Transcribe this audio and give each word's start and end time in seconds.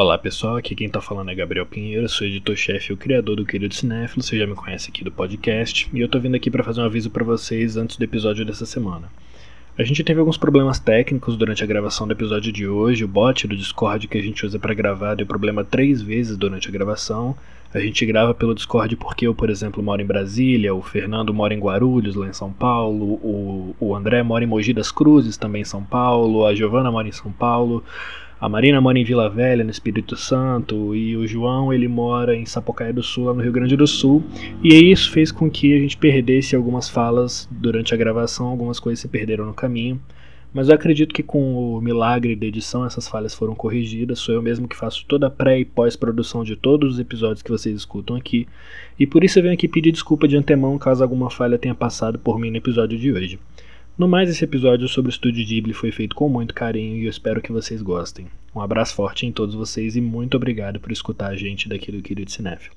Olá 0.00 0.16
pessoal, 0.16 0.54
aqui 0.54 0.76
quem 0.76 0.88
tá 0.88 1.00
falando 1.00 1.28
é 1.32 1.34
Gabriel 1.34 1.66
Pinheiro, 1.66 2.08
sou 2.08 2.24
editor-chefe 2.24 2.92
e 2.92 2.94
o 2.94 2.96
criador 2.96 3.34
do 3.34 3.44
Querido 3.44 3.74
Cinéfilo, 3.74 4.22
você 4.22 4.38
já 4.38 4.46
me 4.46 4.54
conhece 4.54 4.88
aqui 4.90 5.02
do 5.02 5.10
podcast, 5.10 5.90
e 5.92 5.98
eu 5.98 6.08
tô 6.08 6.20
vindo 6.20 6.36
aqui 6.36 6.48
para 6.52 6.62
fazer 6.62 6.80
um 6.80 6.84
aviso 6.84 7.10
para 7.10 7.24
vocês 7.24 7.76
antes 7.76 7.96
do 7.96 8.04
episódio 8.04 8.46
dessa 8.46 8.64
semana. 8.64 9.10
A 9.76 9.82
gente 9.82 10.04
teve 10.04 10.20
alguns 10.20 10.36
problemas 10.36 10.78
técnicos 10.78 11.36
durante 11.36 11.64
a 11.64 11.66
gravação 11.66 12.06
do 12.06 12.12
episódio 12.12 12.52
de 12.52 12.64
hoje, 12.64 13.02
o 13.02 13.08
bot 13.08 13.48
do 13.48 13.56
Discord 13.56 14.06
que 14.06 14.16
a 14.16 14.22
gente 14.22 14.46
usa 14.46 14.56
para 14.56 14.72
gravar 14.72 15.16
deu 15.16 15.26
problema 15.26 15.64
três 15.64 16.00
vezes 16.00 16.36
durante 16.36 16.68
a 16.68 16.70
gravação, 16.70 17.36
a 17.74 17.80
gente 17.80 18.06
grava 18.06 18.32
pelo 18.32 18.54
Discord 18.54 18.94
porque 18.94 19.26
eu, 19.26 19.34
por 19.34 19.50
exemplo, 19.50 19.82
moro 19.82 20.00
em 20.00 20.06
Brasília, 20.06 20.72
o 20.72 20.80
Fernando 20.80 21.34
mora 21.34 21.54
em 21.54 21.58
Guarulhos, 21.58 22.14
lá 22.14 22.28
em 22.28 22.32
São 22.32 22.52
Paulo, 22.52 23.14
o, 23.14 23.74
o 23.80 23.96
André 23.96 24.22
mora 24.22 24.44
em 24.44 24.46
Mogi 24.46 24.72
das 24.72 24.92
Cruzes, 24.92 25.36
também 25.36 25.62
em 25.62 25.64
São 25.64 25.82
Paulo, 25.82 26.46
a 26.46 26.54
Giovana 26.54 26.88
mora 26.88 27.08
em 27.08 27.12
São 27.12 27.32
Paulo, 27.32 27.82
a 28.40 28.48
Marina 28.48 28.80
mora 28.80 28.98
em 28.98 29.04
Vila 29.04 29.28
Velha, 29.28 29.64
no 29.64 29.70
Espírito 29.70 30.16
Santo, 30.16 30.94
e 30.94 31.16
o 31.16 31.26
João 31.26 31.72
ele 31.72 31.88
mora 31.88 32.36
em 32.36 32.46
Sapucaia 32.46 32.92
do 32.92 33.02
Sul, 33.02 33.24
lá 33.24 33.34
no 33.34 33.42
Rio 33.42 33.50
Grande 33.50 33.76
do 33.76 33.86
Sul. 33.86 34.22
E 34.62 34.74
isso 34.92 35.10
fez 35.10 35.32
com 35.32 35.50
que 35.50 35.74
a 35.74 35.78
gente 35.78 35.96
perdesse 35.96 36.54
algumas 36.54 36.88
falas 36.88 37.48
durante 37.50 37.92
a 37.92 37.96
gravação, 37.96 38.46
algumas 38.46 38.78
coisas 38.78 39.00
se 39.00 39.08
perderam 39.08 39.44
no 39.44 39.54
caminho. 39.54 40.00
Mas 40.54 40.68
eu 40.68 40.74
acredito 40.74 41.12
que 41.14 41.22
com 41.22 41.76
o 41.76 41.80
milagre 41.80 42.34
da 42.34 42.46
edição 42.46 42.84
essas 42.84 43.06
falhas 43.06 43.34
foram 43.34 43.54
corrigidas. 43.54 44.18
Sou 44.18 44.34
eu 44.34 44.40
mesmo 44.40 44.66
que 44.66 44.76
faço 44.76 45.04
toda 45.06 45.26
a 45.26 45.30
pré 45.30 45.58
e 45.58 45.64
pós-produção 45.64 46.42
de 46.42 46.56
todos 46.56 46.94
os 46.94 47.00
episódios 47.00 47.42
que 47.42 47.50
vocês 47.50 47.76
escutam 47.76 48.16
aqui. 48.16 48.46
E 48.98 49.06
por 49.06 49.24
isso 49.24 49.38
eu 49.38 49.42
venho 49.42 49.54
aqui 49.54 49.68
pedir 49.68 49.92
desculpa 49.92 50.26
de 50.26 50.36
antemão 50.36 50.78
caso 50.78 51.02
alguma 51.02 51.28
falha 51.28 51.58
tenha 51.58 51.74
passado 51.74 52.18
por 52.18 52.38
mim 52.38 52.50
no 52.50 52.56
episódio 52.56 52.98
de 52.98 53.12
hoje. 53.12 53.38
No 53.98 54.06
mais, 54.06 54.30
esse 54.30 54.44
episódio 54.44 54.86
sobre 54.86 55.08
o 55.08 55.12
Estúdio 55.12 55.44
Ghibli 55.44 55.74
foi 55.74 55.90
feito 55.90 56.14
com 56.14 56.28
muito 56.28 56.54
carinho 56.54 56.98
e 56.98 57.06
eu 57.06 57.10
espero 57.10 57.42
que 57.42 57.50
vocês 57.50 57.82
gostem. 57.82 58.28
Um 58.54 58.60
abraço 58.60 58.94
forte 58.94 59.26
em 59.26 59.32
todos 59.32 59.56
vocês 59.56 59.96
e 59.96 60.00
muito 60.00 60.36
obrigado 60.36 60.78
por 60.78 60.92
escutar 60.92 61.32
a 61.32 61.36
gente 61.36 61.68
daqui 61.68 61.90
do 61.90 62.00
Querido 62.00 62.30
Cinéfilo. 62.30 62.76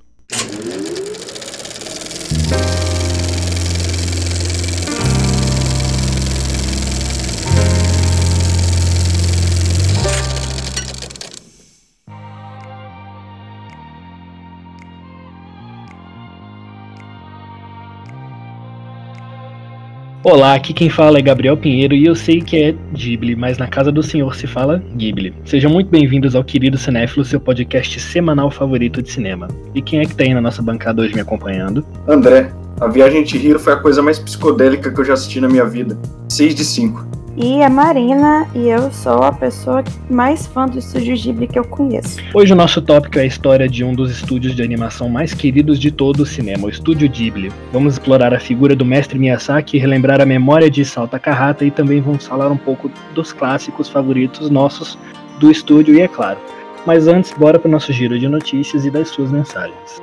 Olá, 20.24 20.54
aqui 20.54 20.72
quem 20.72 20.88
fala 20.88 21.18
é 21.18 21.22
Gabriel 21.22 21.58
Pinheiro 21.58 21.96
e 21.96 22.06
eu 22.06 22.14
sei 22.14 22.42
que 22.42 22.56
é 22.56 22.76
Ghibli, 22.94 23.36
mas 23.36 23.58
na 23.58 23.66
casa 23.66 23.92
do 23.92 24.04
senhor 24.04 24.36
se 24.36 24.46
fala 24.46 24.78
Ghibli. 24.96 25.34
Sejam 25.44 25.72
muito 25.72 25.90
bem-vindos 25.90 26.36
ao 26.36 26.44
Querido 26.44 26.78
Cinéfilo, 26.78 27.26
seu 27.26 27.40
podcast 27.40 28.00
semanal 28.00 28.52
favorito 28.52 29.02
de 29.02 29.12
cinema. 29.12 29.48
E 29.74 29.82
quem 29.82 30.00
é 30.00 30.06
que 30.06 30.14
tá 30.14 30.24
aí 30.24 30.32
na 30.32 30.40
nossa 30.40 30.62
bancada 30.62 31.02
hoje 31.02 31.16
me 31.16 31.22
acompanhando? 31.22 31.84
André, 32.08 32.52
a 32.80 32.88
Viagem 32.88 33.24
de 33.24 33.36
Hiro 33.36 33.60
foi 33.60 33.74
a 33.74 33.78
coisa 33.78 34.04
mais 34.04 34.20
psicodélica 34.20 34.92
que 34.92 35.02
eu 35.02 35.06
já 35.06 35.14
assisti 35.14 35.42
na 35.42 35.50
minha 35.50 35.66
vida. 35.66 35.98
6 36.30 36.54
de 36.54 36.66
5. 36.66 37.21
E 37.38 37.64
a 37.64 37.70
Marina, 37.70 38.46
e 38.54 38.68
eu 38.68 38.92
sou 38.92 39.24
a 39.24 39.32
pessoa 39.32 39.84
mais 40.10 40.48
fã 40.48 40.66
do 40.66 40.78
estúdio 40.80 41.16
Ghibli 41.16 41.48
que 41.48 41.58
eu 41.58 41.64
conheço. 41.64 42.20
Hoje 42.34 42.52
o 42.52 42.56
nosso 42.56 42.82
tópico 42.82 43.18
é 43.20 43.22
a 43.22 43.26
história 43.26 43.70
de 43.70 43.86
um 43.86 43.94
dos 43.94 44.12
estúdios 44.12 44.54
de 44.54 44.62
animação 44.62 45.08
mais 45.08 45.34
queridos 45.34 45.80
de 45.80 45.92
todo 45.92 46.22
o 46.22 46.26
cinema, 46.26 46.66
o 46.66 46.70
estúdio 46.70 47.10
Ghibli. 47.10 47.50
Vamos 47.72 47.94
explorar 47.94 48.34
a 48.34 48.40
figura 48.40 48.76
do 48.76 48.84
mestre 48.84 49.18
Miyazaki, 49.18 49.78
relembrar 49.78 50.20
a 50.20 50.26
memória 50.26 50.70
de 50.70 50.84
Salta 50.84 51.18
Kahata 51.18 51.64
e 51.64 51.72
também 51.72 52.02
vamos 52.02 52.28
falar 52.28 52.50
um 52.50 52.58
pouco 52.58 52.92
dos 53.16 53.32
clássicos 53.32 53.88
favoritos 53.88 54.50
nossos 54.50 54.98
do 55.40 55.50
estúdio 55.50 55.96
e 55.96 56.02
é 56.02 56.10
claro. 56.10 56.38
Mas 56.86 57.08
antes, 57.08 57.32
bora 57.32 57.58
para 57.58 57.70
o 57.70 57.72
nosso 57.72 57.94
giro 57.94 58.20
de 58.20 58.28
notícias 58.28 58.86
e 58.86 58.92
das 58.92 59.08
suas 59.08 59.32
mensagens. 59.32 60.02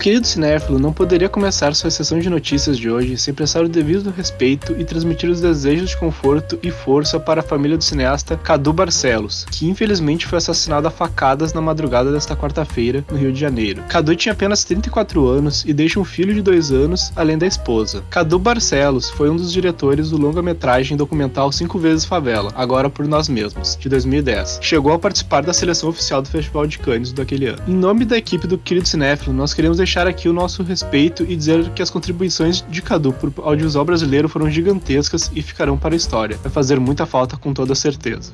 Querido 0.00 0.26
cinéfilo 0.26 0.78
não 0.78 0.94
poderia 0.94 1.28
começar 1.28 1.74
sua 1.74 1.90
sessão 1.90 2.18
de 2.18 2.30
notícias 2.30 2.78
de 2.78 2.88
hoje 2.88 3.18
sem 3.18 3.34
prestar 3.34 3.62
o 3.62 3.68
devido 3.68 4.10
respeito 4.10 4.74
e 4.78 4.82
transmitir 4.82 5.28
os 5.28 5.42
desejos 5.42 5.90
de 5.90 5.96
conforto 5.98 6.58
e 6.62 6.70
força 6.70 7.20
para 7.20 7.40
a 7.40 7.44
família 7.44 7.76
do 7.76 7.84
cineasta 7.84 8.34
Cadu 8.34 8.72
Barcelos, 8.72 9.44
que 9.50 9.68
infelizmente 9.68 10.26
foi 10.26 10.38
assassinado 10.38 10.88
a 10.88 10.90
facadas 10.90 11.52
na 11.52 11.60
madrugada 11.60 12.10
desta 12.10 12.34
quarta-feira 12.34 13.04
no 13.10 13.18
Rio 13.18 13.30
de 13.30 13.38
Janeiro. 13.38 13.82
Cadu 13.90 14.16
tinha 14.16 14.32
apenas 14.32 14.64
34 14.64 15.28
anos 15.28 15.66
e 15.66 15.74
deixa 15.74 16.00
um 16.00 16.04
filho 16.04 16.32
de 16.32 16.40
dois 16.40 16.72
anos, 16.72 17.12
além 17.14 17.36
da 17.36 17.46
esposa. 17.46 18.02
Cadu 18.08 18.38
Barcelos 18.38 19.10
foi 19.10 19.28
um 19.28 19.36
dos 19.36 19.52
diretores 19.52 20.08
do 20.08 20.16
longa-metragem 20.16 20.96
documental 20.96 21.52
Cinco 21.52 21.78
Vezes 21.78 22.06
Favela, 22.06 22.50
agora 22.54 22.88
por 22.88 23.06
nós 23.06 23.28
mesmos, 23.28 23.76
de 23.76 23.86
2010. 23.90 24.60
Chegou 24.62 24.94
a 24.94 24.98
participar 24.98 25.42
da 25.42 25.52
seleção 25.52 25.90
oficial 25.90 26.22
do 26.22 26.28
Festival 26.28 26.66
de 26.66 26.78
Cannes 26.78 27.12
daquele 27.12 27.48
ano. 27.48 27.62
Em 27.68 27.74
nome 27.74 28.06
da 28.06 28.16
equipe 28.16 28.46
do 28.46 28.56
querido 28.56 28.88
cinéfilo, 28.88 29.36
nós 29.36 29.52
queremos 29.52 29.76
deixar 29.76 29.89
aqui 29.98 30.28
o 30.28 30.32
nosso 30.32 30.62
respeito 30.62 31.24
e 31.24 31.34
dizer 31.34 31.70
que 31.70 31.82
as 31.82 31.90
contribuições 31.90 32.64
de 32.68 32.80
Cadu 32.80 33.12
para 33.12 33.28
o 33.28 33.48
audiovisual 33.48 33.84
brasileiro 33.84 34.28
foram 34.28 34.48
gigantescas 34.48 35.30
e 35.34 35.42
ficarão 35.42 35.76
para 35.76 35.94
a 35.94 35.96
história. 35.96 36.36
Vai 36.36 36.52
fazer 36.52 36.78
muita 36.78 37.06
falta 37.06 37.36
com 37.36 37.52
toda 37.52 37.74
certeza. 37.74 38.32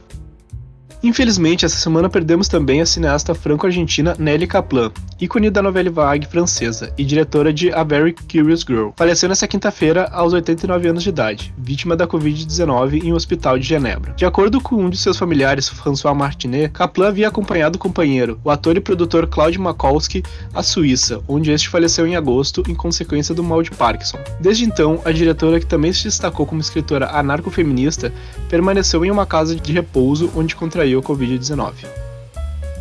Infelizmente, 1.02 1.64
essa 1.64 1.76
semana 1.76 2.08
perdemos 2.08 2.48
também 2.48 2.80
a 2.80 2.86
cineasta 2.86 3.34
franco-argentina 3.34 4.16
Nelly 4.18 4.46
Kaplan, 4.46 4.90
ícone 5.20 5.50
da 5.50 5.62
novela 5.62 5.90
vague 5.90 6.26
francesa 6.26 6.92
e 6.96 7.04
diretora 7.04 7.52
de 7.52 7.72
A 7.72 7.84
Very 7.84 8.14
Curious 8.14 8.62
Girl. 8.62 8.90
Faleceu 8.96 9.28
nesta 9.28 9.46
quinta-feira 9.46 10.08
aos 10.10 10.32
89 10.32 10.88
anos 10.88 11.02
de 11.02 11.10
idade, 11.10 11.54
vítima 11.58 11.94
da 11.94 12.06
Covid-19 12.06 13.04
em 13.04 13.12
um 13.12 13.16
hospital 13.16 13.58
de 13.58 13.66
Genebra. 13.66 14.14
De 14.16 14.24
acordo 14.24 14.60
com 14.60 14.76
um 14.76 14.90
de 14.90 14.96
seus 14.96 15.18
familiares, 15.18 15.68
François 15.68 16.16
Martinet, 16.16 16.72
Kaplan 16.72 17.08
havia 17.08 17.28
acompanhado 17.28 17.76
o 17.76 17.78
companheiro, 17.78 18.40
o 18.42 18.50
ator 18.50 18.76
e 18.76 18.80
produtor 18.80 19.26
Claude 19.26 19.58
Makowski, 19.58 20.22
à 20.54 20.62
Suíça, 20.62 21.20
onde 21.28 21.50
este 21.50 21.68
faleceu 21.68 22.06
em 22.06 22.16
agosto 22.16 22.62
em 22.66 22.74
consequência 22.74 23.34
do 23.34 23.44
mal 23.44 23.62
de 23.62 23.70
Parkinson. 23.70 24.18
Desde 24.40 24.64
então, 24.64 25.00
a 25.04 25.12
diretora, 25.12 25.60
que 25.60 25.66
também 25.66 25.92
se 25.92 26.04
destacou 26.04 26.46
como 26.46 26.60
escritora 26.60 27.10
anarcofeminista, 27.10 28.12
permaneceu 28.48 29.04
em 29.04 29.10
uma 29.10 29.26
casa 29.26 29.54
de 29.54 29.72
repouso 29.72 30.30
onde 30.34 30.56
contraiu 30.56 30.85
a 30.94 31.02
Covid-19. 31.02 31.72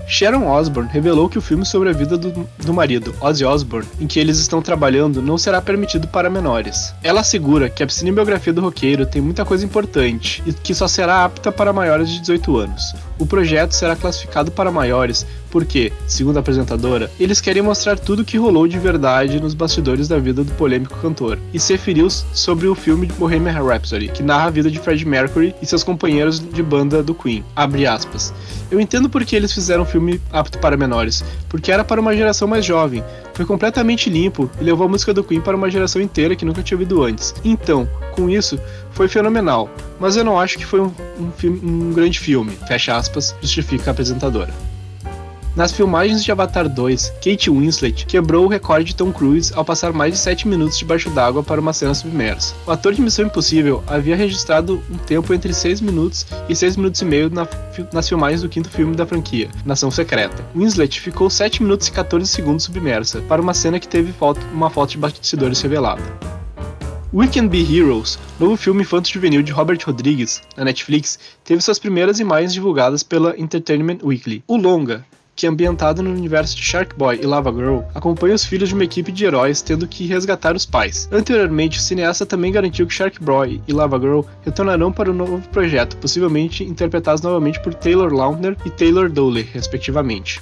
Sharon 0.08 0.48
Osbourne 0.48 0.90
revelou 0.92 1.28
que 1.28 1.38
o 1.38 1.42
filme 1.42 1.66
sobre 1.66 1.90
a 1.90 1.94
vida 1.94 2.16
do, 2.16 2.48
do 2.64 2.74
marido, 2.74 3.16
Ozzy 3.20 3.44
Osbourne, 3.44 3.88
em 4.00 4.06
que 4.06 4.20
eles 4.20 4.38
estão 4.38 4.62
trabalhando, 4.62 5.22
não 5.22 5.38
será 5.38 5.62
permitido 5.62 6.08
para 6.08 6.30
menores. 6.30 6.94
Ela 7.02 7.22
assegura 7.22 7.70
que 7.70 7.84
a 7.84 7.90
cinebiografia 7.90 8.54
do 8.54 8.62
roqueiro 8.62 9.06
tem 9.06 9.22
muita 9.22 9.44
coisa 9.44 9.66
importante 9.66 10.44
e 10.46 10.54
que 10.54 10.76
só 10.76 10.88
será 10.88 11.26
apta 11.26 11.52
para 11.52 11.74
maiores 11.74 12.10
de 12.10 12.20
18 12.20 12.58
anos. 12.58 12.94
O 13.18 13.26
projeto 13.26 13.72
será 13.72 13.96
classificado 13.96 14.52
para 14.52 14.72
maiores 14.72 15.26
porque, 15.56 15.94
segundo 16.06 16.36
a 16.36 16.42
apresentadora, 16.42 17.10
eles 17.18 17.40
querem 17.40 17.62
mostrar 17.62 17.98
tudo 17.98 18.24
o 18.24 18.26
que 18.26 18.38
rolou 18.38 18.68
de 18.68 18.78
verdade 18.78 19.40
nos 19.40 19.54
bastidores 19.54 20.06
da 20.06 20.20
vida 20.20 20.44
do 20.44 20.52
polêmico 20.52 21.00
cantor, 21.00 21.40
e 21.54 21.60
se 21.62 21.72
referiu 21.72 22.10
sobre 22.10 22.68
o 22.68 22.76
filme 22.76 23.08
de 23.08 23.14
Bohemian 23.14 23.64
Rhapsody, 23.64 24.10
que 24.10 24.22
narra 24.22 24.48
a 24.48 24.50
vida 24.50 24.70
de 24.70 24.80
Freddie 24.80 25.06
Mercury 25.06 25.56
e 25.62 25.66
seus 25.66 25.82
companheiros 25.82 26.42
de 26.42 26.62
banda 26.62 27.02
do 27.02 27.16
Queen. 27.16 27.42
Abre 27.56 27.88
aspas. 27.88 28.34
Eu 28.70 28.82
entendo 28.82 29.10
por 29.10 29.24
que 29.24 29.34
eles 29.34 29.54
fizeram 29.54 29.84
um 29.84 29.86
filme 29.86 30.20
apto 30.30 30.60
para 30.60 30.76
menores, 30.76 31.24
porque 31.48 31.72
era 31.72 31.86
para 31.86 32.02
uma 32.02 32.14
geração 32.14 32.50
mais 32.50 32.66
jovem, 32.66 33.02
foi 33.34 33.46
completamente 33.46 34.10
limpo 34.10 34.50
e 34.60 34.64
levou 34.64 34.88
a 34.88 34.90
música 34.90 35.14
do 35.14 35.24
Queen 35.24 35.40
para 35.40 35.56
uma 35.56 35.70
geração 35.70 36.02
inteira 36.02 36.36
que 36.36 36.44
nunca 36.44 36.64
tinha 36.64 36.78
ouvido 36.78 37.02
antes. 37.02 37.34
Então, 37.46 37.88
com 38.14 38.30
isso, 38.30 38.60
foi 38.96 39.08
fenomenal, 39.08 39.70
mas 40.00 40.16
eu 40.16 40.24
não 40.24 40.40
acho 40.40 40.58
que 40.58 40.66
foi 40.66 40.80
um, 40.82 40.92
um, 41.20 41.32
filme, 41.32 41.60
um 41.64 41.94
grande 41.94 42.20
filme, 42.20 42.58
fecha 42.68 42.96
aspas, 42.96 43.36
justifica 43.42 43.90
a 43.90 43.92
apresentadora. 43.92 44.54
Nas 45.56 45.72
filmagens 45.72 46.22
de 46.22 46.30
Avatar 46.34 46.68
2, 46.68 47.14
Kate 47.24 47.50
Winslet 47.50 48.06
quebrou 48.06 48.44
o 48.44 48.50
recorde 48.50 48.88
de 48.88 48.96
Tom 48.96 49.14
Cruise 49.14 49.54
ao 49.56 49.64
passar 49.64 49.94
mais 49.94 50.14
de 50.14 50.20
7 50.20 50.50
minutos 50.50 50.78
debaixo 50.78 51.10
d'água 51.10 51.42
para 51.42 51.62
uma 51.62 51.72
cena 51.72 51.94
submersa. 51.94 52.54
O 52.68 52.72
ator 52.72 52.94
de 52.94 53.02
Missão 53.02 53.26
Impossível 53.26 53.82
havia 53.88 54.18
registrado 54.18 54.84
um 54.92 54.98
tempo 54.98 55.34
entre 55.34 55.54
6 55.54 55.80
minutos 55.80 56.28
e 56.50 56.56
6 56.56 56.76
minutos 56.76 57.02
e 57.02 57.06
meio 57.06 57.30
na, 57.30 57.48
nas 57.94 58.10
filmagens 58.10 58.42
do 58.42 58.50
quinto 58.50 58.70
filme 58.70 58.98
da 58.98 59.06
franquia, 59.06 59.50
Nação 59.66 59.90
Secreta. 59.90 60.44
Winslet 60.54 61.00
ficou 61.00 61.30
7 61.30 61.64
minutos 61.64 61.88
e 61.88 61.92
14 61.94 62.28
segundos 62.28 62.66
submersa 62.66 63.22
para 63.22 63.42
uma 63.42 63.54
cena 63.54 63.80
que 63.80 63.88
teve 63.88 64.12
foto, 64.12 64.42
uma 64.54 64.70
foto 64.70 64.90
de 64.90 64.98
bastidores 64.98 65.62
revelada. 65.62 66.04
We 67.16 67.30
Can 67.30 67.48
Be 67.48 67.62
Heroes, 67.62 68.20
novo 68.38 68.58
filme 68.58 68.82
infanto-juvenil 68.82 69.42
de 69.42 69.54
Robert 69.54 69.80
Rodrigues, 69.86 70.42
na 70.58 70.66
Netflix, 70.66 71.18
teve 71.46 71.62
suas 71.62 71.80
primeiras 71.80 72.20
imagens 72.20 72.52
divulgadas 72.52 73.04
pela 73.04 73.40
Entertainment 73.40 74.00
Weekly. 74.04 74.44
O 74.46 74.58
longa 74.58 75.06
que 75.34 75.48
ambientado 75.48 76.04
no 76.04 76.12
universo 76.12 76.58
de 76.58 76.62
Shark 76.62 76.94
Boy 76.98 77.20
e 77.22 77.26
Lava 77.26 77.54
Girl, 77.54 77.84
acompanha 77.94 78.36
os 78.36 78.44
filhos 78.44 78.68
de 78.68 78.76
uma 78.76 78.84
equipe 78.84 79.14
de 79.14 79.24
heróis 79.24 79.62
tendo 79.62 79.88
que 79.88 80.06
resgatar 80.06 80.58
os 80.58 80.66
pais. 80.66 81.08
Anteriormente, 81.10 81.80
o 81.80 81.82
cineasta 81.82 82.26
também 82.26 82.52
garantiu 82.52 82.86
que 82.86 82.94
Shark 82.94 83.24
Boy 83.24 83.62
e 83.66 83.74
Lava 83.74 83.98
Girl 83.98 84.22
retornarão 84.44 84.92
para 84.92 85.10
o 85.10 85.14
um 85.14 85.18
novo 85.18 85.42
projeto, 85.50 85.96
possivelmente 85.98 86.66
interpretados 86.66 87.22
novamente 87.22 87.62
por 87.62 87.74
Taylor 87.74 88.14
Lautner 88.14 88.58
e 88.66 88.70
Taylor 88.70 89.10
Dowley, 89.10 89.44
respectivamente. 89.54 90.42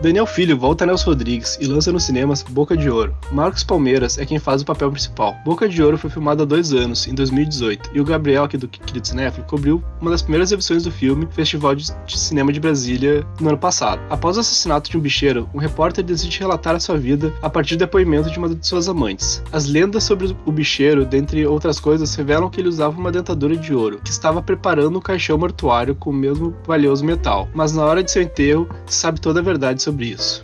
Daniel 0.00 0.26
Filho 0.26 0.56
volta 0.56 0.84
a 0.84 0.86
Nelson 0.86 1.10
Rodrigues 1.10 1.58
e 1.60 1.66
lança 1.66 1.90
nos 1.90 2.04
cinemas 2.04 2.44
Boca 2.44 2.76
de 2.76 2.88
Ouro. 2.88 3.16
Marcos 3.32 3.64
Palmeiras 3.64 4.16
é 4.16 4.24
quem 4.24 4.38
faz 4.38 4.62
o 4.62 4.64
papel 4.64 4.92
principal. 4.92 5.34
Boca 5.44 5.68
de 5.68 5.82
Ouro 5.82 5.98
foi 5.98 6.08
filmado 6.08 6.44
há 6.44 6.46
dois 6.46 6.72
anos, 6.72 7.08
em 7.08 7.14
2018, 7.14 7.90
e 7.92 8.00
o 8.00 8.04
Gabriel, 8.04 8.44
aqui 8.44 8.56
do 8.56 8.68
Querido 8.68 9.08
Cinéfilo, 9.08 9.44
cobriu 9.48 9.82
uma 10.00 10.12
das 10.12 10.22
primeiras 10.22 10.50
exibições 10.50 10.84
do 10.84 10.92
filme 10.92 11.26
Festival 11.32 11.74
de 11.74 11.92
Cinema 12.06 12.52
de 12.52 12.60
Brasília 12.60 13.26
no 13.40 13.48
ano 13.48 13.58
passado. 13.58 14.00
Após 14.08 14.36
o 14.36 14.40
assassinato 14.40 14.88
de 14.88 14.96
um 14.96 15.00
bicheiro, 15.00 15.50
um 15.52 15.58
repórter 15.58 16.04
decide 16.04 16.38
relatar 16.38 16.76
a 16.76 16.80
sua 16.80 16.96
vida 16.96 17.34
a 17.42 17.50
partir 17.50 17.74
do 17.74 17.80
depoimento 17.80 18.30
de 18.30 18.38
uma 18.38 18.48
de 18.54 18.64
suas 18.64 18.88
amantes. 18.88 19.42
As 19.50 19.66
lendas 19.66 20.04
sobre 20.04 20.32
o 20.46 20.52
bicheiro, 20.52 21.04
dentre 21.04 21.44
outras 21.44 21.80
coisas, 21.80 22.14
revelam 22.14 22.48
que 22.48 22.60
ele 22.60 22.68
usava 22.68 22.96
uma 22.96 23.10
dentadura 23.10 23.56
de 23.56 23.74
ouro, 23.74 24.00
que 24.04 24.12
estava 24.12 24.40
preparando 24.40 24.96
um 24.96 25.02
caixão 25.02 25.36
mortuário 25.36 25.96
com 25.96 26.10
o 26.10 26.14
mesmo 26.14 26.54
valioso 26.64 27.04
metal. 27.04 27.48
Mas 27.52 27.72
na 27.72 27.84
hora 27.84 28.00
de 28.00 28.12
seu 28.12 28.22
enterro, 28.22 28.68
se 28.86 28.96
sabe 28.96 29.20
toda 29.20 29.40
a 29.40 29.42
verdade 29.42 29.82
sobre 29.82 29.87
isso. 30.12 30.42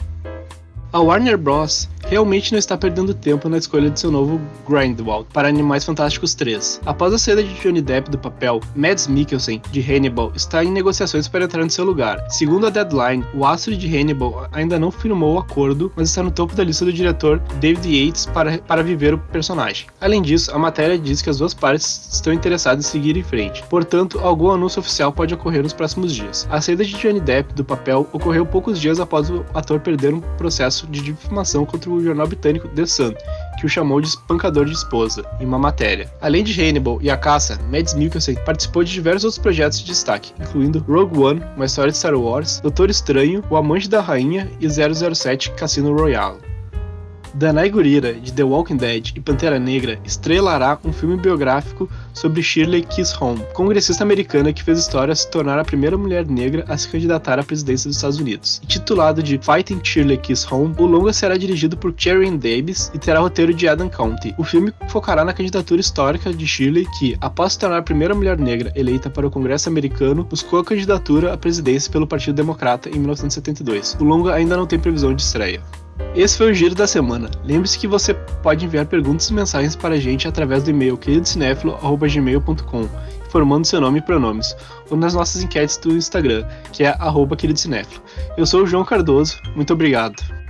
A 0.95 1.01
Warner 1.01 1.37
Bros 1.37 1.89
realmente 2.07 2.53
não 2.53 2.59
está 2.59 2.77
perdendo 2.77 3.13
tempo 3.13 3.49
na 3.49 3.59
escolha 3.59 3.91
de 3.91 3.99
seu 3.99 4.13
novo 4.13 4.41
Grindelwald 4.69 5.27
para 5.33 5.49
Animais 5.49 5.85
Fantásticos 5.85 6.35
3. 6.35 6.83
Após 6.87 7.13
a 7.13 7.19
saída 7.19 7.43
de 7.43 7.53
Johnny 7.55 7.83
Depp 7.83 8.11
do 8.11 8.19
papel, 8.19 8.61
Mads 8.77 9.09
Mikkelsen, 9.09 9.61
de 9.73 9.81
Hannibal, 9.81 10.31
está 10.37 10.63
em 10.63 10.71
negociações 10.71 11.27
para 11.27 11.47
entrar 11.47 11.65
no 11.65 11.71
seu 11.71 11.85
lugar. 11.85 12.25
Segundo 12.29 12.69
a 12.69 12.71
Deadline, 12.71 13.25
o 13.35 13.45
astro 13.45 13.77
de 13.77 13.89
Hannibal 13.89 14.47
ainda 14.53 14.79
não 14.79 14.93
firmou 14.93 15.35
o 15.35 15.39
acordo, 15.41 15.93
mas 15.97 16.11
está 16.11 16.23
no 16.23 16.31
topo 16.31 16.55
da 16.55 16.63
lista 16.63 16.85
do 16.85 16.93
diretor 16.93 17.41
David 17.59 17.89
Yates 17.89 18.27
para, 18.27 18.59
para 18.59 18.83
viver 18.85 19.15
o 19.15 19.19
personagem. 19.19 19.89
Além 20.01 20.23
disso, 20.23 20.55
a 20.55 20.59
matéria 20.61 20.97
diz 20.97 21.21
que 21.21 21.31
as 21.31 21.39
duas 21.39 21.55
partes 21.55 22.09
estão 22.13 22.33
interessadas 22.33 22.87
em 22.87 22.89
seguir 22.89 23.17
em 23.17 23.25
frente, 23.25 23.65
portanto, 23.65 24.21
algum 24.21 24.51
anúncio 24.51 24.79
oficial 24.79 25.13
pode 25.13 25.35
ocorrer 25.35 25.65
nos 25.65 25.73
próximos 25.73 26.15
dias. 26.15 26.47
A 26.51 26.61
saída 26.61 26.85
de 26.85 26.95
Johnny 26.95 27.19
Depp 27.19 27.53
do 27.55 27.65
papel 27.65 28.09
ocorreu 28.13 28.47
poucos 28.47 28.79
dias 28.79 29.01
após 29.01 29.29
o 29.29 29.45
ator 29.55 29.81
perder 29.81 30.15
um 30.15 30.21
processo 30.21 30.84
de 30.87 31.03
difamação 31.03 31.65
contra 31.65 31.91
o 31.91 32.03
jornal 32.03 32.27
britânico 32.27 32.69
The 32.69 32.87
Sun, 32.87 33.15
que 33.59 33.67
o 33.67 33.69
chamou 33.69 34.01
de 34.01 34.09
espancador 34.09 34.67
de 34.67 34.73
esposa, 34.73 35.25
em 35.41 35.45
uma 35.45 35.59
matéria. 35.59 36.13
Além 36.21 36.45
de 36.45 36.61
Hannibal 36.61 36.99
e 37.01 37.11
A 37.11 37.17
Caça, 37.17 37.59
Mads 37.71 37.95
Mikkelsen 37.95 38.37
participou 38.45 38.85
de 38.85 38.93
diversos 38.93 39.25
outros 39.25 39.43
projetos 39.43 39.81
de 39.81 39.87
destaque, 39.87 40.33
incluindo 40.41 40.85
Rogue 40.89 41.19
One, 41.19 41.43
uma 41.57 41.67
história 41.67 41.93
de 41.93 41.99
Star 41.99 42.15
Wars, 42.15 42.61
Doutor 42.61 42.91
Estranho, 42.91 43.43
O 43.51 43.57
Amante 43.57 43.89
da 43.89 44.01
Rainha 44.01 44.51
e 44.61 44.69
007 44.69 45.51
Cassino 45.53 45.97
Royale. 45.97 46.54
Danai 47.35 47.69
Gurira, 47.69 48.13
de 48.13 48.33
The 48.33 48.45
Walking 48.45 48.77
Dead 48.77 49.11
e 49.17 49.21
Pantera 49.21 49.59
Negra, 49.59 49.99
estrelará 50.05 50.79
um 50.85 50.93
filme 50.93 51.17
biográfico 51.17 51.91
sobre 52.13 52.41
Shirley 52.41 52.87
Home, 53.21 53.45
congressista 53.53 54.05
americana 54.05 54.53
que 54.53 54.63
fez 54.63 54.79
história 54.79 55.13
se 55.17 55.29
tornar 55.29 55.59
a 55.59 55.65
primeira 55.65 55.99
mulher 55.99 56.25
negra 56.27 56.65
a 56.69 56.79
se 56.79 56.89
candidatar 56.89 57.41
à 57.41 57.43
presidência 57.43 57.89
dos 57.89 57.97
Estados 57.97 58.19
Unidos. 58.19 58.63
Titulado 58.69 59.21
de 59.21 59.37
Fighting 59.39 59.81
Shirley 59.83 60.21
Home, 60.49 60.77
o 60.79 60.87
longa 60.87 61.13
será 61.13 61.37
dirigido 61.37 61.77
por 61.77 61.93
Karen 61.93 62.37
Davis 62.37 62.93
e 62.95 62.99
terá 62.99 63.19
roteiro 63.19 63.53
de 63.53 63.67
Adam 63.67 63.89
County. 63.89 64.33
O 64.39 64.45
filme 64.45 64.73
focará 64.87 65.25
na 65.25 65.33
candidatura 65.33 65.81
histórica 65.81 66.33
de 66.33 66.47
Shirley, 66.47 66.87
que, 67.01 67.17
após 67.21 67.55
se 67.55 67.59
tornar 67.59 67.79
a 67.79 67.83
primeira 67.83 68.15
mulher 68.15 68.39
negra 68.39 68.73
eleita 68.77 69.11
para 69.11 69.27
o 69.27 69.31
Congresso 69.31 69.69
americano, 69.69 70.23
buscou 70.23 70.61
a 70.61 70.65
candidatura 70.65 71.33
à 71.33 71.37
presidência 71.37 71.91
pelo 71.91 72.07
Partido 72.07 72.37
Democrata 72.37 72.89
em 72.89 72.99
1972. 73.01 73.97
O 73.99 74.05
longa 74.05 74.33
ainda 74.33 74.57
não 74.57 74.67
tem 74.67 74.79
previsão 74.79 75.13
de 75.13 75.21
estreia. 75.21 75.61
Esse 76.15 76.39
foi 76.39 76.53
o 76.53 76.55
Giro 76.55 76.77
da 76.77 76.87
Semana. 76.87 77.29
Lembre-se 77.45 77.77
que 77.77 77.89
você 77.89 78.15
pode 78.15 78.65
enviar 78.65 78.87
perguntas 78.87 79.29
e 79.29 79.35
mensagens 79.35 79.75
para 79.75 79.97
a 79.97 79.99
gente 79.99 80.29
através 80.29 80.63
do 80.63 80.71
e-mail 80.71 80.97
queridocinéfilo.gmail.com, 80.97 82.89
informando 83.27 83.67
seu 83.67 83.81
nome 83.81 83.99
e 83.99 84.03
pronomes, 84.03 84.55
ou 84.89 84.97
nas 84.97 85.13
nossas 85.13 85.43
enquetes 85.43 85.77
do 85.79 85.97
Instagram, 85.97 86.47
que 86.73 86.85
é 86.85 86.97
queridocinéfilo. 87.37 88.01
Eu 88.37 88.47
sou 88.47 88.63
o 88.63 88.67
João 88.67 88.85
Cardoso, 88.85 89.41
muito 89.57 89.73
obrigado. 89.73 90.44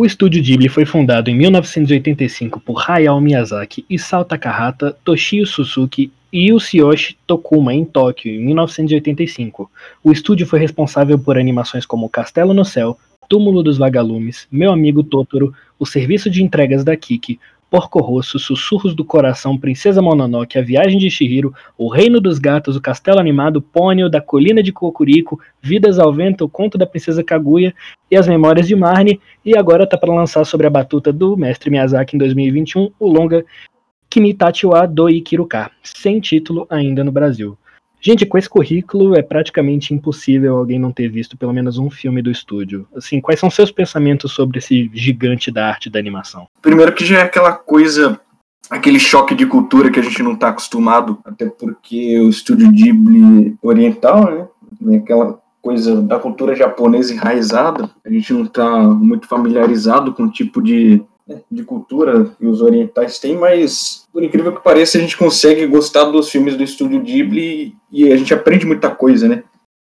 O 0.00 0.06
estúdio 0.06 0.40
Ghibli 0.40 0.68
foi 0.68 0.84
fundado 0.86 1.28
em 1.28 1.34
1985 1.34 2.60
por 2.60 2.88
Hayao 2.88 3.20
Miyazaki, 3.20 3.84
Isao 3.90 4.24
Takahata, 4.24 4.96
Toshio 5.02 5.44
Suzuki 5.44 6.12
e 6.32 6.52
Yasuyoshi 6.52 7.18
Tokuma 7.26 7.74
em 7.74 7.84
Tóquio 7.84 8.32
em 8.32 8.38
1985. 8.38 9.68
O 10.04 10.12
estúdio 10.12 10.46
foi 10.46 10.60
responsável 10.60 11.18
por 11.18 11.36
animações 11.36 11.84
como 11.84 12.08
Castelo 12.08 12.54
no 12.54 12.64
Céu, 12.64 12.96
Túmulo 13.28 13.60
dos 13.60 13.76
Vagalumes, 13.76 14.46
Meu 14.52 14.70
Amigo 14.70 15.02
Totoro, 15.02 15.52
O 15.80 15.84
Serviço 15.84 16.30
de 16.30 16.44
Entregas 16.44 16.84
da 16.84 16.96
Kiki, 16.96 17.40
Porco 17.70 18.00
Rosso, 18.00 18.38
Sussurros 18.38 18.94
do 18.94 19.04
Coração, 19.04 19.58
Princesa 19.58 20.00
Mononoke, 20.00 20.58
A 20.58 20.62
Viagem 20.62 20.98
de 20.98 21.10
Shihiro, 21.10 21.54
O 21.76 21.88
Reino 21.88 22.20
dos 22.20 22.38
Gatos, 22.38 22.76
O 22.76 22.80
Castelo 22.80 23.20
Animado, 23.20 23.60
Pônio, 23.60 24.08
Da 24.08 24.20
Colina 24.20 24.62
de 24.62 24.72
Cocurico, 24.72 25.38
Vidas 25.60 25.98
ao 25.98 26.12
Vento, 26.12 26.44
O 26.44 26.48
Conto 26.48 26.78
da 26.78 26.86
Princesa 26.86 27.22
Kaguya 27.22 27.74
e 28.10 28.16
As 28.16 28.26
Memórias 28.26 28.66
de 28.66 28.74
Marnie, 28.74 29.20
e 29.44 29.56
agora 29.56 29.86
tá 29.86 29.98
para 29.98 30.14
lançar 30.14 30.44
sobre 30.44 30.66
a 30.66 30.70
batuta 30.70 31.12
do 31.12 31.36
mestre 31.36 31.70
Miyazaki 31.70 32.16
em 32.16 32.18
2021, 32.18 32.90
o 32.98 33.08
longa 33.08 33.44
Kimitachi 34.08 34.66
wa 34.66 34.86
Doi 34.86 35.20
Kiruka, 35.20 35.70
sem 35.82 36.18
título 36.18 36.66
ainda 36.70 37.04
no 37.04 37.12
Brasil. 37.12 37.58
Gente, 38.00 38.24
com 38.24 38.38
esse 38.38 38.48
currículo 38.48 39.16
é 39.16 39.22
praticamente 39.22 39.92
impossível 39.92 40.56
alguém 40.56 40.78
não 40.78 40.92
ter 40.92 41.08
visto 41.08 41.36
pelo 41.36 41.52
menos 41.52 41.78
um 41.78 41.90
filme 41.90 42.22
do 42.22 42.30
estúdio. 42.30 42.86
Assim, 42.94 43.20
quais 43.20 43.40
são 43.40 43.50
seus 43.50 43.70
pensamentos 43.70 44.32
sobre 44.32 44.58
esse 44.58 44.90
gigante 44.94 45.50
da 45.50 45.66
arte 45.66 45.90
da 45.90 45.98
animação? 45.98 46.46
Primeiro 46.62 46.92
que 46.92 47.04
já 47.04 47.18
é 47.18 47.22
aquela 47.22 47.52
coisa, 47.52 48.20
aquele 48.70 49.00
choque 49.00 49.34
de 49.34 49.46
cultura 49.46 49.90
que 49.90 49.98
a 49.98 50.02
gente 50.02 50.22
não 50.22 50.32
está 50.32 50.48
acostumado, 50.48 51.18
até 51.24 51.46
porque 51.46 52.18
o 52.20 52.28
estúdio 52.28 52.70
Ghibli 52.70 53.56
oriental, 53.62 54.48
né, 54.80 54.94
é 54.94 54.96
aquela 54.98 55.40
coisa 55.60 56.00
da 56.00 56.18
cultura 56.18 56.54
japonesa 56.54 57.12
enraizada, 57.12 57.90
a 58.04 58.10
gente 58.10 58.32
não 58.32 58.44
está 58.44 58.80
muito 58.80 59.26
familiarizado 59.26 60.14
com 60.14 60.24
o 60.24 60.30
tipo 60.30 60.62
de 60.62 61.02
de 61.50 61.62
cultura 61.62 62.24
que 62.38 62.46
os 62.46 62.62
orientais 62.62 63.18
têm, 63.18 63.36
mas 63.36 64.06
por 64.12 64.22
incrível 64.22 64.54
que 64.54 64.62
pareça, 64.62 64.98
a 64.98 65.00
gente 65.00 65.16
consegue 65.16 65.66
gostar 65.66 66.04
dos 66.04 66.30
filmes 66.30 66.56
do 66.56 66.62
estúdio 66.62 67.02
Ghibli 67.02 67.74
e 67.90 68.12
a 68.12 68.16
gente 68.16 68.32
aprende 68.32 68.66
muita 68.66 68.90
coisa, 68.90 69.28
né? 69.28 69.44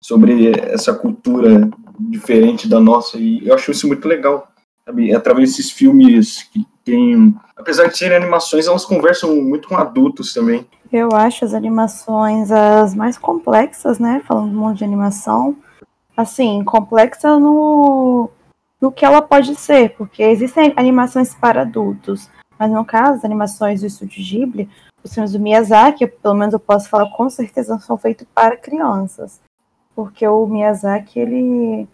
Sobre 0.01 0.51
essa 0.72 0.94
cultura 0.94 1.70
diferente 2.00 2.67
da 2.67 2.79
nossa, 2.79 3.17
e 3.17 3.48
eu 3.48 3.53
acho 3.53 3.72
isso 3.72 3.88
muito 3.88 4.08
legal. 4.08 4.48
Sabe? 4.86 5.13
Através 5.13 5.50
desses 5.50 5.72
filmes 5.72 6.44
que 6.51 6.65
tem. 6.84 7.36
Apesar 7.55 7.88
de 7.88 7.98
serem 7.98 8.17
animações, 8.17 8.67
elas 8.67 8.84
conversam 8.84 9.36
muito 9.36 9.67
com 9.67 9.77
adultos 9.77 10.34
também. 10.34 10.65
Eu 10.91 11.13
acho 11.13 11.46
as 11.46 11.53
animações 11.53 12.51
as 12.51 12.96
mais 12.96 13.17
complexas, 13.17 14.00
né? 14.00 14.22
Falando 14.27 14.51
um 14.51 14.60
monte 14.60 14.79
de 14.79 14.84
animação. 14.84 15.55
Assim, 16.17 16.63
complexa 16.63 17.39
no 17.39 18.29
no 18.81 18.91
que 18.91 19.05
ela 19.05 19.21
pode 19.21 19.53
ser, 19.55 19.95
porque 19.95 20.23
existem 20.23 20.73
animações 20.75 21.35
para 21.35 21.61
adultos, 21.61 22.29
mas 22.57 22.71
no 22.71 22.83
caso, 22.83 23.13
as 23.13 23.25
animações 23.25 23.81
do 23.81 23.88
Estúdio 23.88 24.23
Ghibli, 24.23 24.69
os 25.03 25.13
filmes 25.13 25.31
do 25.31 25.39
Miyazaki, 25.39 26.07
pelo 26.07 26.35
menos 26.35 26.53
eu 26.53 26.59
posso 26.59 26.89
falar 26.89 27.09
com 27.11 27.29
certeza, 27.29 27.77
são 27.79 27.97
feitos 27.97 28.27
para 28.33 28.57
crianças, 28.57 29.39
porque 29.95 30.27
o 30.27 30.47
Miyazaki, 30.47 31.19
ele 31.19 31.88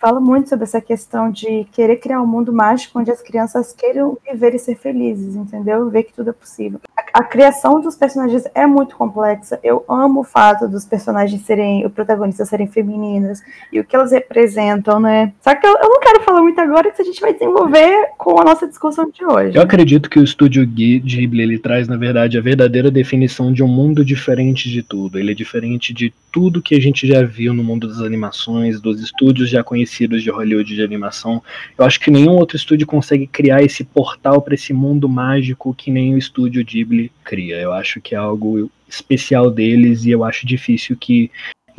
fala 0.00 0.18
muito 0.18 0.48
sobre 0.48 0.64
essa 0.64 0.80
questão 0.80 1.30
de 1.30 1.66
querer 1.72 1.96
criar 1.96 2.22
um 2.22 2.26
mundo 2.26 2.52
mágico 2.52 2.98
onde 2.98 3.10
as 3.10 3.20
crianças 3.20 3.72
queiram 3.72 4.16
viver 4.28 4.54
e 4.54 4.58
ser 4.58 4.76
felizes, 4.76 5.36
entendeu? 5.36 5.90
Ver 5.90 6.04
que 6.04 6.14
tudo 6.14 6.30
é 6.30 6.32
possível. 6.32 6.80
A, 6.96 7.20
a, 7.20 7.22
criação 7.22 7.80
dos 7.80 7.94
personagens 7.96 8.44
é 8.54 8.66
muito 8.66 8.96
complexa. 8.96 9.60
Eu 9.62 9.84
amo 9.88 10.20
o 10.20 10.24
fato 10.24 10.66
dos 10.66 10.86
personagens 10.86 11.42
serem, 11.42 11.86
os 11.86 11.92
protagonistas 11.92 12.48
serem 12.48 12.66
femininas 12.66 13.42
e 13.70 13.78
o 13.78 13.84
que 13.84 13.94
elas 13.94 14.10
representam, 14.10 14.98
né? 14.98 15.32
Só 15.42 15.54
que 15.54 15.66
eu, 15.66 15.72
eu 15.72 15.88
não 15.88 16.00
quero 16.00 16.22
falar 16.22 16.40
muito 16.40 16.60
agora 16.60 16.90
que 16.90 17.02
a 17.02 17.04
gente 17.04 17.20
vai 17.20 17.34
desenvolver 17.34 18.10
com 18.16 18.40
a 18.40 18.44
nossa 18.44 18.66
discussão 18.66 19.10
de 19.10 19.24
hoje. 19.24 19.56
Eu 19.56 19.62
acredito 19.62 20.08
que 20.08 20.18
o 20.18 20.24
estúdio 20.24 20.66
Ghibli 20.66 21.42
ele 21.42 21.58
traz, 21.58 21.86
na 21.86 21.96
verdade, 21.96 22.38
a 22.38 22.40
verdadeira 22.40 22.90
definição 22.90 23.52
de 23.52 23.62
um 23.62 23.68
mundo 23.68 24.02
diferente 24.02 24.70
de 24.70 24.82
tudo. 24.82 25.18
Ele 25.18 25.32
é 25.32 25.34
diferente 25.34 25.92
de 25.92 26.12
tudo 26.32 26.62
que 26.62 26.74
a 26.74 26.80
gente 26.80 27.06
já 27.06 27.22
viu 27.22 27.52
no 27.52 27.62
mundo 27.62 27.88
das 27.88 28.00
animações, 28.00 28.80
dos 28.80 29.00
estúdios 29.00 29.50
já 29.50 29.62
conhecidos 29.62 30.22
de 30.22 30.30
Hollywood 30.30 30.74
de 30.74 30.82
animação. 30.82 31.42
Eu 31.76 31.84
acho 31.84 32.00
que 32.00 32.10
nenhum 32.10 32.32
outro 32.32 32.56
estúdio 32.56 32.86
consegue 32.86 33.26
criar 33.26 33.62
esse 33.62 33.84
portal 33.84 34.40
para 34.42 34.54
esse 34.54 34.72
mundo 34.72 35.08
mágico 35.08 35.74
que 35.74 35.90
nem 35.90 36.14
o 36.14 36.18
estúdio 36.18 36.64
Ghibli 36.64 37.10
cria. 37.24 37.56
Eu 37.56 37.72
acho 37.72 38.00
que 38.00 38.14
é 38.14 38.18
algo 38.18 38.70
especial 38.88 39.50
deles 39.50 40.04
e 40.04 40.10
eu 40.10 40.24
acho 40.24 40.46
difícil 40.46 40.96
que 40.96 41.30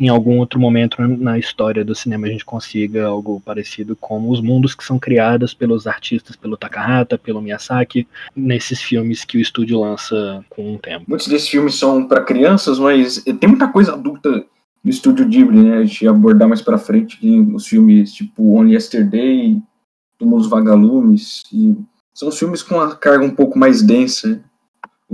em 0.02 0.08
algum 0.08 0.38
outro 0.38 0.58
momento 0.58 1.00
na 1.00 1.38
história 1.38 1.84
do 1.84 1.94
cinema 1.94 2.26
a 2.26 2.30
gente 2.30 2.44
consiga 2.44 3.06
algo 3.06 3.40
parecido 3.44 3.94
como 3.94 4.32
os 4.32 4.40
mundos 4.40 4.74
que 4.74 4.82
são 4.82 4.98
criados 4.98 5.54
pelos 5.54 5.86
artistas, 5.86 6.34
pelo 6.34 6.56
Takahata, 6.56 7.16
pelo 7.16 7.40
Miyazaki, 7.40 8.08
nesses 8.34 8.82
filmes 8.82 9.24
que 9.24 9.38
o 9.38 9.40
estúdio 9.40 9.80
lança 9.80 10.44
com 10.50 10.74
um 10.74 10.76
tempo. 10.76 11.04
Muitos 11.06 11.28
desses 11.28 11.48
filmes 11.48 11.76
são 11.76 12.04
para 12.08 12.24
crianças, 12.24 12.80
mas 12.80 13.22
tem 13.22 13.48
muita 13.48 13.68
coisa 13.68 13.92
adulta 13.92 14.44
no 14.82 14.90
estúdio 14.90 15.28
Ghibli, 15.28 15.62
né? 15.62 15.78
A 15.78 15.84
gente 15.84 16.02
ia 16.02 16.10
abordar 16.10 16.48
mais 16.48 16.60
para 16.60 16.78
frente 16.78 17.16
os 17.54 17.68
filmes 17.68 18.12
tipo 18.12 18.56
Only 18.56 18.74
Yesterday, 18.74 19.62
Túmulos 20.18 20.50
Vagalumes, 20.50 21.44
e 21.52 21.76
são 22.12 22.32
filmes 22.32 22.60
com 22.60 22.74
uma 22.74 22.96
carga 22.96 23.24
um 23.24 23.30
pouco 23.30 23.56
mais 23.56 23.82
densa. 23.82 24.42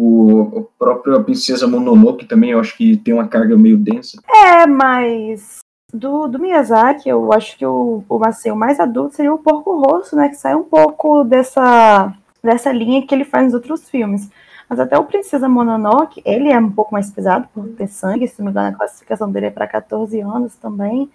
O, 0.01 0.61
o 0.61 0.69
próprio 0.79 1.25
Princesa 1.25 1.67
Mononoke 1.67 2.25
também, 2.25 2.51
eu 2.51 2.61
acho 2.61 2.77
que 2.77 2.97
tem 2.99 3.13
uma 3.13 3.27
carga 3.27 3.57
meio 3.57 3.77
densa. 3.77 4.23
É, 4.33 4.65
mas 4.65 5.59
do, 5.93 6.29
do 6.29 6.39
Miyazaki, 6.39 7.09
eu 7.09 7.33
acho 7.33 7.59
que 7.59 7.67
o, 7.67 8.05
o, 8.09 8.25
assim, 8.25 8.49
o 8.51 8.57
mais 8.57 8.79
adulto 8.79 9.17
seria 9.17 9.35
o 9.35 9.39
Porco 9.39 9.81
Rosso, 9.81 10.15
né? 10.15 10.29
Que 10.29 10.37
sai 10.37 10.55
um 10.55 10.63
pouco 10.63 11.25
dessa, 11.25 12.15
dessa 12.41 12.71
linha 12.71 13.05
que 13.05 13.13
ele 13.13 13.25
faz 13.25 13.47
nos 13.47 13.55
outros 13.55 13.91
filmes. 13.91 14.31
Mas 14.69 14.79
até 14.79 14.97
o 14.97 15.05
Princesa 15.05 15.49
Mononoke, 15.49 16.23
ele 16.25 16.51
é 16.51 16.59
um 16.59 16.71
pouco 16.71 16.93
mais 16.93 17.11
pesado 17.11 17.49
por 17.53 17.67
ter 17.71 17.89
sangue, 17.89 18.29
se 18.29 18.39
não 18.39 18.47
me 18.47 18.51
engano, 18.53 18.69
a 18.69 18.79
classificação 18.79 19.33
dele 19.33 19.47
é 19.47 19.51
para 19.51 19.67
14 19.67 20.21
anos 20.21 20.55
também. 20.57 21.11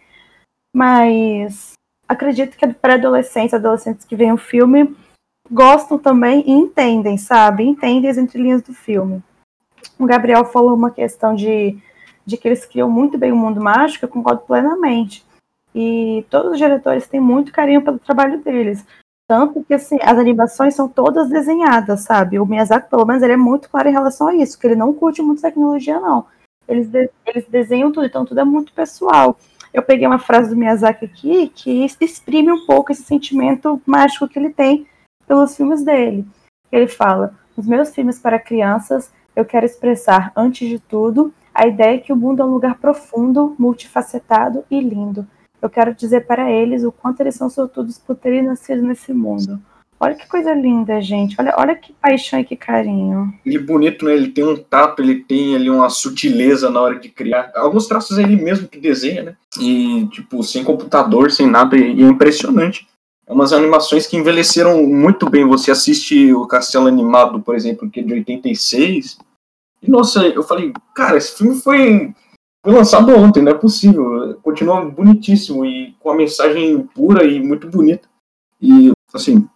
Mas 0.75 1.73
acredito 2.05 2.57
que 2.57 2.67
para 2.67 2.95
adolescentes, 2.95 3.53
adolescentes 3.53 4.05
que 4.05 4.15
veem 4.15 4.33
o 4.33 4.37
filme, 4.37 4.93
gostam 5.51 5.97
também 5.97 6.43
e 6.45 6.51
entendem, 6.51 7.17
sabe? 7.17 7.63
Entendem 7.63 8.09
as 8.09 8.17
entrelinhas 8.17 8.61
do 8.61 8.73
filme. 8.73 9.21
O 9.99 10.05
Gabriel 10.05 10.45
falou 10.45 10.75
uma 10.75 10.91
questão 10.91 11.35
de, 11.35 11.77
de 12.25 12.37
que 12.37 12.47
eles 12.47 12.65
criam 12.65 12.89
muito 12.89 13.17
bem 13.17 13.31
o 13.31 13.35
mundo 13.35 13.61
mágico, 13.61 14.05
eu 14.05 14.09
concordo 14.09 14.41
plenamente. 14.41 15.25
E 15.75 16.25
todos 16.29 16.53
os 16.53 16.57
diretores 16.57 17.07
têm 17.07 17.19
muito 17.19 17.51
carinho 17.51 17.81
pelo 17.81 17.99
trabalho 17.99 18.41
deles. 18.41 18.85
Tanto 19.27 19.63
que 19.63 19.73
assim, 19.73 19.97
as 20.01 20.17
animações 20.17 20.75
são 20.75 20.87
todas 20.87 21.29
desenhadas, 21.29 22.01
sabe? 22.01 22.39
O 22.39 22.45
Miyazaki, 22.45 22.89
pelo 22.89 23.05
menos, 23.05 23.23
ele 23.23 23.33
é 23.33 23.37
muito 23.37 23.69
claro 23.69 23.89
em 23.89 23.93
relação 23.93 24.27
a 24.27 24.35
isso, 24.35 24.59
que 24.59 24.67
ele 24.67 24.75
não 24.75 24.93
curte 24.93 25.21
muito 25.21 25.41
tecnologia, 25.41 25.99
não. 25.99 26.25
Eles, 26.67 26.87
de, 26.87 27.09
eles 27.25 27.45
desenham 27.47 27.91
tudo, 27.91 28.05
então 28.05 28.25
tudo 28.25 28.39
é 28.39 28.43
muito 28.43 28.73
pessoal. 28.73 29.37
Eu 29.73 29.81
peguei 29.81 30.05
uma 30.05 30.19
frase 30.19 30.49
do 30.49 30.55
Miyazaki 30.55 31.05
aqui 31.05 31.47
que 31.49 31.85
exprime 31.99 32.51
um 32.51 32.65
pouco 32.65 32.91
esse 32.91 33.03
sentimento 33.03 33.81
mágico 33.85 34.27
que 34.27 34.37
ele 34.37 34.51
tem 34.51 34.85
pelos 35.33 35.57
filmes 35.57 35.83
dele. 35.83 36.25
Ele 36.71 36.87
fala: 36.87 37.33
nos 37.57 37.65
meus 37.65 37.89
filmes 37.89 38.19
para 38.19 38.37
crianças, 38.37 39.11
eu 39.35 39.43
quero 39.43 39.65
expressar, 39.65 40.31
antes 40.35 40.69
de 40.69 40.77
tudo, 40.77 41.33
a 41.51 41.65
ideia 41.65 41.99
que 41.99 42.13
o 42.13 42.15
mundo 42.15 42.43
é 42.43 42.45
um 42.45 42.53
lugar 42.53 42.75
profundo, 42.75 43.55
multifacetado 43.57 44.63
e 44.69 44.79
lindo. 44.79 45.25
Eu 45.59 45.69
quero 45.69 45.95
dizer 45.95 46.27
para 46.27 46.51
eles 46.51 46.83
o 46.83 46.91
quanto 46.91 47.21
eles 47.21 47.35
são 47.35 47.49
sortudos 47.49 47.97
por 47.97 48.15
terem 48.15 48.43
nascido 48.43 48.83
nesse 48.83 49.11
mundo. 49.11 49.59
Olha 49.99 50.15
que 50.15 50.27
coisa 50.27 50.53
linda, 50.53 51.01
gente. 51.01 51.35
Olha, 51.39 51.55
olha 51.57 51.75
que 51.75 51.93
paixão 51.93 52.39
e 52.39 52.43
que 52.43 52.57
carinho. 52.57 53.33
Ele 53.45 53.55
é 53.55 53.59
bonito, 53.59 54.05
né? 54.05 54.13
Ele 54.13 54.27
tem 54.27 54.43
um 54.43 54.57
tato, 54.57 55.01
ele 55.01 55.23
tem 55.23 55.55
ali 55.55 55.69
uma 55.69 55.89
sutileza 55.89 56.69
na 56.69 56.81
hora 56.81 56.99
de 56.99 57.07
criar. 57.07 57.51
Alguns 57.55 57.87
traços 57.87 58.17
é 58.17 58.23
ele 58.23 58.35
mesmo 58.35 58.67
que 58.67 58.79
desenha, 58.79 59.23
né? 59.23 59.35
E, 59.61 60.05
tipo, 60.11 60.43
sem 60.43 60.63
computador, 60.63 61.31
sem 61.31 61.47
nada, 61.47 61.77
e 61.77 62.03
é 62.03 62.05
impressionante. 62.05 62.85
Umas 63.33 63.51
animações 63.51 64.05
que 64.05 64.15
envelheceram 64.15 64.85
muito 64.85 65.27
bem. 65.29 65.47
Você 65.47 65.71
assiste 65.71 66.31
o 66.33 66.45
Castelo 66.45 66.87
Animado, 66.87 67.41
por 67.41 67.55
exemplo, 67.55 67.89
que 67.89 67.99
é 67.99 68.03
de 68.03 68.13
86. 68.13 69.17
E 69.81 69.89
nossa, 69.89 70.27
eu 70.27 70.43
falei, 70.43 70.71
cara, 70.93 71.17
esse 71.17 71.35
filme 71.35 71.55
foi, 71.59 72.13
foi 72.63 72.73
lançado 72.73 73.11
ontem, 73.15 73.41
não 73.41 73.51
é 73.51 73.55
possível. 73.55 74.39
Continua 74.43 74.85
bonitíssimo 74.85 75.65
e 75.65 75.95
com 75.99 76.11
a 76.11 76.15
mensagem 76.15 76.87
pura 76.93 77.25
e 77.25 77.41
muito 77.41 77.67
bonita. 77.67 78.07
E, 78.61 78.91
assim, 79.13 79.47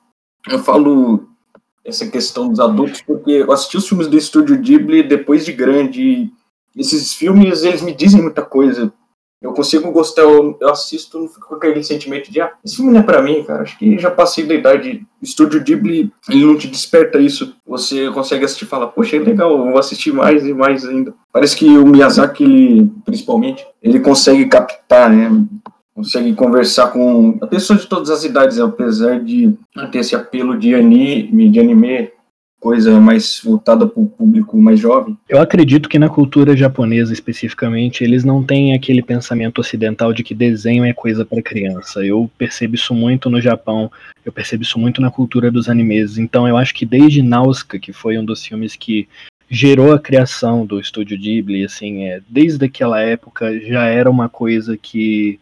eu 0.50 0.60
falo 0.60 1.30
essa 1.86 2.08
questão 2.08 2.50
dos 2.50 2.60
adultos 2.60 3.02
porque 3.02 3.32
eu 3.32 3.52
assisti 3.52 3.78
os 3.78 3.88
filmes 3.88 4.08
do 4.08 4.18
estúdio 4.18 4.60
Ghibli 4.60 5.04
depois 5.04 5.46
de 5.46 5.54
grande. 5.54 6.02
E 6.02 6.32
esses 6.76 7.14
filmes, 7.14 7.64
eles 7.64 7.84
me 7.84 7.94
dizem 7.94 8.22
muita 8.22 8.42
coisa 8.42 8.92
eu 9.42 9.54
consigo 9.54 9.92
gostar, 9.92 10.24
eu, 10.24 10.58
assisto, 10.70 11.20
não 11.20 11.28
fico 11.28 11.48
com 11.48 11.56
aquele 11.56 11.84
sentimento 11.84 12.32
de, 12.32 12.42
ah, 12.42 12.52
esse 12.66 12.78
filme 12.78 12.92
não 12.92 13.02
é 13.02 13.04
pra 13.04 13.22
mim, 13.22 13.44
cara. 13.44 13.62
Acho 13.62 13.78
que 13.78 13.98
já 14.00 14.10
passei 14.10 14.46
da 14.46 14.56
idade. 14.56 15.06
Estúdio 15.22 15.64
Ghibli, 15.64 16.12
ele 16.30 16.46
não 16.46 16.58
te 16.58 16.68
desperta 16.68 17.20
isso. 17.20 17.56
Você 17.66 18.10
consegue 18.12 18.46
assistir 18.46 18.66
e 18.66 18.68
fala, 18.68 18.88
poxa, 18.88 19.16
é 19.16 19.20
legal, 19.20 19.58
vou 19.58 19.78
assistir 19.78 20.12
mais 20.12 20.46
e 20.46 20.54
mais 20.54 20.86
ainda. 20.86 21.14
Parece 21.32 21.56
que 21.56 21.66
o 21.78 21.86
Miyazaki, 21.86 22.44
ele, 22.44 22.92
principalmente, 23.06 23.66
ele 23.82 24.00
consegue 24.00 24.46
captar, 24.48 25.10
né? 25.10 25.30
Consegue 25.94 26.34
conversar 26.34 26.88
com 26.92 27.38
pessoas 27.50 27.82
de 27.82 27.88
todas 27.88 28.10
as 28.10 28.24
idades, 28.24 28.60
apesar 28.60 29.20
de 29.20 29.56
ter 29.92 30.00
esse 30.00 30.16
apelo 30.16 30.58
de 30.58 30.76
anime, 30.76 31.50
de 31.50 31.60
anime 31.60 32.12
coisa 32.68 33.00
mais 33.00 33.40
voltada 33.42 33.88
para 33.88 34.02
o 34.04 34.08
público 34.08 34.58
mais 34.58 34.78
jovem? 34.78 35.18
Eu 35.30 35.40
acredito 35.40 35.88
que 35.88 35.98
na 35.98 36.10
cultura 36.10 36.54
japonesa 36.54 37.14
especificamente 37.14 38.04
eles 38.04 38.26
não 38.26 38.44
têm 38.44 38.74
aquele 38.74 39.02
pensamento 39.02 39.60
ocidental 39.60 40.12
de 40.12 40.22
que 40.22 40.36
desenho 40.36 40.84
é 40.84 40.92
coisa 40.92 41.24
para 41.24 41.42
criança. 41.42 42.06
Eu 42.06 42.30
percebo 42.38 42.76
isso 42.76 42.94
muito 42.94 43.30
no 43.30 43.40
Japão, 43.40 43.90
eu 44.26 44.34
percebo 44.34 44.64
isso 44.64 44.78
muito 44.78 45.00
na 45.00 45.10
cultura 45.10 45.50
dos 45.50 45.70
animes. 45.70 46.18
Então 46.18 46.46
eu 46.46 46.58
acho 46.58 46.74
que 46.74 46.86
desde 46.86 47.22
Nausicaa, 47.22 47.80
que 47.80 47.94
foi 47.94 48.18
um 48.18 48.26
dos 48.26 48.46
filmes 48.46 48.76
que 48.76 49.08
gerou 49.50 49.94
a 49.94 50.00
criação 50.00 50.66
do 50.66 50.78
estúdio 50.78 51.18
Ghibli, 51.18 51.64
assim, 51.64 52.04
é, 52.04 52.20
desde 52.28 52.66
aquela 52.66 53.00
época 53.00 53.62
já 53.62 53.86
era 53.86 54.12
uma 54.12 54.28
coisa 54.28 54.76
que 54.76 55.40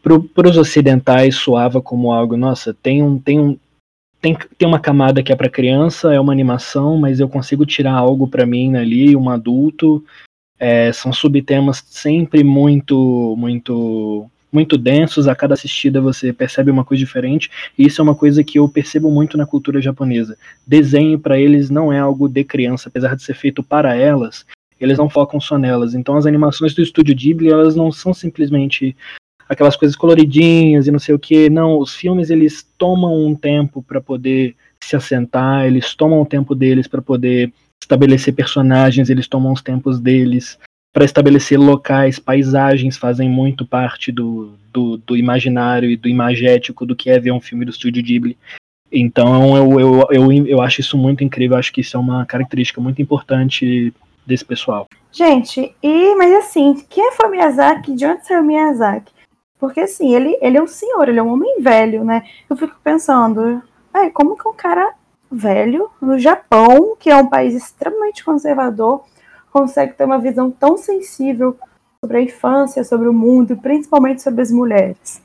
para 0.00 0.48
os 0.48 0.56
ocidentais 0.56 1.34
soava 1.34 1.82
como 1.82 2.12
algo, 2.12 2.36
nossa, 2.36 2.72
tem 2.72 3.02
um, 3.02 3.18
tem 3.18 3.40
um, 3.40 3.58
tem, 4.22 4.38
tem 4.56 4.68
uma 4.68 4.78
camada 4.78 5.20
que 5.20 5.32
é 5.32 5.36
para 5.36 5.50
criança, 5.50 6.14
é 6.14 6.20
uma 6.20 6.32
animação, 6.32 6.96
mas 6.96 7.18
eu 7.18 7.28
consigo 7.28 7.66
tirar 7.66 7.92
algo 7.92 8.28
para 8.28 8.46
mim 8.46 8.76
ali, 8.76 9.16
um 9.16 9.28
adulto. 9.28 10.02
É, 10.58 10.92
são 10.92 11.12
subtemas 11.12 11.84
sempre 11.88 12.44
muito, 12.44 13.34
muito, 13.36 14.30
muito 14.52 14.78
densos. 14.78 15.26
A 15.26 15.34
cada 15.34 15.54
assistida 15.54 16.00
você 16.00 16.32
percebe 16.32 16.70
uma 16.70 16.84
coisa 16.84 17.04
diferente. 17.04 17.50
E 17.76 17.84
isso 17.84 18.00
é 18.00 18.04
uma 18.04 18.14
coisa 18.14 18.44
que 18.44 18.60
eu 18.60 18.68
percebo 18.68 19.10
muito 19.10 19.36
na 19.36 19.44
cultura 19.44 19.82
japonesa. 19.82 20.38
Desenho 20.64 21.18
para 21.18 21.36
eles 21.36 21.68
não 21.68 21.92
é 21.92 21.98
algo 21.98 22.28
de 22.28 22.44
criança, 22.44 22.88
apesar 22.88 23.16
de 23.16 23.24
ser 23.24 23.34
feito 23.34 23.60
para 23.60 23.96
elas. 23.96 24.46
Eles 24.78 24.98
não 24.98 25.10
focam 25.10 25.40
só 25.40 25.58
nelas. 25.58 25.94
Então 25.94 26.16
as 26.16 26.26
animações 26.26 26.74
do 26.74 26.82
estúdio 26.82 27.16
Ghibli 27.16 27.50
elas 27.50 27.74
não 27.74 27.90
são 27.90 28.14
simplesmente 28.14 28.96
aquelas 29.48 29.76
coisas 29.76 29.96
coloridinhas 29.96 30.86
e 30.86 30.90
não 30.90 30.98
sei 30.98 31.14
o 31.14 31.18
que. 31.18 31.50
Não, 31.50 31.78
os 31.78 31.94
filmes 31.94 32.30
eles 32.30 32.66
tomam 32.76 33.26
um 33.26 33.34
tempo 33.34 33.82
para 33.82 34.00
poder 34.00 34.54
se 34.82 34.96
assentar, 34.96 35.66
eles 35.66 35.94
tomam 35.94 36.20
o 36.22 36.26
tempo 36.26 36.54
deles 36.54 36.86
para 36.86 37.00
poder 37.00 37.52
estabelecer 37.80 38.34
personagens, 38.34 39.10
eles 39.10 39.28
tomam 39.28 39.52
os 39.52 39.62
tempos 39.62 40.00
deles 40.00 40.58
para 40.92 41.04
estabelecer 41.04 41.58
locais, 41.58 42.18
paisagens 42.18 42.98
fazem 42.98 43.28
muito 43.28 43.64
parte 43.64 44.12
do, 44.12 44.52
do, 44.72 44.98
do, 44.98 45.16
imaginário 45.16 45.90
e 45.90 45.96
do 45.96 46.08
imagético 46.08 46.84
do 46.84 46.94
que 46.94 47.08
é 47.08 47.18
ver 47.18 47.32
um 47.32 47.40
filme 47.40 47.64
do 47.64 47.70
estúdio 47.70 48.02
Ghibli. 48.02 48.36
Então 48.90 49.56
eu, 49.56 49.80
eu, 49.80 50.08
eu, 50.10 50.46
eu 50.46 50.60
acho 50.60 50.82
isso 50.82 50.98
muito 50.98 51.24
incrível, 51.24 51.56
acho 51.56 51.72
que 51.72 51.80
isso 51.80 51.96
é 51.96 52.00
uma 52.00 52.26
característica 52.26 52.80
muito 52.80 53.00
importante 53.00 53.92
desse 54.26 54.44
pessoal. 54.44 54.86
Gente, 55.10 55.74
e 55.82 56.14
mas 56.14 56.32
assim, 56.44 56.74
quem 56.90 57.12
foi 57.12 57.30
Miyazaki? 57.30 57.94
De 57.94 58.04
onde 58.04 58.26
saiu 58.26 58.44
Miyazaki? 58.44 59.12
Porque 59.62 59.78
assim, 59.78 60.12
ele, 60.12 60.36
ele 60.40 60.58
é 60.58 60.60
um 60.60 60.66
senhor, 60.66 61.08
ele 61.08 61.20
é 61.20 61.22
um 61.22 61.32
homem 61.32 61.62
velho, 61.62 62.02
né? 62.02 62.24
Eu 62.50 62.56
fico 62.56 62.74
pensando, 62.82 63.62
é, 63.94 64.10
como 64.10 64.36
que 64.36 64.48
um 64.48 64.52
cara 64.52 64.92
velho 65.30 65.88
no 66.00 66.18
Japão, 66.18 66.96
que 66.98 67.08
é 67.08 67.14
um 67.14 67.28
país 67.28 67.54
extremamente 67.54 68.24
conservador, 68.24 69.04
consegue 69.52 69.92
ter 69.92 70.04
uma 70.04 70.18
visão 70.18 70.50
tão 70.50 70.76
sensível 70.76 71.56
sobre 72.04 72.16
a 72.16 72.20
infância, 72.22 72.82
sobre 72.82 73.08
o 73.08 73.12
mundo, 73.12 73.56
principalmente 73.56 74.20
sobre 74.20 74.42
as 74.42 74.50
mulheres. 74.50 75.22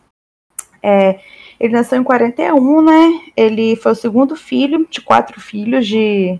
É, 0.83 1.19
ele 1.59 1.73
nasceu 1.73 1.99
em 1.99 2.03
41, 2.03 2.81
né? 2.83 3.19
Ele 3.35 3.75
foi 3.75 3.93
o 3.93 3.95
segundo 3.95 4.35
filho 4.35 4.87
de 4.87 5.01
quatro 5.01 5.41
filhos 5.41 5.87
de, 5.87 6.39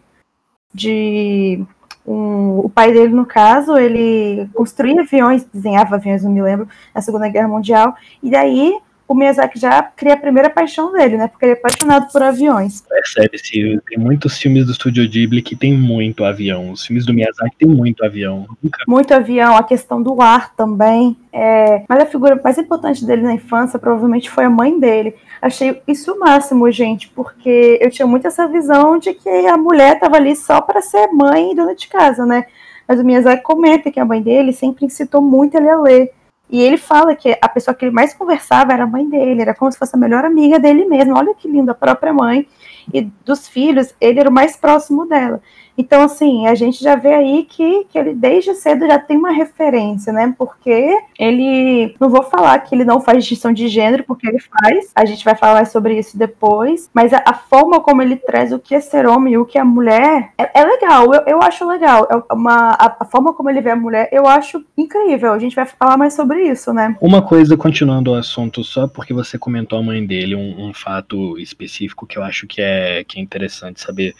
de 0.71 1.65
um, 2.07 2.59
o 2.59 2.69
pai 2.69 2.93
dele, 2.93 3.13
no 3.13 3.25
caso, 3.25 3.77
ele 3.77 4.47
construía 4.53 5.01
aviões, 5.01 5.45
desenhava 5.53 5.95
aviões, 5.95 6.23
não 6.23 6.31
me 6.31 6.41
lembro, 6.41 6.67
na 6.95 7.01
Segunda 7.01 7.27
Guerra 7.27 7.49
Mundial, 7.49 7.93
e 8.23 8.29
daí 8.29 8.79
o 9.07 9.15
Miyazaki 9.15 9.57
já 9.59 9.81
cria 9.81 10.13
a 10.13 10.17
primeira 10.17 10.49
paixão 10.49 10.91
dele, 10.91 11.17
né? 11.17 11.27
Porque 11.27 11.45
ele 11.45 11.53
é 11.53 11.55
apaixonado 11.55 12.11
por 12.11 12.21
aviões. 12.21 12.81
Percebe-se, 12.81 13.79
tem 13.87 13.97
muitos 13.97 14.37
filmes 14.37 14.65
do 14.65 14.73
Studio 14.73 15.07
Ghibli 15.07 15.41
que 15.41 15.55
tem 15.55 15.73
muito 15.73 16.25
avião. 16.25 16.71
Os 16.71 16.85
filmes 16.85 17.05
do 17.05 17.13
Miyazaki 17.13 17.55
tem 17.57 17.69
muito 17.69 18.03
avião. 18.03 18.45
Nunca... 18.61 18.83
Muito 18.87 19.13
avião, 19.13 19.55
a 19.55 19.63
questão 19.63 20.03
do 20.03 20.21
ar 20.21 20.53
também. 20.55 21.15
É... 21.31 21.83
Mas 21.87 22.03
a 22.03 22.05
figura 22.05 22.39
mais 22.43 22.57
importante 22.57 23.05
dele 23.05 23.21
na 23.21 23.33
infância 23.33 23.79
provavelmente 23.79 24.29
foi 24.29 24.43
a 24.43 24.49
mãe 24.49 24.77
dele. 24.77 25.15
Achei 25.41 25.81
isso 25.87 26.13
o 26.13 26.19
máximo, 26.19 26.69
gente, 26.69 27.07
porque 27.09 27.79
eu 27.81 27.89
tinha 27.89 28.07
muito 28.07 28.27
essa 28.27 28.47
visão 28.47 28.97
de 28.97 29.13
que 29.13 29.29
a 29.29 29.55
mulher 29.55 29.95
estava 29.95 30.17
ali 30.17 30.35
só 30.35 30.59
para 30.59 30.81
ser 30.81 31.07
mãe 31.07 31.51
e 31.51 31.55
dona 31.55 31.75
de 31.75 31.87
casa, 31.87 32.25
né? 32.25 32.45
Mas 32.87 32.99
o 32.99 33.03
Miyazaki 33.03 33.43
comenta 33.43 33.91
que 33.91 33.99
a 33.99 34.05
mãe 34.05 34.21
dele 34.21 34.51
sempre 34.51 34.85
incitou 34.85 35.21
muito 35.21 35.55
ele 35.55 35.69
a 35.69 35.79
ler. 35.79 36.11
E 36.49 36.61
ele 36.61 36.77
fala 36.77 37.15
que 37.15 37.37
a 37.41 37.49
pessoa 37.49 37.75
que 37.75 37.83
ele 37.85 37.93
mais 37.93 38.13
conversava 38.13 38.71
era 38.71 38.83
a 38.83 38.87
mãe 38.87 39.07
dele, 39.07 39.41
era 39.41 39.53
como 39.53 39.71
se 39.71 39.77
fosse 39.77 39.95
a 39.95 39.99
melhor 39.99 40.23
amiga 40.23 40.57
dele 40.57 40.85
mesmo. 40.85 41.17
Olha 41.17 41.33
que 41.33 41.47
lindo, 41.47 41.71
a 41.71 41.75
própria 41.75 42.13
mãe. 42.13 42.47
E 42.93 43.01
dos 43.25 43.47
filhos, 43.47 43.93
ele 43.99 44.19
era 44.19 44.29
o 44.29 44.33
mais 44.33 44.55
próximo 44.55 45.05
dela. 45.05 45.41
Então, 45.77 46.01
assim, 46.01 46.47
a 46.47 46.55
gente 46.55 46.83
já 46.83 46.95
vê 46.95 47.13
aí 47.13 47.43
que, 47.43 47.85
que 47.85 47.97
ele 47.99 48.13
desde 48.13 48.53
cedo 48.55 48.87
já 48.87 48.97
tem 48.97 49.15
uma 49.15 49.31
referência, 49.31 50.11
né? 50.11 50.33
Porque 50.37 50.97
ele. 51.19 51.95
Não 51.99 52.09
vou 52.09 52.23
falar 52.23 52.59
que 52.59 52.73
ele 52.73 52.83
não 52.83 52.99
faz 52.99 53.19
distinção 53.19 53.53
de 53.53 53.67
gênero, 53.67 54.03
porque 54.03 54.27
ele 54.27 54.39
faz. 54.39 54.91
A 54.95 55.05
gente 55.05 55.23
vai 55.23 55.35
falar 55.35 55.65
sobre 55.67 55.97
isso 55.97 56.17
depois. 56.17 56.89
Mas 56.93 57.13
a, 57.13 57.21
a 57.25 57.33
forma 57.33 57.79
como 57.79 58.01
ele 58.01 58.15
traz 58.15 58.51
o 58.51 58.59
que 58.59 58.73
é 58.73 58.79
ser 58.79 59.05
homem 59.05 59.33
e 59.33 59.37
o 59.37 59.45
que 59.45 59.59
é 59.59 59.63
mulher 59.63 60.31
é, 60.37 60.61
é 60.61 60.65
legal. 60.65 61.13
Eu, 61.13 61.21
eu 61.27 61.41
acho 61.41 61.67
legal. 61.67 62.07
É 62.09 62.33
uma, 62.33 62.71
a, 62.71 62.97
a, 62.99 63.05
forma 63.05 63.33
como 63.33 63.49
ele 63.49 63.61
vê 63.61 63.71
a 63.71 63.75
mulher, 63.75 64.09
eu 64.11 64.25
acho 64.25 64.63
incrível. 64.75 65.33
A 65.33 65.39
gente 65.39 65.55
vai 65.55 65.65
falar 65.65 65.97
mais 65.97 66.13
sobre 66.13 66.41
isso, 66.49 66.73
né? 66.73 66.95
Uma 66.99 67.21
coisa, 67.21 67.55
continuando 67.55 68.11
o 68.11 68.15
assunto, 68.15 68.63
só 68.63 68.87
porque 68.87 69.13
você 69.13 69.37
comentou 69.37 69.77
a 69.77 69.83
mãe 69.83 70.05
dele, 70.05 70.35
um, 70.35 70.69
um 70.69 70.73
fato 70.73 71.37
específico 71.37 72.07
que 72.07 72.17
eu 72.17 72.23
acho 72.23 72.47
que 72.47 72.61
é, 72.61 73.03
que 73.03 73.19
é 73.19 73.21
interessante 73.21 73.79
saber. 73.79 74.15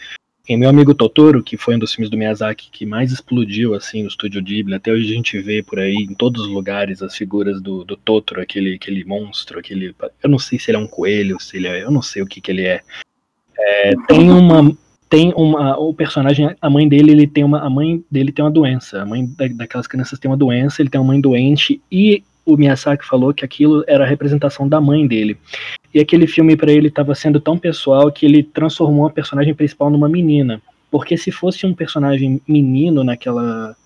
Em 0.48 0.56
meu 0.56 0.70
amigo 0.70 0.94
Totoro, 0.94 1.42
que 1.42 1.58
foi 1.58 1.76
um 1.76 1.78
dos 1.78 1.92
filmes 1.92 2.08
do 2.08 2.16
Miyazaki 2.16 2.70
que 2.72 2.86
mais 2.86 3.12
explodiu 3.12 3.74
assim 3.74 4.00
no 4.00 4.08
estúdio 4.08 4.42
Ghibli, 4.42 4.74
até 4.74 4.90
hoje 4.90 5.12
a 5.12 5.14
gente 5.14 5.38
vê 5.40 5.62
por 5.62 5.78
aí 5.78 5.94
em 5.94 6.14
todos 6.14 6.46
os 6.46 6.48
lugares 6.48 7.02
as 7.02 7.14
figuras 7.14 7.60
do, 7.60 7.84
do 7.84 7.98
Totoro, 7.98 8.40
aquele, 8.40 8.76
aquele 8.76 9.04
monstro, 9.04 9.58
aquele. 9.58 9.94
Eu 10.22 10.30
não 10.30 10.38
sei 10.38 10.58
se 10.58 10.70
ele 10.70 10.78
é 10.78 10.80
um 10.80 10.86
coelho, 10.86 11.38
se 11.38 11.58
ele 11.58 11.66
é. 11.66 11.82
Eu 11.82 11.90
não 11.90 12.00
sei 12.00 12.22
o 12.22 12.26
que, 12.26 12.40
que 12.40 12.50
ele 12.50 12.62
é. 12.62 12.80
é 13.58 13.94
tem 14.08 14.30
uma. 14.30 14.74
Tem 15.10 15.34
uma. 15.36 15.78
O 15.78 15.92
personagem, 15.92 16.56
a 16.58 16.70
mãe 16.70 16.88
dele, 16.88 17.12
ele 17.12 17.26
tem 17.26 17.44
uma. 17.44 17.60
A 17.60 17.68
mãe 17.68 18.02
dele 18.10 18.32
tem 18.32 18.42
uma 18.42 18.50
doença. 18.50 19.02
A 19.02 19.04
mãe 19.04 19.26
da, 19.26 19.48
daquelas 19.48 19.86
crianças 19.86 20.18
tem 20.18 20.30
uma 20.30 20.36
doença, 20.36 20.80
ele 20.80 20.88
tem 20.88 20.98
uma 20.98 21.08
mãe 21.08 21.20
doente 21.20 21.78
e 21.92 22.22
o 22.46 22.56
Miyazaki 22.56 23.06
falou 23.06 23.34
que 23.34 23.44
aquilo 23.44 23.84
era 23.86 24.04
a 24.04 24.06
representação 24.06 24.66
da 24.66 24.80
mãe 24.80 25.06
dele. 25.06 25.36
E 25.94 26.00
aquele 26.00 26.26
filme 26.26 26.56
para 26.56 26.70
ele 26.72 26.88
estava 26.88 27.14
sendo 27.14 27.40
tão 27.40 27.58
pessoal 27.58 28.12
que 28.12 28.26
ele 28.26 28.42
transformou 28.42 29.06
a 29.06 29.10
personagem 29.10 29.54
principal 29.54 29.90
numa 29.90 30.08
menina. 30.08 30.60
Porque 30.90 31.16
se 31.16 31.30
fosse 31.30 31.66
um 31.66 31.74
personagem 31.74 32.40
menino 32.46 33.04
naquela 33.04 33.76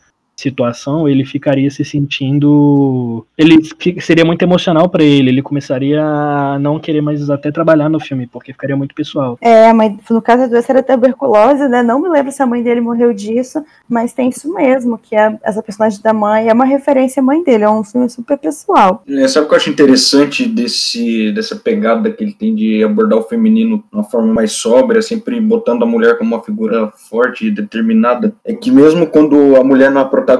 situação, 0.42 1.08
ele 1.08 1.24
ficaria 1.24 1.70
se 1.70 1.84
sentindo. 1.84 3.24
Ele 3.36 3.58
seria 4.00 4.24
muito 4.24 4.42
emocional 4.42 4.88
para 4.88 5.04
ele, 5.04 5.30
ele 5.30 5.42
começaria 5.42 6.02
a 6.02 6.58
não 6.58 6.78
querer 6.78 7.00
mais 7.00 7.30
até 7.30 7.50
trabalhar 7.50 7.88
no 7.88 8.00
filme, 8.00 8.26
porque 8.26 8.52
ficaria 8.52 8.76
muito 8.76 8.94
pessoal. 8.94 9.38
É, 9.40 9.68
a 9.68 9.74
mãe, 9.74 9.98
no 10.10 10.22
caso 10.22 10.44
a 10.44 10.46
doença 10.46 10.72
era 10.72 10.82
tuberculose, 10.82 11.68
né? 11.68 11.82
Não 11.82 12.00
me 12.00 12.08
lembro 12.08 12.32
se 12.32 12.42
a 12.42 12.46
mãe 12.46 12.62
dele 12.62 12.80
morreu 12.80 13.12
disso, 13.12 13.64
mas 13.88 14.12
tem 14.12 14.28
isso 14.28 14.52
mesmo, 14.52 14.98
que 14.98 15.14
é 15.14 15.38
essa 15.42 15.62
personagem 15.62 16.00
da 16.02 16.12
mãe 16.12 16.48
é 16.48 16.52
uma 16.52 16.64
referência 16.64 17.20
à 17.20 17.24
mãe 17.24 17.42
dele, 17.42 17.64
é 17.64 17.70
um 17.70 17.84
filme 17.84 18.08
super 18.08 18.38
pessoal. 18.38 19.02
É, 19.08 19.28
sabe 19.28 19.46
o 19.46 19.48
que 19.48 19.54
eu 19.54 19.58
acho 19.58 19.70
interessante 19.70 20.46
desse, 20.46 21.32
dessa 21.32 21.56
pegada 21.56 22.10
que 22.10 22.22
ele 22.22 22.32
tem 22.32 22.54
de 22.54 22.82
abordar 22.82 23.18
o 23.18 23.22
feminino 23.22 23.78
de 23.78 23.84
uma 23.92 24.04
forma 24.04 24.32
mais 24.32 24.52
sóbria, 24.52 25.02
sempre 25.02 25.40
botando 25.40 25.82
a 25.82 25.86
mulher 25.86 26.18
como 26.18 26.34
uma 26.34 26.42
figura 26.42 26.92
forte 27.10 27.46
e 27.46 27.50
determinada? 27.50 28.34
É 28.44 28.54
que 28.54 28.70
mesmo 28.70 29.06
quando 29.06 29.56
a 29.56 29.64
mulher 29.64 29.90
não 29.90 30.00
é 30.00 30.04
protagonista, 30.04 30.31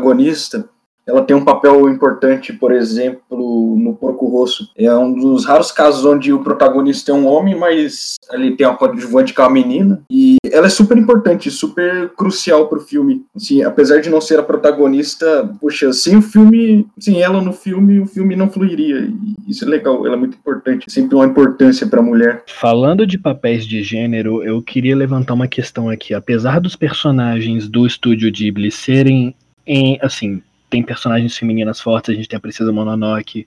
ela 1.06 1.22
tem 1.22 1.34
um 1.34 1.44
papel 1.44 1.88
importante, 1.88 2.52
por 2.52 2.72
exemplo, 2.72 3.76
no 3.76 3.94
Porco 3.94 4.26
Rosso. 4.26 4.70
É 4.76 4.94
um 4.94 5.12
dos 5.12 5.44
raros 5.44 5.72
casos 5.72 6.04
onde 6.04 6.32
o 6.32 6.42
protagonista 6.42 7.10
é 7.10 7.14
um 7.14 7.26
homem, 7.26 7.56
mas 7.56 8.14
ele 8.32 8.56
tem 8.56 8.66
uma 8.66 8.76
coadjuvante 8.76 9.34
com 9.34 9.42
a 9.42 9.50
menina. 9.50 10.02
E 10.10 10.36
ela 10.50 10.66
é 10.66 10.70
super 10.70 10.96
importante, 10.96 11.50
super 11.50 12.10
crucial 12.10 12.68
pro 12.68 12.80
filme. 12.80 13.24
Assim, 13.34 13.62
apesar 13.62 14.00
de 14.00 14.10
não 14.10 14.20
ser 14.20 14.38
a 14.38 14.42
protagonista, 14.42 15.50
poxa, 15.60 15.92
sem 15.92 16.16
o 16.16 16.22
filme, 16.22 16.86
sem 16.98 17.20
ela 17.20 17.42
no 17.42 17.52
filme, 17.52 17.98
o 17.98 18.06
filme 18.06 18.36
não 18.36 18.50
fluiria. 18.50 19.00
E 19.00 19.50
isso 19.50 19.64
é 19.64 19.68
legal, 19.68 20.06
ela 20.06 20.14
é 20.14 20.18
muito 20.18 20.36
importante. 20.36 20.90
Sempre 20.90 21.16
uma 21.16 21.26
importância 21.26 21.86
pra 21.86 22.02
mulher. 22.02 22.44
Falando 22.46 23.06
de 23.06 23.18
papéis 23.18 23.66
de 23.66 23.82
gênero, 23.82 24.42
eu 24.44 24.62
queria 24.62 24.94
levantar 24.94 25.34
uma 25.34 25.48
questão 25.48 25.88
aqui. 25.88 26.14
Apesar 26.14 26.60
dos 26.60 26.76
personagens 26.76 27.68
do 27.68 27.86
estúdio 27.86 28.30
Ghibli 28.30 28.70
serem 28.70 29.34
em, 29.66 29.98
assim, 30.02 30.42
tem 30.68 30.82
personagens 30.82 31.36
femininas 31.36 31.80
fortes, 31.80 32.10
a 32.10 32.16
gente 32.16 32.28
tem 32.28 32.36
a 32.36 32.40
Princesa 32.40 32.72
Mononoke, 32.72 33.46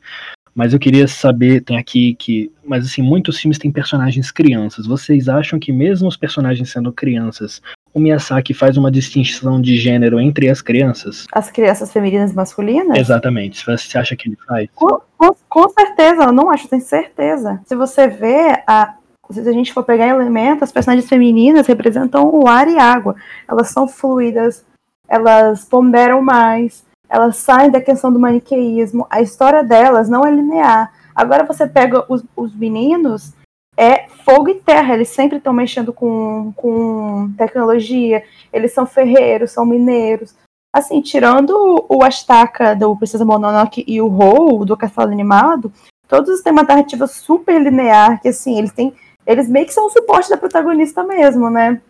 mas 0.56 0.72
eu 0.72 0.80
queria 0.80 1.06
saber, 1.06 1.62
tem 1.62 1.78
aqui 1.78 2.16
que, 2.16 2.50
mas 2.64 2.86
assim, 2.86 3.02
muitos 3.02 3.38
filmes 3.38 3.58
têm 3.58 3.70
personagens 3.70 4.32
crianças. 4.32 4.88
Vocês 4.88 5.28
acham 5.28 5.60
que 5.60 5.72
mesmo 5.72 6.08
os 6.08 6.16
personagens 6.16 6.72
sendo 6.72 6.94
crianças, 6.94 7.62
o 7.94 8.00
Miyazaki 8.00 8.54
faz 8.54 8.78
uma 8.78 8.90
distinção 8.90 9.60
de 9.60 9.76
gênero 9.76 10.18
entre 10.18 10.50
as 10.50 10.62
crianças? 10.62 11.26
As 11.32 11.52
crianças 11.52 11.92
femininas 11.92 12.32
e 12.32 12.36
masculinas? 12.36 12.98
Exatamente. 12.98 13.66
Você 13.66 13.98
acha 13.98 14.16
que 14.16 14.30
ele 14.30 14.38
faz? 14.48 14.70
Com, 14.74 15.02
com, 15.18 15.36
com 15.50 15.70
certeza, 15.70 16.24
eu 16.24 16.32
não 16.32 16.50
acho, 16.50 16.70
tenho 16.70 16.82
certeza. 16.82 17.60
Se 17.66 17.76
você 17.76 18.08
vê 18.08 18.64
a, 18.66 18.96
se 19.30 19.40
a 19.42 19.52
gente 19.52 19.74
for 19.74 19.84
pegar 19.84 20.08
elementos, 20.08 20.64
as 20.64 20.72
personagens 20.72 21.10
femininas 21.10 21.68
representam 21.68 22.30
o 22.34 22.48
ar 22.48 22.68
e 22.70 22.78
água. 22.78 23.16
Elas 23.46 23.70
são 23.70 23.88
fluidas, 23.90 24.64
elas 25.08 25.66
ponderam 25.66 26.22
mais, 26.22 26.84
elas 27.10 27.38
saem 27.38 27.72
da 27.72 27.82
questão 27.82 28.12
do 28.12 28.20
maniqueísmo, 28.20 29.06
a 29.10 29.22
história 29.22 29.64
delas 29.64 30.10
não 30.10 30.26
é 30.26 30.32
linear. 30.32 30.92
Agora 31.16 31.46
você 31.46 31.66
pega 31.68 32.06
os, 32.10 32.24
os 32.36 32.54
meninos, 32.54 33.34
é 33.78 34.08
fogo 34.26 34.50
e 34.50 34.56
terra, 34.56 34.94
eles 34.94 35.10
sempre 35.10 35.38
estão 35.38 35.54
mexendo 35.54 35.94
com, 35.94 36.54
com 36.56 37.32
tecnologia, 37.38 38.24
eles 38.52 38.74
são 38.74 38.86
ferreiros, 38.86 39.52
são 39.52 39.66
mineiros. 39.66 40.36
Assim, 40.74 41.02
tirando 41.02 41.86
o 41.88 42.04
Astaka 42.04 42.76
do 42.76 42.96
Princesa 42.98 43.24
Mononoke 43.24 43.86
e 43.88 44.02
o 44.02 44.08
Rou 44.08 44.66
do 44.66 44.76
Castelo 44.76 45.12
Animado, 45.12 45.72
todos 46.08 46.42
têm 46.42 46.52
uma 46.52 46.64
narrativa 46.64 47.08
super 47.08 47.62
linear, 47.62 48.22
que 48.22 48.28
assim, 48.28 48.58
eles 48.58 48.74
têm. 48.74 48.94
Eles 49.26 49.48
meio 49.48 49.66
que 49.66 49.74
são 49.74 49.88
o 49.88 49.90
suporte 49.90 50.30
da 50.30 50.38
protagonista 50.38 51.04
mesmo, 51.04 51.50
né? 51.50 51.82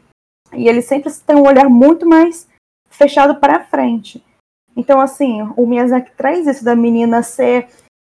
E 0.54 0.69
eles 0.69 0.86
sempre 0.86 1.12
têm 1.12 1.36
um 1.36 1.47
olhar 1.47 1.67
muito 1.67 2.08
mais 2.08 2.47
fechado 2.95 3.36
para 3.36 3.63
frente. 3.65 4.23
Então, 4.75 4.99
assim, 4.99 5.41
o 5.55 5.65
Miyazaki 5.65 6.12
traz 6.17 6.47
isso 6.47 6.63
da 6.63 6.75
menina 6.75 7.23
ser, 7.23 7.67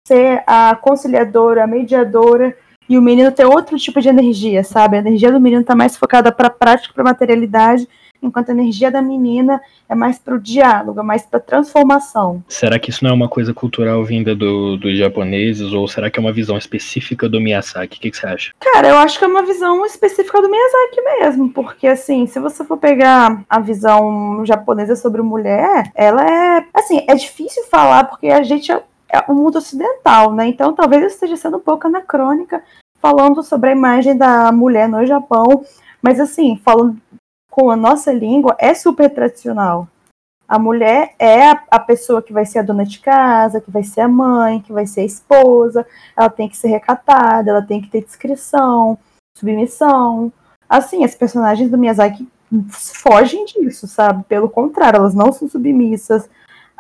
ser 0.08 0.44
a 0.48 0.76
conciliadora, 0.76 1.64
a 1.64 1.68
mediadora, 1.68 2.56
e 2.88 2.98
o 2.98 3.02
menino 3.02 3.32
ter 3.32 3.46
outro 3.46 3.78
tipo 3.78 4.00
de 4.00 4.10
energia, 4.10 4.64
sabe? 4.64 4.96
A 4.96 5.00
energia 5.00 5.32
do 5.32 5.40
menino 5.40 5.62
está 5.62 5.76
mais 5.76 5.98
focada 5.98 6.32
para 6.32 6.48
a 6.48 6.52
prática, 6.52 6.94
para 6.94 7.04
a 7.04 7.12
materialidade, 7.12 7.88
enquanto 8.26 8.50
a 8.50 8.52
energia 8.52 8.92
da 8.92 9.02
menina 9.02 9.62
é 9.88 9.96
mais 9.96 10.18
para 10.20 10.36
o 10.36 10.40
diálogo, 10.40 11.00
é 11.00 11.04
mais 11.04 11.24
para 11.24 11.40
transformação. 11.40 12.44
Será 12.48 12.80
que 12.80 12.90
isso 12.90 13.04
não 13.04 13.12
é 13.12 13.14
uma 13.14 13.30
coisa 13.30 13.54
cultural 13.54 14.04
vinda 14.04 14.36
do, 14.36 14.78
dos 14.78 14.98
japoneses 14.98 15.72
ou 15.74 15.88
será 15.88 16.10
que 16.10 16.20
é 16.20 16.22
uma 16.22 16.34
visão 16.34 16.58
específica 16.58 17.30
do 17.30 17.40
Miyazaki? 17.40 17.98
O 17.98 18.02
que, 18.02 18.12
que, 18.12 18.18
você 18.18 18.28
acha? 18.28 18.52
Cara, 18.60 18.90
eu 18.90 18.98
acho 18.98 19.18
que 19.18 19.26
é 19.26 19.28
uma 19.28 19.44
visão 19.44 19.86
específica 19.86 20.42
do 20.42 20.50
Miyazaki 20.50 21.02
mesmo, 21.20 21.50
porque 21.50 21.88
assim, 21.88 22.26
se 22.28 22.40
você 22.40 22.64
for 22.64 22.78
pegar 22.78 23.44
a 23.50 23.60
visão 23.60 24.44
japonesa 24.46 24.96
sobre 24.96 25.22
mulher, 25.22 25.92
ela 25.94 26.24
é 26.26 26.66
assim, 26.74 27.06
é 27.08 27.16
difícil 27.16 27.64
falar 27.66 28.06
porque 28.06 28.28
a 28.28 28.44
gente 28.44 28.72
é 28.72 28.82
é 29.16 29.32
o 29.32 29.34
mundo 29.34 29.58
ocidental, 29.58 30.34
né? 30.34 30.48
Então 30.48 30.74
talvez 30.74 31.02
eu 31.02 31.08
esteja 31.08 31.38
sendo 31.38 31.58
um 31.58 31.62
pouco 31.62 31.88
anacrônica 31.88 32.62
falando 33.02 33.44
sobre 33.44 33.70
a 33.70 33.74
imagem 33.74 34.18
da 34.18 34.52
mulher 34.52 34.90
no 34.90 35.06
Japão, 35.06 35.64
mas 36.02 36.20
assim, 36.20 36.60
falando 36.64 36.98
com 37.56 37.72
a 37.72 37.76
nossa 37.78 38.12
língua, 38.12 38.54
é 38.60 38.74
super 38.74 39.10
tradicional. 39.10 39.88
A 40.46 40.60
mulher 40.60 41.16
é 41.18 41.52
a, 41.72 41.80
pessoa 41.80 42.22
que 42.22 42.34
vai 42.34 42.46
ser 42.46 42.60
a 42.60 42.62
dona 42.62 42.84
de 42.84 43.00
casa, 43.00 43.62
que 43.62 43.72
vai 43.72 43.82
ser 43.82 44.02
a 44.02 44.10
mãe, 44.10 44.60
que 44.60 44.74
vai 44.74 44.86
ser 44.86 45.00
a 45.00 45.06
esposa, 45.06 45.88
ela 46.18 46.30
tem 46.30 46.50
que 46.50 46.58
ser 46.58 46.68
recatada, 46.68 47.50
ela 47.50 47.62
tem 47.62 47.80
que 47.80 47.88
ter 47.88 48.04
discrição, 48.04 48.98
submissão. 49.38 50.34
Assim, 50.68 51.06
as 51.06 51.16
personagens 51.16 51.72
do 51.72 51.78
Miyazaki 51.78 52.28
fogem 52.68 53.46
disso, 53.46 53.88
sabe? 53.88 54.26
Pelo 54.26 54.50
contrário, 54.50 54.98
elas 54.98 55.16
não 55.16 55.32
são 55.32 55.48
submissas. 55.48 56.30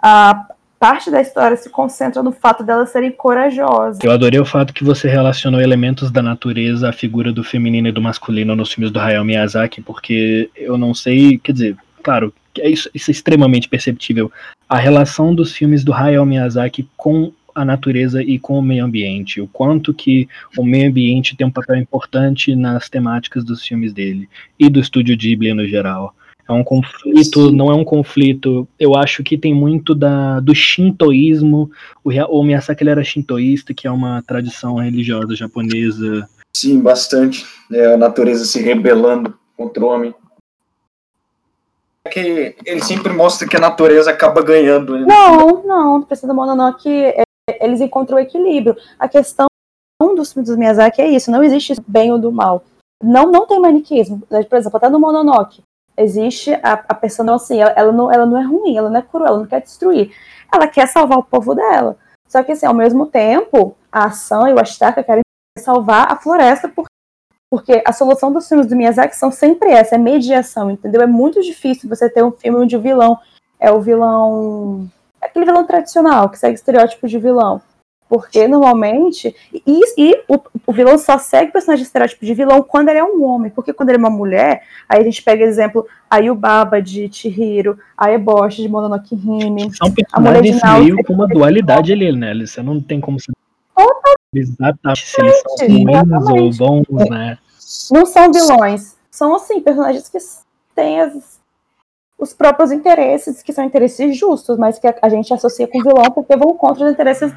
A, 0.03 0.45
parte 0.79 1.09
da 1.09 1.21
história 1.21 1.57
se 1.57 1.69
concentra 1.69 2.21
no 2.21 2.31
fato 2.31 2.63
delas 2.63 2.89
serem 2.89 3.11
corajosas. 3.11 3.99
Eu 4.03 4.11
adorei 4.11 4.39
o 4.39 4.45
fato 4.45 4.73
que 4.73 4.83
você 4.83 5.07
relacionou 5.07 5.61
elementos 5.61 6.11
da 6.11 6.21
natureza 6.21 6.89
à 6.89 6.93
figura 6.93 7.31
do 7.31 7.43
feminino 7.43 7.87
e 7.87 7.91
do 7.91 8.01
masculino 8.01 8.55
nos 8.55 8.71
filmes 8.71 8.91
do 8.91 8.99
Hayao 8.99 9.25
Miyazaki, 9.25 9.81
porque 9.81 10.49
eu 10.55 10.77
não 10.77 10.93
sei, 10.93 11.37
quer 11.37 11.53
dizer, 11.53 11.77
claro, 12.03 12.33
é 12.59 12.69
isso, 12.69 12.89
isso 12.93 13.09
é 13.09 13.13
extremamente 13.13 13.67
perceptível. 13.67 14.31
A 14.67 14.77
relação 14.77 15.33
dos 15.33 15.53
filmes 15.53 15.83
do 15.83 15.93
Hayao 15.93 16.25
Miyazaki 16.25 16.87
com 16.95 17.31
a 17.53 17.63
natureza 17.63 18.21
e 18.21 18.37
com 18.37 18.59
o 18.59 18.61
meio 18.61 18.83
ambiente, 18.83 19.39
o 19.39 19.47
quanto 19.47 19.93
que 19.93 20.27
o 20.57 20.63
meio 20.63 20.89
ambiente 20.89 21.37
tem 21.37 21.47
um 21.47 21.51
papel 21.51 21.77
importante 21.77 22.53
nas 22.53 22.89
temáticas 22.89 23.45
dos 23.45 23.65
filmes 23.65 23.93
dele 23.93 24.27
e 24.59 24.69
do 24.69 24.81
estúdio 24.81 25.15
Ghibli 25.15 25.53
no 25.53 25.65
geral. 25.65 26.13
É 26.47 26.53
um 26.53 26.63
conflito, 26.63 27.49
Sim. 27.49 27.55
não 27.55 27.71
é 27.71 27.75
um 27.75 27.83
conflito. 27.83 28.67
Eu 28.79 28.95
acho 28.95 29.23
que 29.23 29.37
tem 29.37 29.53
muito 29.53 29.95
da, 29.95 30.39
do 30.39 30.53
shintoísmo. 30.53 31.71
O, 32.03 32.11
o 32.11 32.43
Miyazaki 32.43 32.83
ele 32.83 32.91
era 32.91 33.03
shintoísta, 33.03 33.73
que 33.73 33.87
é 33.87 33.91
uma 33.91 34.21
tradição 34.21 34.75
religiosa 34.75 35.35
japonesa. 35.35 36.29
Sim, 36.55 36.79
bastante. 36.81 37.45
É 37.71 37.93
a 37.93 37.97
natureza 37.97 38.45
se 38.45 38.61
rebelando 38.61 39.37
contra 39.57 39.83
o 39.83 39.87
homem. 39.87 40.13
É 42.05 42.09
que 42.09 42.55
ele 42.63 42.81
sempre 42.83 43.11
mostra 43.11 43.47
que 43.47 43.57
a 43.57 43.59
natureza 43.59 44.11
acaba 44.11 44.43
ganhando. 44.43 44.99
Né? 44.99 45.05
Não, 45.07 45.63
não. 45.63 45.97
O 45.97 46.05
Precisa 46.05 46.31
Mononoke, 46.31 47.13
eles 47.59 47.81
encontram 47.81 48.17
o 48.17 48.21
equilíbrio. 48.21 48.77
A 48.99 49.07
questão 49.07 49.47
dos 50.15 50.31
filmes 50.31 50.49
do 50.49 50.57
Miyazaki 50.57 51.01
é 51.01 51.09
isso, 51.09 51.31
não 51.31 51.43
existe 51.43 51.73
bem 51.87 52.11
ou 52.11 52.19
do 52.19 52.31
mal. 52.31 52.63
Não, 53.03 53.31
não 53.31 53.47
tem 53.47 53.59
maniqueísmo. 53.59 54.21
Por 54.27 54.57
exemplo, 54.57 54.77
até 54.77 54.89
no 54.89 54.99
Mononoke, 54.99 55.61
existe 55.97 56.53
a, 56.63 56.73
a 56.87 56.93
personagem 56.93 57.43
assim, 57.43 57.61
ela, 57.61 57.71
ela, 57.75 57.91
não, 57.91 58.11
ela 58.11 58.25
não 58.25 58.37
é 58.37 58.43
ruim, 58.43 58.77
ela 58.77 58.89
não 58.89 58.99
é 58.99 59.01
cruel, 59.01 59.27
ela 59.27 59.39
não 59.39 59.45
quer 59.45 59.61
destruir. 59.61 60.13
Ela 60.51 60.67
quer 60.67 60.87
salvar 60.87 61.17
o 61.17 61.23
povo 61.23 61.55
dela. 61.55 61.97
Só 62.27 62.43
que, 62.43 62.51
assim, 62.51 62.65
ao 62.65 62.73
mesmo 62.73 63.05
tempo, 63.05 63.75
a 63.91 64.05
ação 64.05 64.47
e 64.47 64.53
o 64.53 64.59
Astaka 64.59 65.03
querem 65.03 65.23
salvar 65.57 66.11
a 66.11 66.15
floresta 66.15 66.67
por, 66.67 66.85
porque 67.49 67.81
a 67.85 67.93
solução 67.93 68.31
dos 68.31 68.47
filmes 68.47 68.67
do 68.67 68.75
Miyazaki 68.75 69.15
são 69.15 69.31
sempre 69.31 69.71
essa, 69.71 69.95
é 69.95 69.97
mediação, 69.97 70.69
entendeu? 70.69 71.01
É 71.01 71.07
muito 71.07 71.41
difícil 71.41 71.87
você 71.87 72.09
ter 72.09 72.23
um 72.23 72.31
filme 72.31 72.59
onde 72.59 72.75
o 72.75 72.81
vilão 72.81 73.17
é 73.59 73.71
o 73.71 73.79
vilão. 73.79 74.89
Aquele 75.21 75.45
vilão 75.45 75.65
tradicional, 75.65 76.29
que 76.29 76.37
segue 76.37 76.55
estereótipo 76.55 77.07
de 77.07 77.17
vilão. 77.17 77.61
Porque 78.15 78.47
normalmente. 78.47 79.35
E, 79.53 79.81
e 79.97 80.23
o, 80.25 80.39
o, 80.65 80.71
vilão 80.71 80.97
só 80.97 81.17
segue 81.17 81.49
o 81.49 81.51
personagem 81.51 81.83
estereótipo 81.83 82.25
de 82.25 82.33
vilão 82.33 82.63
quando 82.63 82.87
ele 82.87 82.99
é 82.99 83.03
um 83.03 83.21
homem. 83.25 83.51
Porque 83.51 83.73
quando 83.73 83.89
ele 83.89 83.97
é 83.97 83.99
uma 83.99 84.09
mulher, 84.09 84.63
aí 84.87 85.01
a 85.01 85.03
gente 85.03 85.21
pega 85.21 85.43
exemplo 85.43 85.85
a 86.09 86.19
Yubaba 86.19 86.81
de 86.81 87.11
Chihiro, 87.11 87.77
a 87.97 88.09
Eboshi 88.09 88.61
de 88.61 88.69
Mononoke 88.69 89.15
Hime. 89.15 89.69
São 89.75 89.91
personagens 89.91 90.61
meio 90.79 91.03
com 91.03 91.11
uma 91.11 91.27
dualidade 91.27 91.91
ali, 91.91 92.15
né? 92.15 92.33
Você 92.33 92.63
não 92.63 92.79
tem 92.79 93.01
como 93.01 93.19
se. 93.19 93.33
Exatamente 94.33 95.05
se 95.05 95.21
eles 95.21 95.43
são 95.57 96.19
ruins 96.19 96.59
ou 96.61 96.83
bons, 96.85 97.09
né? 97.09 97.37
Não 97.91 98.05
são 98.05 98.31
vilões. 98.31 98.95
São, 99.11 99.35
assim, 99.35 99.59
personagens 99.59 100.07
que 100.07 100.17
têm 100.73 101.01
as 101.01 101.41
os 102.17 102.33
próprios 102.33 102.71
interesses, 102.71 103.43
que 103.43 103.51
são 103.51 103.63
interesses 103.63 104.17
justos, 104.17 104.57
mas 104.57 104.79
que 104.79 104.87
a, 104.87 105.09
gente 105.09 105.33
associa 105.33 105.67
com 105.67 105.81
vilão 105.81 106.05
porque 106.13 106.35
vão 106.35 106.53
contra 106.53 106.85
os 106.85 106.91
interesses 106.91 107.31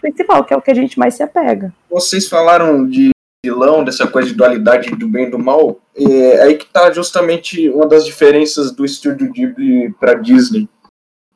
principal, 0.00 0.44
que 0.44 0.52
é 0.52 0.56
o 0.56 0.62
que 0.62 0.70
a 0.70 0.74
gente 0.74 0.98
mais 0.98 1.14
se 1.14 1.22
apega. 1.22 1.72
Vocês 1.88 2.28
falaram 2.28 2.86
de 2.86 3.10
vilão, 3.44 3.84
dessa 3.84 4.06
coisa 4.06 4.28
de 4.28 4.34
dualidade 4.34 4.90
do 4.90 5.08
bem 5.08 5.26
e 5.26 5.30
do 5.30 5.38
mal, 5.38 5.78
é 5.96 6.42
aí 6.42 6.56
que 6.56 6.64
está 6.64 6.90
justamente 6.90 7.68
uma 7.70 7.86
das 7.86 8.04
diferenças 8.04 8.72
do 8.72 8.84
estúdio 8.84 9.30
Ghibli 9.30 9.92
para 9.92 10.14
Disney, 10.14 10.68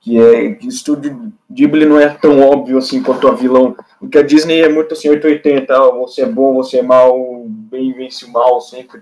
que 0.01 0.21
é 0.21 0.53
que 0.55 0.67
o 0.67 0.69
estúdio 0.69 1.33
Ghibli 1.49 1.87
não 1.87 2.01
é 2.01 2.09
tão 2.09 2.41
óbvio 2.41 2.79
assim 2.79 3.01
quanto 3.01 3.29
a 3.29 3.35
vilão, 3.35 3.77
porque 4.01 4.19
a 4.19 4.23
Disney 4.23 4.61
é 4.61 4.69
muito 4.69 4.95
assim 4.95 5.09
880, 5.09 5.93
você 5.93 6.23
é 6.23 6.27
bom, 6.27 6.55
você 6.55 6.79
é 6.79 6.83
mal, 6.83 7.47
bem 7.47 7.93
vence 7.93 8.25
o 8.25 8.33
mal 8.33 8.61
sempre. 8.61 9.01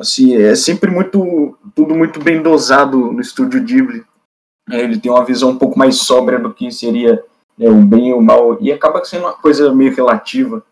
Assim, 0.00 0.34
é 0.34 0.54
sempre 0.54 0.90
muito 0.90 1.58
tudo 1.74 1.94
muito 1.94 2.18
bem 2.18 2.42
dosado 2.42 3.12
no 3.12 3.20
estúdio 3.20 3.62
Ghibli. 3.62 4.02
É, 4.70 4.80
ele 4.80 4.98
tem 4.98 5.12
uma 5.12 5.24
visão 5.24 5.50
um 5.50 5.58
pouco 5.58 5.78
mais 5.78 5.96
sóbria 5.98 6.38
do 6.38 6.54
que 6.54 6.70
seria 6.72 7.22
né, 7.58 7.68
o 7.68 7.82
bem 7.84 8.08
e 8.08 8.14
o 8.14 8.22
mal 8.22 8.56
e 8.62 8.72
acaba 8.72 9.04
sendo 9.04 9.24
uma 9.26 9.34
coisa 9.34 9.74
meio 9.74 9.94
relativa. 9.94 10.64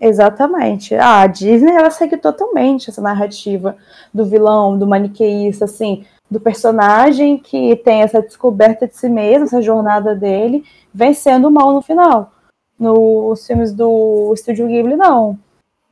Exatamente. 0.00 0.94
Ah, 0.94 1.22
a 1.22 1.26
Disney 1.26 1.72
ela 1.72 1.90
segue 1.90 2.16
totalmente 2.16 2.88
essa 2.88 3.02
narrativa 3.02 3.76
do 4.14 4.24
vilão, 4.24 4.78
do 4.78 4.86
maniqueísta, 4.86 5.64
assim, 5.64 6.04
do 6.30 6.40
personagem 6.40 7.38
que 7.38 7.74
tem 7.76 8.02
essa 8.02 8.22
descoberta 8.22 8.86
de 8.86 8.96
si 8.96 9.08
mesmo, 9.08 9.44
essa 9.44 9.60
jornada 9.60 10.14
dele, 10.14 10.64
vencendo 10.94 11.46
o 11.46 11.50
mal 11.50 11.72
no 11.72 11.82
final. 11.82 12.32
Nos 12.78 13.46
filmes 13.46 13.72
do 13.72 14.32
Estúdio 14.34 14.66
Ghibli, 14.68 14.96
não. 14.96 15.38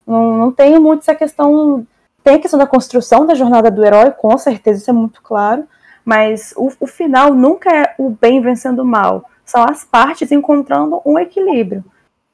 Não, 0.06 0.36
não 0.36 0.52
tem 0.52 0.78
muito 0.78 1.00
essa 1.00 1.14
questão 1.14 1.86
tem 2.22 2.34
a 2.34 2.38
questão 2.38 2.58
da 2.58 2.66
construção 2.66 3.26
da 3.26 3.34
jornada 3.34 3.70
do 3.70 3.84
herói, 3.84 4.10
com 4.10 4.36
certeza, 4.36 4.80
isso 4.80 4.90
é 4.90 4.94
muito 4.94 5.22
claro, 5.22 5.64
mas 6.04 6.52
o, 6.56 6.70
o 6.80 6.86
final 6.86 7.34
nunca 7.34 7.70
é 7.74 7.94
o 7.98 8.10
bem 8.10 8.40
vencendo 8.40 8.80
o 8.80 8.84
mal. 8.84 9.24
São 9.44 9.64
as 9.64 9.84
partes 9.84 10.30
encontrando 10.30 11.00
um 11.04 11.18
equilíbrio. 11.18 11.84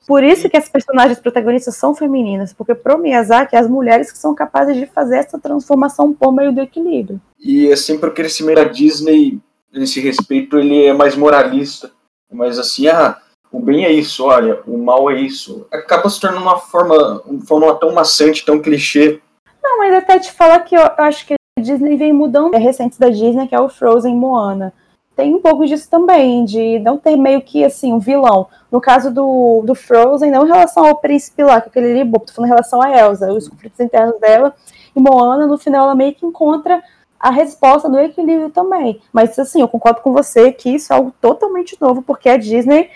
Por 0.07 0.23
isso 0.23 0.49
que 0.49 0.57
as 0.57 0.69
personagens 0.69 1.19
protagonistas 1.19 1.77
são 1.77 1.95
femininas, 1.95 2.53
porque 2.53 2.75
pro 2.75 2.99
Miyazaki, 2.99 3.57
as 3.57 3.69
mulheres 3.69 4.13
que 4.13 4.19
são 4.19 4.35
capazes 4.35 4.77
de 4.77 4.87
fazer 4.87 5.19
essa 5.19 5.39
transformação 5.39 6.13
por 6.13 6.33
meio 6.33 6.53
do 6.53 6.61
equilíbrio. 6.61 7.21
E 7.41 7.69
é 7.69 7.77
sempre 7.77 8.09
o 8.09 8.15
crescimento 8.15 8.57
da 8.57 8.65
Disney, 8.65 9.41
nesse 9.73 10.01
respeito, 10.01 10.59
ele 10.59 10.85
é 10.85 10.93
mais 10.93 11.17
moralista. 11.17 11.91
Mas 12.31 12.57
assim, 12.59 12.87
ah, 12.87 13.19
o 13.51 13.59
bem 13.61 13.85
é 13.85 13.93
isso, 13.93 14.25
olha, 14.25 14.61
o 14.67 14.79
mal 14.79 15.11
é 15.11 15.21
isso. 15.21 15.67
Acaba 15.73 16.09
se 16.09 16.21
tornando 16.21 16.43
uma 16.43 16.59
forma, 16.59 17.23
uma 17.27 17.45
forma 17.45 17.75
tão 17.75 17.93
maçante, 17.93 18.45
tão 18.45 18.61
clichê, 18.61 19.21
não, 19.67 19.79
mas 19.79 19.95
até 19.95 20.19
te 20.21 20.31
falar 20.31 20.61
que 20.61 20.77
eu, 20.77 20.81
eu 20.81 21.05
acho 21.05 21.27
que 21.27 21.35
a 21.35 21.61
Disney 21.61 21.97
vem 21.97 22.13
mudando 22.13 22.55
é 22.55 22.59
recente 22.59 23.01
da 23.01 23.09
Disney, 23.09 23.49
que 23.49 23.55
é 23.55 23.61
o 23.61 23.69
Frozen 23.69 24.15
Moana. 24.15 24.73
Tem 25.17 25.35
um 25.35 25.41
pouco 25.41 25.67
disso 25.67 25.91
também, 25.91 26.45
de 26.45 26.79
não 26.79 26.99
ter 26.99 27.17
meio 27.17 27.41
que 27.41 27.65
assim, 27.65 27.93
um 27.93 27.99
vilão. 27.99 28.47
No 28.71 28.81
caso 28.81 29.13
do, 29.13 29.63
do 29.65 29.75
Frozen, 29.75 30.31
não 30.31 30.45
em 30.45 30.49
relação 30.49 30.87
ao 30.87 30.97
príncipe 30.97 31.43
lá, 31.43 31.61
que 31.61 31.69
aquele 31.69 31.95
Libo, 31.95 32.21
tô 32.21 32.33
falando 32.33 32.51
em 32.51 32.55
relação 32.55 32.83
a 32.83 32.91
Elsa, 32.91 33.33
os 33.33 33.49
conflitos 33.49 33.81
internos 33.81 34.21
dela. 34.21 34.55
E 34.95 35.01
Moana, 35.01 35.47
no 35.47 35.59
final, 35.59 35.85
ela 35.85 35.95
meio 35.95 36.15
que 36.15 36.25
encontra 36.25 36.83
a 37.19 37.31
resposta 37.31 37.89
no 37.89 37.99
equilíbrio 37.99 38.51
também. 38.51 39.01
Mas 39.13 39.39
assim, 39.39 39.61
eu 39.61 39.69
concordo 39.69 40.03
com 40.03 40.13
você 40.13 40.53
que 40.53 40.69
isso 40.69 40.93
é 40.93 40.97
algo 40.97 41.13
totalmente 41.21 41.77
novo, 41.81 42.03
porque 42.03 42.29
a 42.29 42.37
Disney 42.37 42.91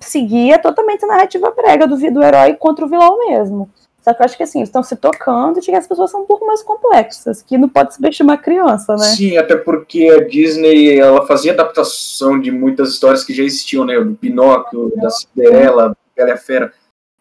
seguia 0.00 0.58
totalmente 0.58 1.04
a 1.04 1.08
narrativa 1.08 1.50
prega 1.50 1.86
do, 1.86 1.96
do 1.96 2.22
herói 2.22 2.54
contra 2.54 2.84
o 2.84 2.88
vilão 2.88 3.18
mesmo. 3.18 3.68
Só 4.04 4.12
que 4.12 4.20
eu 4.20 4.24
acho 4.26 4.36
que 4.36 4.42
assim, 4.42 4.60
estão 4.60 4.82
se 4.82 4.94
tocando 4.96 5.62
que 5.62 5.72
as 5.72 5.86
pessoas 5.86 6.10
são 6.10 6.20
um 6.20 6.26
pouco 6.26 6.44
mais 6.44 6.62
complexas, 6.62 7.40
que 7.40 7.56
não 7.56 7.70
pode 7.70 7.94
subestimar 7.94 8.42
criança, 8.42 8.94
né? 8.96 9.04
Sim, 9.04 9.38
até 9.38 9.56
porque 9.56 10.10
a 10.10 10.28
Disney 10.28 10.98
ela 10.98 11.26
fazia 11.26 11.52
adaptação 11.52 12.38
de 12.38 12.50
muitas 12.50 12.90
histórias 12.90 13.24
que 13.24 13.32
já 13.32 13.42
existiam, 13.42 13.86
né? 13.86 13.98
Do 13.98 14.14
Pinóquio, 14.14 14.92
da 14.94 15.08
Cinderela, 15.08 15.96
Bela 16.14 16.28
e 16.28 16.32
a 16.32 16.36
Fera. 16.36 16.70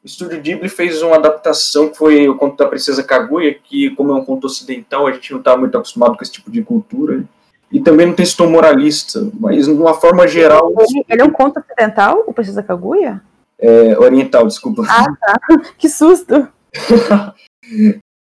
O 0.04 0.06
estúdio 0.06 0.41
Ghibli 0.41 0.67
fez 0.67 1.02
uma 1.02 1.15
adaptação 1.15 1.88
que 1.88 1.98
foi 1.98 2.28
o 2.28 2.36
conto 2.36 2.58
da 2.58 2.67
Princesa 2.67 3.02
Kaguya, 3.02 3.54
que 3.63 3.91
como 3.91 4.12
é 4.12 4.15
um 4.15 4.26
conto 4.26 4.48
ocidental, 4.48 5.08
a 5.08 5.13
gente 5.13 5.32
não 5.32 5.39
está 5.39 5.56
muito 5.56 5.78
acostumado 5.78 6.17
com 6.17 6.22
esse 6.22 6.34
tipo 6.34 6.52
de 6.52 6.62
cultura. 6.62 7.24
E 7.72 7.80
também 7.80 8.08
não 8.08 8.13
tem 8.13 8.24
esse 8.24 8.36
tom 8.36 8.50
moralista, 8.50 9.26
mas 9.39 9.67
de 9.67 9.72
uma 9.72 9.93
forma 9.93 10.28
geral... 10.28 10.74
Ele, 10.78 11.06
ele 11.08 11.22
é 11.22 11.26
um 11.26 11.32
conto 11.32 11.62
ocidental, 11.62 12.26
o 12.28 12.34
Princesa 12.34 12.62
Kaguya? 12.62 13.22
É, 13.58 13.98
oriental, 13.98 14.46
desculpa. 14.46 14.84
Ah, 14.89 15.06
tá. 15.17 15.39
Que 15.80 15.88
susto! 15.88 16.50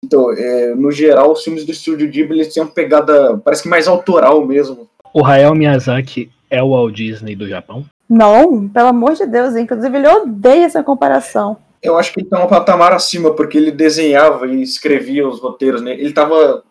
então, 0.03 0.31
é, 0.31 0.75
no 0.75 0.91
geral, 0.91 1.31
os 1.31 1.43
filmes 1.43 1.65
do 1.65 1.71
estúdio 1.71 2.09
Ghibli 2.09 2.45
têm 2.45 2.63
uma 2.63 2.71
pegada, 2.71 3.37
parece 3.37 3.63
que 3.63 3.69
mais 3.69 3.87
autoral 3.87 4.45
mesmo. 4.45 4.89
O 5.13 5.25
Hayao 5.25 5.55
Miyazaki 5.55 6.31
é 6.49 6.61
o 6.61 6.71
Walt 6.71 6.93
Disney 6.93 7.35
do 7.35 7.47
Japão? 7.47 7.85
Não, 8.09 8.67
pelo 8.67 8.89
amor 8.89 9.13
de 9.13 9.25
Deus, 9.25 9.55
inclusive 9.55 9.97
ele 9.97 10.07
odeia 10.07 10.65
essa 10.65 10.83
comparação. 10.83 11.57
Eu 11.81 11.97
acho 11.97 12.13
que 12.13 12.21
ele 12.21 12.29
tá 12.29 12.43
um 12.43 12.47
patamar 12.47 12.93
acima, 12.93 13.33
porque 13.33 13.57
ele 13.57 13.71
desenhava 13.71 14.47
e 14.47 14.61
escrevia 14.61 15.27
os 15.27 15.39
roteiros, 15.39 15.81
né? 15.81 15.93
Ele 15.93 16.09
estava 16.09 16.63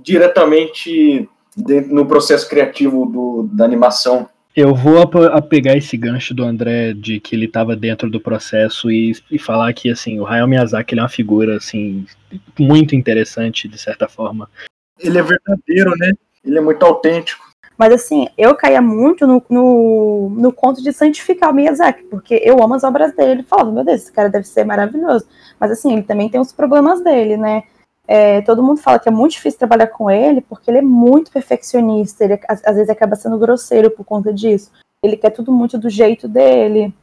diretamente 0.00 1.28
no 1.88 2.06
processo 2.06 2.48
criativo 2.48 3.06
do, 3.06 3.48
da 3.52 3.64
animação. 3.64 4.28
Eu 4.56 4.74
vou 4.74 5.02
a, 5.02 5.42
pegar 5.42 5.76
esse 5.76 5.98
gancho 5.98 6.32
do 6.32 6.42
André 6.42 6.94
de 6.94 7.20
que 7.20 7.36
ele 7.36 7.44
estava 7.44 7.76
dentro 7.76 8.08
do 8.08 8.18
processo 8.18 8.90
e, 8.90 9.12
e, 9.30 9.38
falar 9.38 9.70
que 9.74 9.90
assim 9.90 10.18
o 10.18 10.26
Hayao 10.26 10.48
Miyazaki 10.48 10.94
ele 10.94 11.00
é 11.00 11.02
uma 11.02 11.10
figura 11.10 11.58
assim 11.58 12.06
muito 12.58 12.96
interessante 12.96 13.68
de 13.68 13.76
certa 13.76 14.08
forma. 14.08 14.48
Ele 14.98 15.18
é 15.18 15.22
verdadeiro, 15.22 15.92
né? 15.98 16.12
Ele 16.42 16.56
é 16.56 16.60
muito 16.62 16.82
autêntico. 16.86 17.44
Mas 17.76 17.92
assim, 17.92 18.26
eu 18.38 18.54
caía 18.54 18.80
muito 18.80 19.26
no, 19.26 19.44
no, 19.50 20.30
no 20.30 20.50
conto 20.50 20.82
de 20.82 20.90
santificar 20.90 21.50
o 21.50 21.54
Miyazaki, 21.54 22.04
porque 22.04 22.40
eu 22.42 22.62
amo 22.62 22.74
as 22.74 22.84
obras 22.84 23.14
dele. 23.14 23.42
Falava, 23.42 23.70
meu 23.70 23.84
Deus, 23.84 24.04
esse 24.04 24.12
cara 24.12 24.30
deve 24.30 24.46
ser 24.46 24.64
maravilhoso. 24.64 25.26
Mas 25.60 25.70
assim, 25.70 25.92
ele 25.92 26.02
também 26.02 26.30
tem 26.30 26.40
os 26.40 26.52
problemas 26.52 27.04
dele, 27.04 27.36
né? 27.36 27.64
É, 28.08 28.40
todo 28.42 28.62
mundo 28.62 28.80
fala 28.80 28.98
que 28.98 29.08
é 29.08 29.12
muito 29.12 29.32
difícil 29.32 29.58
trabalhar 29.58 29.88
com 29.88 30.08
ele 30.10 30.40
porque 30.40 30.70
ele 30.70 30.78
é 30.78 30.82
muito 30.82 31.30
perfeccionista, 31.32 32.24
ele 32.24 32.40
às, 32.48 32.64
às, 32.64 32.76
vezes 32.76 32.88
acaba 32.88 33.16
sendo 33.16 33.38
grosseiro 33.38 33.90
por 33.90 34.04
conta 34.04 34.32
disso. 34.32 34.70
Ele 35.02 35.16
quer 35.16 35.30
tudo 35.30 35.50
muito 35.52 35.76
do 35.76 35.90
jeito 35.90 36.28
dele. 36.28 36.94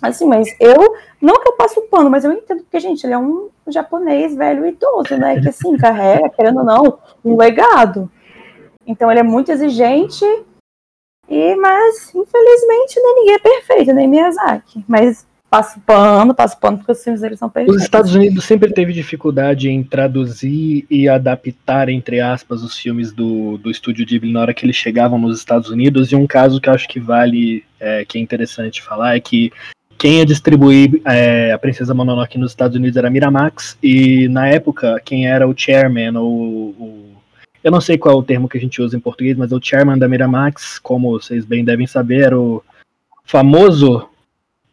Assim, 0.00 0.26
mas 0.26 0.48
eu, 0.58 0.96
não 1.20 1.40
que 1.40 1.48
eu 1.48 1.56
passo 1.56 1.82
pano, 1.82 2.10
mas 2.10 2.24
eu 2.24 2.32
entendo 2.32 2.64
que, 2.68 2.80
gente, 2.80 3.04
ele 3.04 3.14
é 3.14 3.18
um 3.18 3.50
japonês 3.68 4.34
velho 4.34 4.66
idoso, 4.66 5.16
né? 5.16 5.40
Que 5.40 5.48
assim, 5.48 5.76
carrega, 5.76 6.28
querendo 6.30 6.58
ou 6.58 6.64
não, 6.64 6.98
um 7.24 7.36
legado. 7.36 8.10
Então 8.86 9.10
ele 9.10 9.20
é 9.20 9.22
muito 9.22 9.52
exigente, 9.52 10.24
e 11.28 11.54
mas 11.56 12.12
infelizmente 12.14 13.00
né, 13.00 13.12
ninguém 13.14 13.34
é 13.34 13.38
perfeito, 13.38 13.92
nem 13.92 14.08
Miyazaki. 14.08 14.84
Mas 14.88 15.26
passo 15.52 15.78
pano, 15.80 16.34
passo 16.34 16.58
pano, 16.58 16.78
porque 16.78 16.92
os 16.92 17.04
filmes 17.04 17.20
deles 17.20 17.38
são 17.38 17.50
perfeitos. 17.50 17.76
Os 17.76 17.82
Estados 17.82 18.14
Unidos 18.14 18.42
sempre 18.42 18.72
teve 18.72 18.90
dificuldade 18.90 19.68
em 19.68 19.82
traduzir 19.82 20.86
e 20.88 21.06
adaptar, 21.06 21.90
entre 21.90 22.20
aspas, 22.20 22.62
os 22.62 22.78
filmes 22.78 23.12
do, 23.12 23.58
do 23.58 23.70
estúdio 23.70 24.06
Ghibli 24.06 24.32
na 24.32 24.40
hora 24.40 24.54
que 24.54 24.64
eles 24.64 24.76
chegavam 24.76 25.18
nos 25.18 25.36
Estados 25.36 25.68
Unidos. 25.68 26.10
E 26.10 26.16
um 26.16 26.26
caso 26.26 26.58
que 26.58 26.70
eu 26.70 26.72
acho 26.72 26.88
que 26.88 26.98
vale, 26.98 27.62
é, 27.78 28.02
que 28.02 28.16
é 28.16 28.20
interessante 28.22 28.80
falar, 28.80 29.14
é 29.14 29.20
que 29.20 29.52
quem 29.98 30.20
ia 30.20 30.24
distribuir 30.24 31.02
é, 31.04 31.52
a 31.52 31.58
Princesa 31.58 31.92
Mononoke 31.92 32.38
nos 32.38 32.52
Estados 32.52 32.74
Unidos 32.74 32.96
era 32.96 33.08
a 33.08 33.10
Miramax, 33.10 33.76
e 33.82 34.28
na 34.28 34.48
época, 34.48 35.02
quem 35.04 35.26
era 35.26 35.46
o 35.46 35.52
chairman, 35.54 36.16
ou 36.16 36.30
o, 36.30 37.10
eu 37.62 37.70
não 37.70 37.80
sei 37.80 37.98
qual 37.98 38.14
é 38.14 38.18
o 38.18 38.22
termo 38.22 38.48
que 38.48 38.56
a 38.56 38.60
gente 38.60 38.80
usa 38.80 38.96
em 38.96 39.00
português, 39.00 39.36
mas 39.36 39.52
o 39.52 39.60
chairman 39.62 39.98
da 39.98 40.08
Miramax, 40.08 40.78
como 40.78 41.10
vocês 41.10 41.44
bem 41.44 41.62
devem 41.62 41.86
saber, 41.86 42.22
era 42.22 42.40
o 42.40 42.64
famoso 43.22 44.08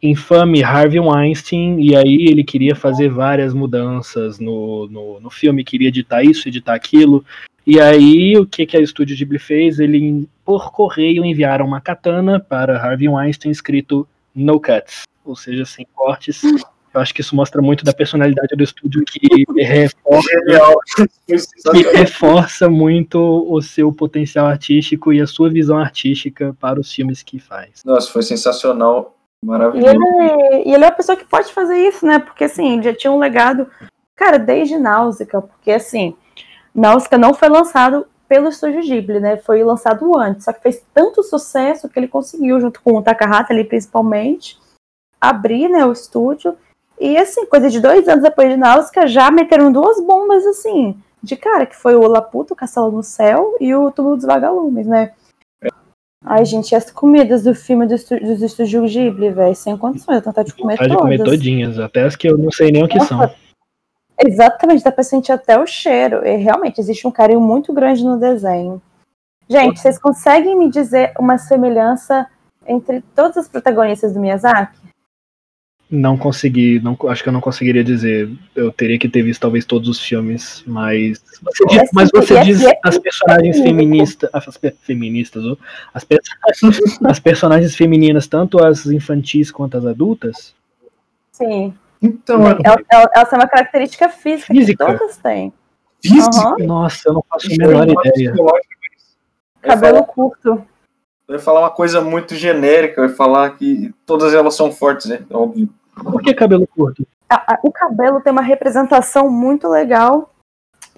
infame 0.02 0.62
Harvey 0.62 1.00
Weinstein, 1.00 1.80
e 1.80 1.94
aí 1.94 2.26
ele 2.28 2.42
queria 2.42 2.74
fazer 2.74 3.08
várias 3.08 3.52
mudanças 3.52 4.38
no, 4.38 4.88
no, 4.88 5.20
no 5.20 5.30
filme, 5.30 5.64
queria 5.64 5.88
editar 5.88 6.22
isso, 6.22 6.48
editar 6.48 6.74
aquilo. 6.74 7.24
E 7.66 7.78
aí, 7.78 8.36
o 8.36 8.46
que, 8.46 8.66
que 8.66 8.76
a 8.76 8.80
Estúdio 8.80 9.16
Ghibli 9.16 9.38
fez? 9.38 9.78
Ele, 9.78 10.26
por 10.44 10.72
correio, 10.72 11.24
enviaram 11.24 11.66
uma 11.66 11.80
katana 11.80 12.40
para 12.40 12.80
Harvey 12.80 13.08
Weinstein 13.08 13.50
escrito 13.50 14.08
No 14.34 14.58
Cuts, 14.58 15.02
ou 15.24 15.36
seja, 15.36 15.64
sem 15.64 15.86
cortes. 15.94 16.42
Eu 16.92 17.00
acho 17.00 17.14
que 17.14 17.20
isso 17.20 17.36
mostra 17.36 17.62
muito 17.62 17.84
da 17.84 17.92
personalidade 17.92 18.56
do 18.56 18.64
estúdio 18.64 19.04
que 19.04 19.20
reforça, 19.62 21.06
que 21.70 21.82
reforça 21.94 22.68
muito 22.68 23.46
o 23.48 23.62
seu 23.62 23.92
potencial 23.92 24.46
artístico 24.46 25.12
e 25.12 25.20
a 25.20 25.26
sua 25.26 25.48
visão 25.48 25.78
artística 25.78 26.56
para 26.58 26.80
os 26.80 26.92
filmes 26.92 27.22
que 27.22 27.38
faz. 27.38 27.82
Nossa, 27.84 28.10
foi 28.10 28.22
sensacional. 28.22 29.19
E 29.42 29.46
Maravilhoso. 29.46 29.96
ele, 29.96 30.68
e 30.68 30.74
ele 30.74 30.84
é 30.84 30.88
uma 30.88 30.92
pessoa 30.92 31.16
que 31.16 31.24
pode 31.24 31.52
fazer 31.52 31.76
isso, 31.76 32.06
né? 32.06 32.18
Porque 32.18 32.44
assim, 32.44 32.82
já 32.82 32.94
tinha 32.94 33.10
um 33.10 33.18
legado, 33.18 33.68
cara, 34.14 34.38
desde 34.38 34.78
Náusea, 34.78 35.26
porque 35.26 35.72
assim, 35.72 36.14
Náusea 36.74 37.18
não 37.18 37.32
foi 37.32 37.48
lançado 37.48 38.06
pelo 38.28 38.48
estúdio 38.48 38.82
Ghibli, 38.82 39.18
né? 39.18 39.36
Foi 39.38 39.64
lançado 39.64 40.16
antes, 40.16 40.44
só 40.44 40.52
que 40.52 40.62
fez 40.62 40.84
tanto 40.94 41.22
sucesso 41.22 41.88
que 41.88 41.98
ele 41.98 42.06
conseguiu, 42.06 42.60
junto 42.60 42.80
com 42.82 42.96
o 42.96 43.02
Takahata 43.02 43.52
ali 43.52 43.64
principalmente, 43.64 44.58
abrir 45.20 45.68
né, 45.68 45.84
o 45.84 45.92
estúdio. 45.92 46.56
E 46.98 47.16
assim, 47.16 47.46
coisa 47.46 47.70
de 47.70 47.80
dois 47.80 48.06
anos 48.08 48.22
depois 48.22 48.50
de 48.50 48.56
Náusea, 48.56 49.06
já 49.06 49.30
meteram 49.30 49.72
duas 49.72 50.00
bombas 50.04 50.46
assim, 50.46 50.96
de 51.22 51.34
cara, 51.34 51.64
que 51.64 51.74
foi 51.74 51.94
o 51.94 52.06
Laputa, 52.06 52.52
o 52.52 52.56
Castelo 52.56 52.92
no 52.92 53.02
Céu 53.02 53.56
e 53.58 53.74
o 53.74 53.90
Túmulo 53.90 54.16
dos 54.16 54.26
Vagalumes, 54.26 54.86
né? 54.86 55.12
Ai, 56.24 56.44
gente, 56.44 56.74
as 56.74 56.90
comidas 56.90 57.44
do 57.44 57.54
filme 57.54 57.86
do 57.86 57.96
dos 57.96 58.42
estúdios 58.42 58.92
Ghibli, 58.92 59.30
velho, 59.30 59.54
sem 59.54 59.76
condições, 59.76 60.16
eu 60.16 60.22
vontade 60.22 60.48
de 60.48 60.54
comer 60.54 60.74
Vontade 60.74 60.90
de 60.90 60.96
todas. 60.96 61.16
comer 61.18 61.24
todinhas, 61.24 61.78
até 61.78 62.02
as 62.04 62.14
que 62.14 62.28
eu 62.28 62.36
não 62.36 62.50
sei 62.50 62.70
nem 62.70 62.84
o 62.84 62.88
que 62.88 63.00
são. 63.00 63.18
Nossa, 63.18 63.34
Exatamente, 64.22 64.84
dá 64.84 64.92
pra 64.92 65.02
sentir 65.02 65.32
até 65.32 65.58
o 65.58 65.66
cheiro. 65.66 66.26
E 66.26 66.36
realmente 66.36 66.78
existe 66.78 67.06
um 67.06 67.10
carinho 67.10 67.40
muito 67.40 67.72
grande 67.72 68.04
no 68.04 68.18
desenho. 68.18 68.82
Gente, 69.48 69.80
vocês 69.80 69.98
conseguem 69.98 70.56
me 70.56 70.70
dizer 70.70 71.12
uma 71.18 71.38
semelhança 71.38 72.28
entre 72.66 73.02
todas 73.14 73.38
as 73.38 73.48
protagonistas 73.48 74.12
do 74.12 74.20
Miyazaki? 74.20 74.78
Não 75.90 76.16
consegui, 76.16 76.78
não, 76.78 76.96
acho 77.08 77.22
que 77.22 77.28
eu 77.28 77.32
não 77.32 77.40
conseguiria 77.40 77.82
dizer. 77.82 78.30
Eu 78.54 78.70
teria 78.70 78.96
que 78.96 79.08
ter 79.08 79.22
visto 79.22 79.40
talvez 79.40 79.64
todos 79.64 79.88
os 79.88 80.00
filmes, 80.00 80.62
mas. 80.64 81.20
Você 81.42 81.66
diz, 81.66 81.78
É 81.78 81.84
mas 81.92 82.10
você 82.14 82.36
é- 82.38 82.42
diz 82.44 82.62
é- 82.62 82.78
as 82.84 82.96
personagens 82.96 83.58
é 83.58 83.62
feministas. 83.62 84.30
As 84.32 84.56
pe- 84.56 84.76
feministas, 84.82 85.44
ó, 85.44 85.56
as, 85.92 86.04
pe- 86.04 86.20
as 87.04 87.18
personagens 87.18 87.74
femininas, 87.74 88.28
tanto 88.28 88.62
as 88.64 88.86
infantis 88.86 89.50
quanto 89.50 89.76
as 89.78 89.84
adultas, 89.84 90.54
Sim. 91.32 91.74
Então, 92.02 92.46
é 92.46 92.50
Ela, 92.64 92.76
ela, 92.92 93.10
ela 93.14 93.24
tem 93.24 93.38
uma 93.38 93.48
característica 93.48 94.08
física, 94.10 94.52
Física. 94.54 94.86
que 94.86 94.92
todas 94.98 95.16
têm. 95.16 95.52
física. 96.02 96.36
Aham. 96.38 96.56
nossa, 96.66 97.08
eu 97.08 97.14
não 97.14 97.24
faço 97.28 97.46
a 97.46 97.56
menor 97.66 97.88
ideia. 97.88 98.32
Cabelo 99.60 99.94
falar- 99.96 100.06
curto. 100.06 100.64
eu 101.28 101.34
ia 101.34 101.38
falar 101.38 101.60
uma 101.60 101.70
coisa 101.70 102.00
muito 102.00 102.34
genérica, 102.36 103.00
eu 103.00 103.08
ia 103.08 103.14
falar 103.14 103.50
que 103.56 103.92
todas 104.06 104.32
elas 104.34 104.54
são 104.54 104.70
fortes, 104.70 105.06
né? 105.06 105.20
Óbvio. 105.30 105.68
Por 106.02 106.22
que 106.22 106.34
cabelo 106.34 106.66
curto? 106.66 107.06
A- 107.28 107.54
a- 107.54 107.58
o 107.62 107.70
cabelo 107.70 108.20
tem 108.20 108.32
uma 108.32 108.42
representação 108.42 109.30
muito 109.30 109.68
legal 109.68 110.30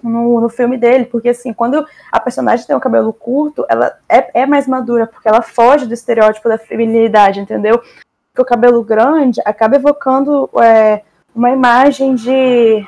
no, 0.01 0.41
no 0.41 0.49
filme 0.49 0.77
dele, 0.77 1.05
porque 1.05 1.29
assim, 1.29 1.53
quando 1.53 1.85
a 2.11 2.19
personagem 2.19 2.65
tem 2.65 2.75
o 2.75 2.79
cabelo 2.79 3.13
curto, 3.13 3.65
ela 3.69 3.97
é, 4.09 4.41
é 4.41 4.45
mais 4.45 4.67
madura, 4.67 5.07
porque 5.07 5.27
ela 5.27 5.41
foge 5.41 5.85
do 5.85 5.93
estereótipo 5.93 6.49
da 6.49 6.57
feminilidade, 6.57 7.39
entendeu? 7.39 7.79
Porque 7.79 8.41
o 8.41 8.45
cabelo 8.45 8.83
grande 8.83 9.39
acaba 9.45 9.75
evocando 9.75 10.49
é, 10.61 11.03
uma 11.35 11.51
imagem 11.51 12.15
de, 12.15 12.85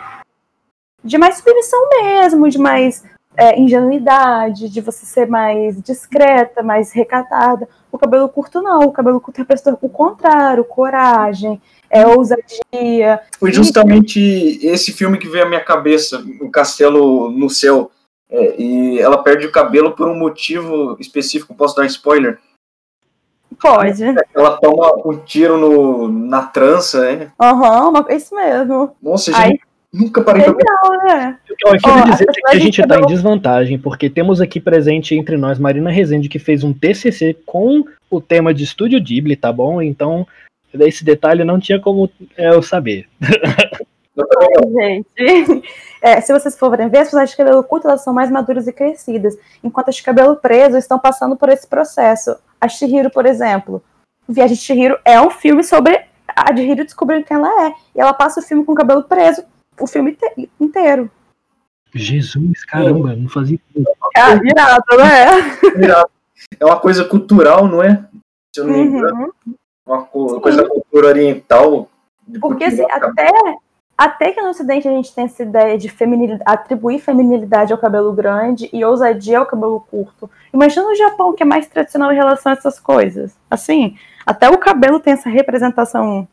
de 1.03 1.17
mais 1.17 1.37
submissão 1.37 1.87
mesmo, 1.89 2.49
de 2.49 2.57
mais 2.57 3.03
é, 3.37 3.59
ingenuidade, 3.59 4.69
de 4.69 4.81
você 4.81 5.05
ser 5.05 5.27
mais 5.27 5.81
discreta, 5.81 6.63
mais 6.63 6.91
recatada. 6.91 7.67
O 7.91 7.97
cabelo 7.97 8.27
curto 8.27 8.61
não, 8.61 8.79
o 8.81 8.91
cabelo 8.91 9.21
curto 9.21 9.37
representa 9.37 9.77
o 9.81 9.89
contrário, 9.89 10.65
coragem, 10.65 11.61
é 11.89 12.05
ousadia, 12.07 13.21
Foi 13.39 13.51
justamente 13.51 14.19
esse 14.65 14.91
filme 14.91 15.17
que 15.17 15.27
veio 15.27 15.45
à 15.45 15.47
minha 15.49 15.63
cabeça, 15.63 16.23
o 16.41 16.49
Castelo 16.49 17.29
no 17.31 17.49
Céu. 17.49 17.91
É, 18.29 18.59
e 18.59 18.99
ela 18.99 19.21
perde 19.21 19.45
o 19.45 19.51
cabelo 19.51 19.91
por 19.91 20.07
um 20.07 20.15
motivo 20.17 20.97
específico, 20.99 21.53
posso 21.55 21.75
dar 21.75 21.85
spoiler? 21.85 22.39
Pode. 23.61 24.03
Ela 24.03 24.57
toma 24.57 24.93
um 25.05 25.17
tiro 25.23 25.57
no, 25.57 26.07
na 26.09 26.43
trança, 26.43 27.01
né? 27.15 27.31
Aham, 27.39 27.89
uma- 27.89 28.05
isso 28.09 28.35
mesmo. 28.35 28.95
Nossa, 29.01 29.31
Aí- 29.37 29.51
gente, 29.51 29.61
nunca 29.93 30.21
parei 30.21 30.43
pra 30.43 30.51
Legal, 30.53 31.05
né? 31.05 31.37
Eu 31.47 31.55
quero 31.79 31.99
Ó, 32.01 32.11
dizer 32.11 32.25
que 32.25 32.47
a 32.47 32.59
gente 32.59 32.81
está 32.81 32.99
em 32.99 33.05
desvantagem, 33.05 33.77
porque 33.79 34.09
temos 34.09 34.41
aqui 34.41 34.59
presente 34.59 35.15
entre 35.15 35.37
nós 35.37 35.57
Marina 35.57 35.89
Rezende, 35.89 36.27
que 36.27 36.39
fez 36.39 36.63
um 36.63 36.73
TCC 36.73 37.33
com 37.45 37.85
o 38.09 38.19
tema 38.19 38.53
de 38.53 38.63
Estúdio 38.63 39.01
Ghibli, 39.01 39.35
tá 39.37 39.53
bom? 39.53 39.81
Então, 39.81 40.27
esse 40.81 41.03
detalhe 41.03 41.43
não 41.43 41.59
tinha 41.59 41.79
como 41.79 42.09
é, 42.37 42.49
eu 42.49 42.61
saber. 42.61 43.07
Gente. 44.73 45.63
É, 46.01 46.21
se 46.21 46.31
vocês 46.31 46.57
forem 46.57 46.87
ver, 46.89 46.99
as 46.99 47.07
pessoas 47.09 47.29
de 47.31 47.37
cabelo 47.37 47.63
curto 47.63 47.87
elas 47.87 48.03
são 48.03 48.13
mais 48.13 48.29
maduras 48.29 48.67
e 48.67 48.71
crescidas, 48.73 49.35
enquanto 49.63 49.89
as 49.89 49.95
de 49.95 50.03
cabelo 50.03 50.35
preso 50.35 50.77
estão 50.77 50.99
passando 50.99 51.35
por 51.35 51.49
esse 51.49 51.67
processo. 51.67 52.35
A 52.61 52.67
Shihiro, 52.67 53.09
por 53.09 53.25
exemplo. 53.25 53.83
Viagem 54.27 54.55
de 54.55 54.61
Shihiro 54.61 54.97
é 55.03 55.19
um 55.19 55.29
filme 55.29 55.63
sobre 55.63 55.99
a 56.27 56.55
Shihiro 56.55 56.83
descobrindo 56.85 57.25
quem 57.25 57.35
ela 57.37 57.67
é. 57.67 57.73
E 57.95 57.99
ela 57.99 58.13
passa 58.13 58.39
o 58.39 58.43
filme 58.43 58.63
com 58.63 58.71
o 58.73 58.75
cabelo 58.75 59.03
preso, 59.03 59.43
o 59.79 59.87
filme 59.87 60.11
inte- 60.11 60.49
inteiro. 60.59 61.09
Jesus, 61.93 62.65
caramba, 62.65 63.15
não 63.15 63.29
fazia. 63.29 63.59
Ah, 64.17 64.35
virado, 64.35 64.83
né? 64.97 66.05
É 66.59 66.65
uma 66.65 66.79
coisa 66.79 67.05
cultural, 67.05 67.67
não 67.67 67.81
é? 67.81 68.03
Se 68.53 68.61
eu 68.61 68.67
não 68.67 68.73
me 68.73 68.81
engano, 68.81 69.33
Uhum. 69.47 69.53
Uma 69.85 70.03
co- 70.03 70.39
coisa 70.41 70.63
da 70.63 70.69
cultura 70.69 71.07
oriental. 71.07 71.89
Porque 72.41 72.63
assim, 72.63 72.85
até, 72.89 73.29
até 73.97 74.31
que 74.31 74.41
no 74.41 74.49
Ocidente 74.49 74.87
a 74.87 74.91
gente 74.91 75.13
tem 75.13 75.25
essa 75.25 75.43
ideia 75.43 75.77
de 75.77 75.89
feminilidade, 75.89 76.43
atribuir 76.45 76.99
feminilidade 76.99 77.71
ao 77.71 77.79
cabelo 77.79 78.11
grande 78.11 78.69
e 78.73 78.83
ousadia 78.83 79.39
ao 79.39 79.45
cabelo 79.45 79.79
curto. 79.79 80.29
Imagina 80.53 80.87
no 80.87 80.95
Japão, 80.95 81.33
que 81.33 81.43
é 81.43 81.45
mais 81.45 81.67
tradicional 81.67 82.11
em 82.11 82.15
relação 82.15 82.51
a 82.51 82.55
essas 82.55 82.79
coisas. 82.79 83.37
Assim, 83.49 83.95
até 84.25 84.49
o 84.49 84.57
cabelo 84.57 84.99
tem 84.99 85.13
essa 85.13 85.29
representação 85.29 86.27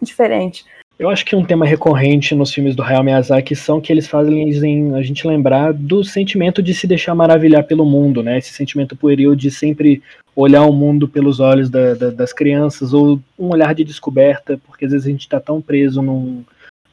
diferente. 0.00 0.64
Eu 1.02 1.10
acho 1.10 1.24
que 1.24 1.34
um 1.34 1.44
tema 1.44 1.66
recorrente 1.66 2.32
nos 2.32 2.54
filmes 2.54 2.76
do 2.76 2.82
Hayao 2.84 3.02
Miyazaki 3.02 3.56
são 3.56 3.80
que 3.80 3.92
eles 3.92 4.06
fazem 4.06 4.94
a 4.94 5.02
gente 5.02 5.26
lembrar 5.26 5.72
do 5.72 6.04
sentimento 6.04 6.62
de 6.62 6.72
se 6.72 6.86
deixar 6.86 7.12
maravilhar 7.12 7.64
pelo 7.64 7.84
mundo, 7.84 8.22
né? 8.22 8.38
Esse 8.38 8.52
sentimento 8.52 8.94
pueril 8.94 9.34
de 9.34 9.50
sempre 9.50 10.00
olhar 10.36 10.62
o 10.64 10.72
mundo 10.72 11.08
pelos 11.08 11.40
olhos 11.40 11.68
da- 11.68 11.94
da- 11.94 12.10
das 12.10 12.32
crianças, 12.32 12.94
ou 12.94 13.18
um 13.36 13.48
olhar 13.48 13.74
de 13.74 13.82
descoberta, 13.82 14.60
porque 14.64 14.84
às 14.84 14.92
vezes 14.92 15.08
a 15.08 15.10
gente 15.10 15.22
está 15.22 15.40
tão 15.40 15.60
preso 15.60 16.00
num- 16.00 16.44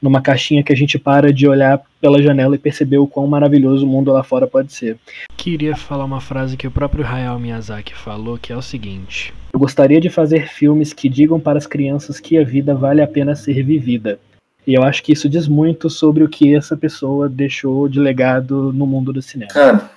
numa 0.01 0.21
caixinha 0.21 0.63
que 0.63 0.71
a 0.71 0.75
gente 0.75 0.97
para 0.97 1.31
de 1.33 1.47
olhar 1.47 1.81
pela 1.99 2.21
janela 2.21 2.55
e 2.55 2.59
perceber 2.59 2.97
o 2.97 3.07
quão 3.07 3.27
maravilhoso 3.27 3.85
o 3.85 3.89
mundo 3.89 4.11
lá 4.11 4.23
fora 4.23 4.47
pode 4.47 4.71
ser. 4.73 4.97
Queria 5.35 5.75
falar 5.75 6.05
uma 6.05 6.21
frase 6.21 6.55
que 6.57 6.67
o 6.67 6.71
próprio 6.71 7.05
Hayao 7.05 7.39
Miyazaki 7.39 7.93
falou, 7.95 8.37
que 8.37 8.53
é 8.53 8.57
o 8.57 8.61
seguinte: 8.61 9.33
Eu 9.53 9.59
gostaria 9.59 9.99
de 9.99 10.09
fazer 10.09 10.47
filmes 10.49 10.93
que 10.93 11.09
digam 11.09 11.39
para 11.39 11.57
as 11.57 11.67
crianças 11.67 12.19
que 12.19 12.37
a 12.37 12.43
vida 12.43 12.73
vale 12.75 13.01
a 13.01 13.07
pena 13.07 13.35
ser 13.35 13.61
vivida. 13.63 14.19
E 14.67 14.73
eu 14.73 14.83
acho 14.83 15.01
que 15.01 15.11
isso 15.13 15.27
diz 15.27 15.47
muito 15.47 15.89
sobre 15.89 16.23
o 16.23 16.29
que 16.29 16.55
essa 16.55 16.77
pessoa 16.77 17.27
deixou 17.27 17.87
de 17.89 17.99
legado 17.99 18.71
no 18.73 18.85
mundo 18.85 19.11
do 19.11 19.21
cinema. 19.21 19.51
Cara, 19.51 19.89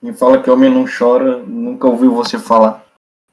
quem 0.00 0.12
fala 0.14 0.40
que 0.42 0.50
homem 0.50 0.70
não 0.72 0.86
chora, 0.86 1.38
nunca 1.38 1.86
ouviu 1.86 2.14
você 2.14 2.38
falar. 2.38 2.84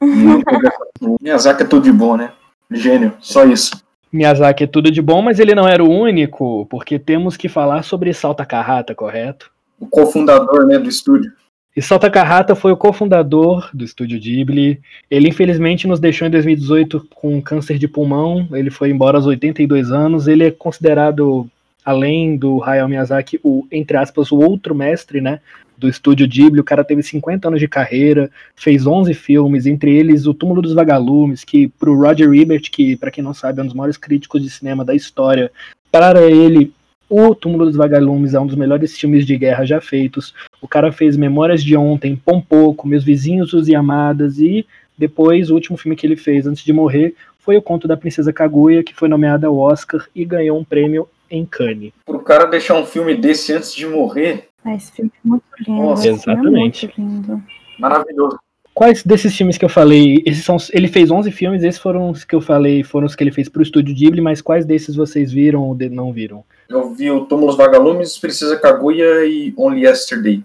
Nunca 0.02 0.54
ouviu 0.54 0.67
essa- 0.69 0.84
O 1.02 1.17
Miyazaki 1.21 1.63
é 1.63 1.65
tudo 1.65 1.84
de 1.84 1.91
bom, 1.91 2.15
né? 2.17 2.32
Gênio, 2.71 3.13
só 3.19 3.45
isso. 3.45 3.83
Miyazaki 4.13 4.63
é 4.63 4.67
tudo 4.67 4.91
de 4.91 5.02
bom, 5.02 5.23
mas 5.23 5.39
ele 5.39 5.56
não 5.56 5.67
era 5.67 5.84
o 5.84 5.89
único, 5.89 6.67
porque 6.67 6.99
temos 6.99 7.36
que 7.36 7.49
falar 7.49 7.82
sobre 7.82 8.13
Salta 8.13 8.45
Carrata, 8.45 8.93
correto? 8.93 9.49
O 9.80 9.88
cofundador 9.88 10.67
né, 10.67 10.78
do 10.78 10.88
estúdio. 10.88 11.32
E 11.76 11.82
Salta 11.82 12.08
Carrata 12.12 12.54
foi 12.54 12.71
o 12.71 12.78
cofundador 12.78 13.67
do 13.73 13.84
estúdio 13.84 14.19
Ghibli. 14.19 14.80
Ele 15.10 15.30
infelizmente 15.30 15.88
nos 15.88 15.99
deixou 15.99 16.28
em 16.28 16.32
2018 16.32 17.08
com 17.15 17.41
câncer 17.41 17.80
de 17.80 17.88
pulmão. 17.88 18.47
Ele 18.52 18.69
foi 18.69 18.91
embora 18.91 19.17
aos 19.17 19.26
82 19.26 19.91
anos. 19.91 20.28
Ele 20.28 20.43
é 20.43 20.52
considerado, 20.52 21.47
além 21.84 22.38
do 22.38 22.63
Hayao 22.63 22.88
Miyazaki, 22.88 23.39
o 23.43 23.65
entre 23.71 23.97
aspas 23.97 24.32
o 24.32 24.38
outro 24.38 24.76
mestre, 24.76 25.19
né, 25.19 25.39
do 25.84 25.89
estúdio 25.89 26.28
Ghibli. 26.28 26.62
O 26.62 26.63
cara 26.63 26.84
teve 26.84 27.04
50 27.04 27.50
anos 27.50 27.60
de 27.60 27.67
carreira, 27.67 28.32
fez 28.56 28.88
11 28.88 29.13
filmes, 29.13 29.65
entre 29.65 29.93
eles 29.93 30.26
O 30.26 30.34
Túmulo 30.34 30.62
dos 30.62 30.74
Vagalumes, 30.74 31.43
que 31.43 31.67
pro 31.67 31.96
Roger 31.96 32.34
Ebert, 32.34 32.72
que 32.72 32.96
para 32.96 33.12
quem 33.12 33.24
não 33.24 33.34
sabe 33.34 33.60
é 33.60 33.63
um 33.63 33.65
dos 33.65 33.76
maiores 33.76 33.98
críticos 33.98 34.41
de 34.41 34.50
cinema 34.50 34.86
da 34.86 34.96
história, 34.96 35.52
para 35.91 36.22
ele 36.24 36.74
o 37.10 37.36
Túmulo 37.36 37.65
dos 37.65 37.76
Vagalumes 37.76 38.34
é 38.34 38.39
um 38.39 38.48
dos 38.48 38.56
melhores 38.56 38.98
filmes 38.98 39.26
de 39.28 39.38
guerra 39.38 39.65
já 39.65 39.80
feitos. 39.80 40.34
O 40.62 40.67
cara 40.67 40.91
fez 40.91 41.15
Memórias 41.17 41.63
de 41.63 41.76
Ontem, 41.76 42.15
Pompoco, 42.15 42.88
Meus 42.88 43.04
Vizinhos, 43.04 43.54
Os 43.54 43.67
Yamadas 43.67 44.39
e 44.39 44.65
depois 44.98 45.52
o 45.52 45.54
último 45.54 45.78
filme 45.78 45.96
que 45.96 46.08
ele 46.08 46.15
fez 46.15 46.48
antes 46.48 46.63
de 46.63 46.72
morrer 46.72 47.13
foi 47.38 47.58
o 47.58 47.62
conto 47.62 47.88
da 47.88 47.98
Princesa 47.98 48.32
Kaguya, 48.32 48.84
que 48.84 48.96
foi 48.96 49.10
nomeada 49.10 49.48
ao 49.48 49.58
Oscar 49.58 50.08
e 50.15 50.24
ganhou 50.24 50.58
um 50.58 50.63
prêmio 50.63 51.08
em 51.30 51.46
Cannes. 51.46 51.91
Pro 52.06 52.19
cara 52.22 52.46
deixar 52.46 52.76
um 52.76 52.86
filme 52.86 53.15
desse 53.15 53.52
antes 53.54 53.76
de 53.76 53.86
morrer, 53.86 54.48
Ah, 54.65 54.76
esse 54.76 54.91
filme 54.91 55.12
é 55.13 55.28
muito 55.28 55.43
lindo. 55.60 55.82
Nossa, 55.82 56.02
filme 56.04 56.17
exatamente. 56.17 56.86
É 56.86 57.02
muito 57.02 57.15
lindo. 57.15 57.43
maravilhoso. 57.80 58.39
Quais 58.73 59.04
desses 59.04 59.36
filmes 59.36 59.58
que 59.58 59.63
eu 59.63 59.69
falei, 59.69 60.23
esses 60.26 60.43
são, 60.43 60.58
ele 60.71 60.88
fez 60.88 61.12
11 61.12 61.32
filmes, 61.32 61.62
esses 61.62 61.80
foram 61.80 62.10
os 62.10 62.23
que 62.23 62.34
eu 62.34 62.41
falei, 62.41 62.84
foram 62.84 63.06
os 63.06 63.15
que 63.15 63.23
ele 63.23 63.32
fez 63.32 63.47
pro 63.47 63.62
estúdio 63.62 63.93
Ghibli, 63.93 64.19
mas 64.19 64.41
quais 64.41 64.65
desses 64.65 64.95
vocês 64.95 65.32
viram 65.32 65.62
ou 65.62 65.78
não 65.91 66.12
viram? 66.12 66.43
Eu 66.67 66.91
vi 66.91 67.12
o 67.12 67.26
Túmulos 67.26 67.56
Vagalumes, 67.56 68.17
Princesa 68.17 68.60
Kaguya 68.60 69.26
e 69.28 69.54
Only 69.56 69.86
Yesterday. 69.86 70.43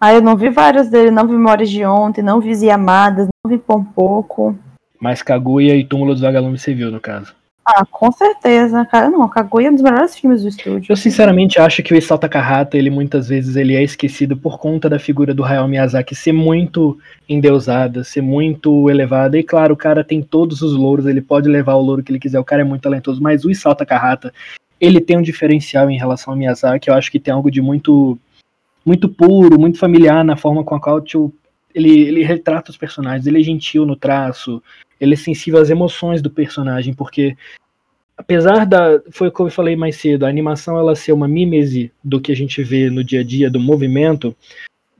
Ah, 0.00 0.12
eu 0.12 0.20
não 0.20 0.36
vi 0.36 0.48
vários 0.48 0.88
dele, 0.88 1.12
não 1.12 1.26
vi 1.26 1.34
Memórias 1.34 1.70
de 1.70 1.84
Ontem, 1.84 2.22
não 2.22 2.40
vi 2.40 2.52
Ziamadas, 2.52 3.28
não 3.44 3.50
vi 3.50 3.58
Pompoco. 3.58 4.58
Mas 5.00 5.22
Kaguya 5.22 5.76
e 5.76 5.84
Túmulo 5.84 6.14
dos 6.14 6.22
Vagalumes 6.22 6.62
você 6.62 6.74
viu, 6.74 6.90
no 6.90 7.00
caso. 7.00 7.32
Ah, 7.70 7.84
com 7.84 8.10
certeza, 8.10 8.82
cara. 8.86 9.10
Não, 9.10 9.28
Kaguya 9.28 9.68
é 9.68 9.70
um 9.70 9.74
dos 9.74 9.82
melhores 9.82 10.16
filmes 10.16 10.40
do 10.40 10.48
estúdio. 10.48 10.90
Eu 10.90 10.96
sinceramente 10.96 11.60
acho 11.60 11.82
que 11.82 11.92
o 11.92 11.96
Isao 11.98 12.16
Takahata, 12.16 12.78
ele 12.78 12.88
muitas 12.88 13.28
vezes 13.28 13.56
ele 13.56 13.74
é 13.74 13.82
esquecido 13.82 14.34
por 14.38 14.58
conta 14.58 14.88
da 14.88 14.98
figura 14.98 15.34
do 15.34 15.44
Hayao 15.44 15.68
Miyazaki 15.68 16.14
ser 16.14 16.32
muito 16.32 16.98
endeusada, 17.28 18.02
ser 18.02 18.22
muito 18.22 18.88
elevada. 18.88 19.38
E 19.38 19.42
claro, 19.42 19.74
o 19.74 19.76
cara 19.76 20.02
tem 20.02 20.22
todos 20.22 20.62
os 20.62 20.72
louros, 20.72 21.04
ele 21.04 21.20
pode 21.20 21.46
levar 21.46 21.74
o 21.74 21.82
louro 21.82 22.02
que 22.02 22.10
ele 22.10 22.18
quiser, 22.18 22.40
o 22.40 22.44
cara 22.44 22.62
é 22.62 22.64
muito 22.64 22.80
talentoso, 22.80 23.22
mas 23.22 23.44
o 23.44 23.50
Isao 23.50 23.74
Takahata, 23.74 24.32
ele 24.80 24.98
tem 24.98 25.18
um 25.18 25.22
diferencial 25.22 25.90
em 25.90 25.98
relação 25.98 26.32
ao 26.32 26.38
Miyazaki, 26.38 26.88
eu 26.88 26.94
acho 26.94 27.12
que 27.12 27.20
tem 27.20 27.34
algo 27.34 27.50
de 27.50 27.60
muito 27.60 28.18
muito 28.82 29.10
puro, 29.10 29.60
muito 29.60 29.78
familiar 29.78 30.24
na 30.24 30.38
forma 30.38 30.64
com 30.64 30.74
a 30.74 30.80
qual 30.80 31.02
tipo, 31.02 31.34
ele, 31.74 32.00
ele 32.00 32.24
retrata 32.24 32.70
os 32.70 32.78
personagens, 32.78 33.26
ele 33.26 33.40
é 33.40 33.42
gentil 33.42 33.84
no 33.84 33.94
traço, 33.94 34.62
ele 35.00 35.14
é 35.14 35.16
sensível 35.16 35.60
às 35.60 35.70
emoções 35.70 36.20
do 36.22 36.30
personagem, 36.30 36.92
porque 36.94 37.36
apesar 38.16 38.66
da. 38.66 39.00
Foi 39.10 39.28
o 39.28 39.32
que 39.32 39.40
eu 39.40 39.50
falei 39.50 39.76
mais 39.76 39.96
cedo, 39.96 40.26
a 40.26 40.28
animação 40.28 40.78
ela 40.78 40.96
ser 40.96 41.12
uma 41.12 41.28
mímese 41.28 41.92
do 42.02 42.20
que 42.20 42.32
a 42.32 42.36
gente 42.36 42.62
vê 42.62 42.90
no 42.90 43.04
dia 43.04 43.20
a 43.20 43.24
dia, 43.24 43.50
do 43.50 43.60
movimento, 43.60 44.34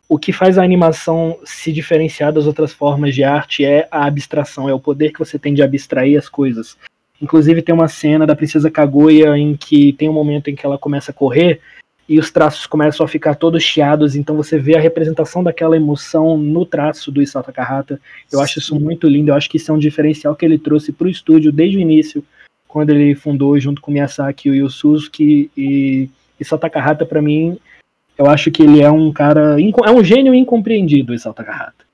o 0.08 0.18
que 0.18 0.32
faz 0.32 0.56
a 0.56 0.64
animação 0.64 1.38
se 1.44 1.72
diferenciar 1.72 2.32
das 2.32 2.46
outras 2.46 2.72
formas 2.72 3.14
de 3.14 3.22
arte 3.22 3.64
é 3.64 3.86
a 3.90 4.06
abstração, 4.06 4.68
é 4.68 4.72
o 4.72 4.80
poder 4.80 5.12
que 5.12 5.18
você 5.18 5.38
tem 5.38 5.52
de 5.52 5.62
abstrair 5.62 6.16
as 6.16 6.28
coisas. 6.28 6.78
Inclusive 7.20 7.62
tem 7.62 7.74
uma 7.74 7.88
cena 7.88 8.26
da 8.26 8.36
Princesa 8.36 8.70
Kaguya 8.70 9.36
em 9.36 9.56
que 9.56 9.92
tem 9.92 10.08
um 10.08 10.12
momento 10.12 10.48
em 10.48 10.54
que 10.54 10.64
ela 10.64 10.78
começa 10.78 11.10
a 11.10 11.14
correr 11.14 11.60
e 12.08 12.18
os 12.18 12.30
traços 12.30 12.66
começam 12.66 13.04
a 13.04 13.08
ficar 13.08 13.34
todos 13.34 13.62
chiados, 13.62 14.16
então 14.16 14.34
você 14.34 14.58
vê 14.58 14.76
a 14.76 14.80
representação 14.80 15.42
daquela 15.42 15.76
emoção 15.76 16.38
no 16.38 16.64
traço 16.64 17.12
do 17.12 17.20
Isao 17.20 17.42
Takahata. 17.42 18.00
Eu 18.32 18.40
acho 18.40 18.58
isso 18.58 18.78
muito 18.80 19.06
lindo, 19.06 19.30
eu 19.30 19.34
acho 19.34 19.50
que 19.50 19.58
isso 19.58 19.70
é 19.70 19.74
um 19.74 19.78
diferencial 19.78 20.34
que 20.34 20.44
ele 20.44 20.58
trouxe 20.58 20.90
para 20.90 21.06
o 21.06 21.10
estúdio 21.10 21.52
desde 21.52 21.76
o 21.76 21.80
início, 21.80 22.24
quando 22.66 22.90
ele 22.90 23.14
fundou 23.14 23.58
junto 23.60 23.82
com 23.82 23.90
Miyazaki 23.90 24.48
e 24.48 24.62
o 24.62 24.70
Suzuki 24.70 25.50
e 25.56 26.08
Isao 26.40 26.58
Takahata 26.58 27.04
para 27.04 27.20
mim, 27.20 27.58
eu 28.16 28.26
acho 28.26 28.50
que 28.50 28.62
ele 28.62 28.80
é 28.80 28.90
um 28.90 29.12
cara, 29.12 29.56
é 29.60 29.90
um 29.90 30.02
gênio 30.02 30.34
incompreendido, 30.34 31.14
Isao 31.14 31.34
Takahata. 31.34 31.86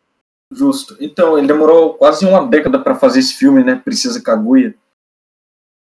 Justo. 0.53 0.97
Então, 1.01 1.37
ele 1.37 1.49
demorou 1.49 1.95
quase 1.95 2.25
uma 2.25 2.47
década 2.47 2.79
para 2.79 2.95
fazer 2.95 3.19
esse 3.19 3.35
filme, 3.35 3.65
né? 3.65 3.81
Princesa 3.85 4.23
Kaguya. 4.23 4.75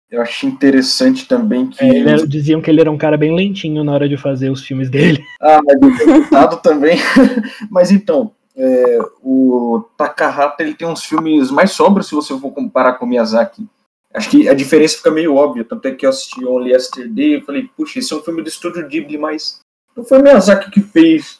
Eu 0.09 0.21
achei 0.21 0.49
interessante 0.49 1.27
também 1.27 1.67
que. 1.67 1.83
É, 1.83 1.89
ele 1.89 2.09
era- 2.09 2.27
diziam 2.27 2.61
que 2.61 2.69
ele 2.69 2.79
era 2.79 2.89
um 2.91 2.97
cara 2.97 3.17
bem 3.17 3.35
lentinho 3.35 3.83
na 3.83 3.91
hora 3.91 4.07
de 4.07 4.15
fazer 4.15 4.49
os 4.49 4.63
filmes 4.65 4.89
dele. 4.89 5.23
Ah, 5.39 5.59
mas 5.63 5.79
do 5.79 5.95
deputado 5.95 6.61
também. 6.61 6.97
mas 7.69 7.91
então, 7.91 8.31
é, 8.55 8.97
o 9.21 9.85
Takahata 9.95 10.63
ele 10.63 10.73
tem 10.73 10.87
uns 10.87 11.03
filmes 11.03 11.51
mais 11.51 11.71
sóbrios 11.71 12.07
se 12.07 12.15
você 12.15 12.37
for 12.39 12.51
comparar 12.51 12.93
com 12.93 13.05
o 13.05 13.07
Miyazaki. 13.07 13.67
Acho 14.13 14.31
que 14.31 14.49
a 14.49 14.53
diferença 14.55 14.97
fica 14.97 15.11
meio 15.11 15.35
óbvia. 15.35 15.63
Tanto 15.63 15.87
é 15.87 15.91
que 15.91 16.05
eu 16.05 16.09
assisti 16.09 16.43
Only 16.43 16.71
Yesterday 16.71 17.37
e 17.37 17.41
falei, 17.41 17.69
puxa, 17.77 17.99
esse 17.99 18.11
é 18.11 18.15
um 18.15 18.23
filme 18.23 18.41
do 18.41 18.49
estúdio 18.49 18.87
Ghibli, 18.87 19.17
mas 19.17 19.59
não 19.95 20.03
foi 20.03 20.19
o 20.19 20.23
Miyazaki 20.23 20.71
que 20.71 20.81
fez. 20.81 21.39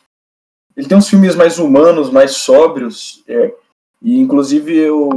Ele 0.75 0.88
tem 0.88 0.97
uns 0.97 1.10
filmes 1.10 1.36
mais 1.36 1.58
humanos, 1.58 2.12
mais 2.12 2.32
sóbrios. 2.32 3.23
é, 3.27 3.51
e 3.99 4.19
inclusive 4.19 4.77
eu 4.77 5.10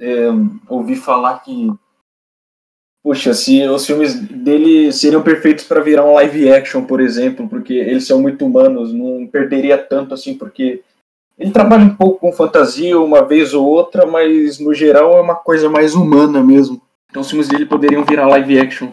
é, 0.00 0.26
ouvi 0.68 0.96
falar 0.96 1.38
que 1.38 1.70
Poxa, 3.08 3.32
se 3.32 3.66
os 3.66 3.86
filmes 3.86 4.14
dele 4.20 4.92
seriam 4.92 5.22
perfeitos 5.22 5.64
para 5.64 5.80
virar 5.80 6.04
um 6.04 6.12
live 6.12 6.52
action, 6.52 6.84
por 6.84 7.00
exemplo, 7.00 7.48
porque 7.48 7.72
eles 7.72 8.06
são 8.06 8.20
muito 8.20 8.44
humanos, 8.44 8.92
não 8.92 9.26
perderia 9.26 9.78
tanto 9.78 10.12
assim, 10.12 10.34
porque 10.34 10.82
ele 11.38 11.50
trabalha 11.50 11.84
um 11.84 11.96
pouco 11.96 12.20
com 12.20 12.34
fantasia 12.34 13.00
uma 13.00 13.24
vez 13.24 13.54
ou 13.54 13.66
outra, 13.66 14.04
mas 14.04 14.58
no 14.58 14.74
geral 14.74 15.16
é 15.16 15.22
uma 15.22 15.36
coisa 15.36 15.70
mais 15.70 15.94
humana 15.94 16.44
mesmo. 16.44 16.82
Então 17.08 17.22
os 17.22 17.30
filmes 17.30 17.48
dele 17.48 17.64
poderiam 17.64 18.04
virar 18.04 18.28
live 18.28 18.60
action 18.60 18.90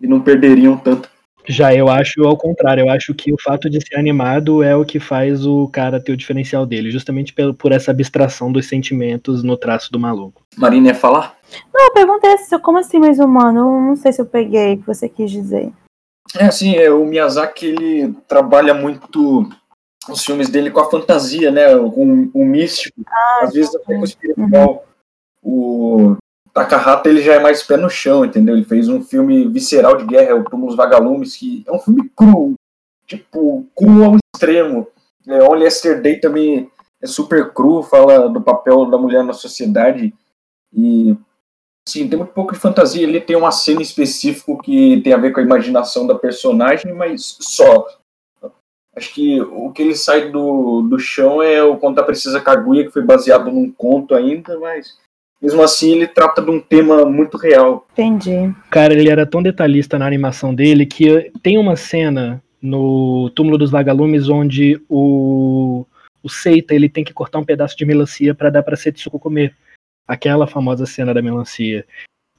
e 0.00 0.06
não 0.06 0.20
perderiam 0.20 0.76
tanto. 0.76 1.10
Já 1.48 1.74
eu 1.74 1.88
acho 1.88 2.22
ao 2.24 2.36
contrário, 2.36 2.82
eu 2.84 2.90
acho 2.90 3.14
que 3.14 3.32
o 3.32 3.36
fato 3.42 3.70
de 3.70 3.80
ser 3.80 3.96
animado 3.98 4.62
é 4.62 4.76
o 4.76 4.84
que 4.84 5.00
faz 5.00 5.46
o 5.46 5.66
cara 5.68 5.98
ter 5.98 6.12
o 6.12 6.16
diferencial 6.16 6.66
dele, 6.66 6.90
justamente 6.90 7.32
pelo- 7.32 7.54
por 7.54 7.72
essa 7.72 7.90
abstração 7.90 8.52
dos 8.52 8.66
sentimentos 8.68 9.42
no 9.42 9.56
traço 9.56 9.90
do 9.90 9.98
maluco. 9.98 10.42
Marina 10.56 10.88
ia 10.88 10.94
falar? 10.94 11.36
Não, 11.72 11.86
eu 11.86 11.92
perguntei 11.94 12.36
se 12.38 12.58
como 12.58 12.78
assim 12.78 12.98
mais 12.98 13.18
humano? 13.18 13.60
Eu 13.60 13.80
não 13.80 13.96
sei 13.96 14.12
se 14.12 14.20
eu 14.20 14.26
peguei 14.26 14.74
o 14.74 14.78
que 14.78 14.86
você 14.86 15.08
quis 15.08 15.30
dizer. 15.30 15.72
É 16.38 16.44
assim, 16.44 16.74
é, 16.76 16.90
o 16.90 17.06
Miyazaki 17.06 17.66
ele 17.66 18.12
trabalha 18.28 18.74
muito 18.74 19.48
os 20.10 20.22
filmes 20.24 20.50
dele 20.50 20.70
com 20.70 20.80
a 20.80 20.90
fantasia, 20.90 21.50
né? 21.50 21.74
Com 21.76 22.30
o 22.34 22.44
místico, 22.44 23.00
às 23.40 23.54
vezes 23.54 23.74
até 23.74 23.94
com 23.94 24.00
o 24.00 24.04
espiritual. 24.04 24.84
O 25.42 26.16
Takahata 26.58 27.08
ele 27.08 27.22
já 27.22 27.34
é 27.34 27.38
mais 27.38 27.62
pé 27.62 27.76
no 27.76 27.88
chão, 27.88 28.24
entendeu? 28.24 28.56
Ele 28.56 28.64
fez 28.64 28.88
um 28.88 29.02
filme 29.02 29.46
visceral 29.48 29.96
de 29.96 30.04
guerra, 30.04 30.34
o 30.34 30.44
Túmulos 30.44 30.74
Vagalumes, 30.74 31.36
que 31.36 31.62
é 31.66 31.72
um 31.72 31.78
filme 31.78 32.10
cru, 32.16 32.54
tipo, 33.06 33.64
cru 33.76 34.04
ao 34.04 34.16
extremo. 34.34 34.88
É, 35.26 35.42
Only 35.42 35.64
Yesterday 35.64 36.18
também 36.20 36.70
é 37.00 37.06
super 37.06 37.52
cru, 37.52 37.82
fala 37.82 38.28
do 38.28 38.40
papel 38.40 38.86
da 38.86 38.98
mulher 38.98 39.22
na 39.22 39.32
sociedade 39.32 40.12
e 40.72 41.16
Sim, 41.88 42.06
tem 42.06 42.18
muito 42.18 42.34
pouco 42.34 42.52
de 42.52 42.58
fantasia. 42.58 43.02
Ele 43.02 43.18
tem 43.18 43.34
uma 43.34 43.50
cena 43.50 43.80
específica 43.80 44.54
que 44.62 45.00
tem 45.00 45.14
a 45.14 45.16
ver 45.16 45.32
com 45.32 45.40
a 45.40 45.42
imaginação 45.42 46.06
da 46.06 46.14
personagem, 46.14 46.92
mas 46.92 47.38
só. 47.40 47.86
Acho 48.94 49.14
que 49.14 49.40
o 49.40 49.72
que 49.72 49.80
ele 49.80 49.94
sai 49.94 50.30
do, 50.30 50.82
do 50.82 50.98
chão 50.98 51.42
é 51.42 51.62
o 51.62 51.78
Conto 51.78 51.96
da 51.96 52.02
Princesa 52.02 52.42
Kaguya, 52.42 52.84
que 52.84 52.90
foi 52.90 53.00
baseado 53.00 53.50
num 53.50 53.72
conto 53.72 54.14
ainda, 54.14 54.58
mas 54.58 54.98
mesmo 55.40 55.62
assim 55.62 55.92
ele 55.92 56.06
trata 56.06 56.42
de 56.42 56.50
um 56.50 56.60
tema 56.60 57.04
muito 57.04 57.36
real. 57.36 57.86
Entendi. 57.92 58.54
Cara, 58.70 58.92
ele 58.92 59.08
era 59.08 59.24
tão 59.24 59.42
detalhista 59.42 59.98
na 59.98 60.06
animação 60.06 60.54
dele 60.54 60.84
que 60.84 61.30
tem 61.42 61.58
uma 61.58 61.76
cena 61.76 62.42
no 62.60 63.30
Túmulo 63.30 63.56
dos 63.56 63.70
Vagalumes 63.70 64.28
onde 64.28 64.80
o, 64.88 65.86
o 66.22 66.28
Seita 66.28 66.74
ele 66.74 66.88
tem 66.88 67.04
que 67.04 67.14
cortar 67.14 67.38
um 67.38 67.44
pedaço 67.44 67.76
de 67.76 67.84
melancia 67.84 68.34
para 68.34 68.50
dar 68.50 68.62
para 68.62 68.76
Setsuko 68.76 69.18
comer. 69.18 69.54
Aquela 70.06 70.46
famosa 70.46 70.86
cena 70.86 71.12
da 71.12 71.22
melancia. 71.22 71.84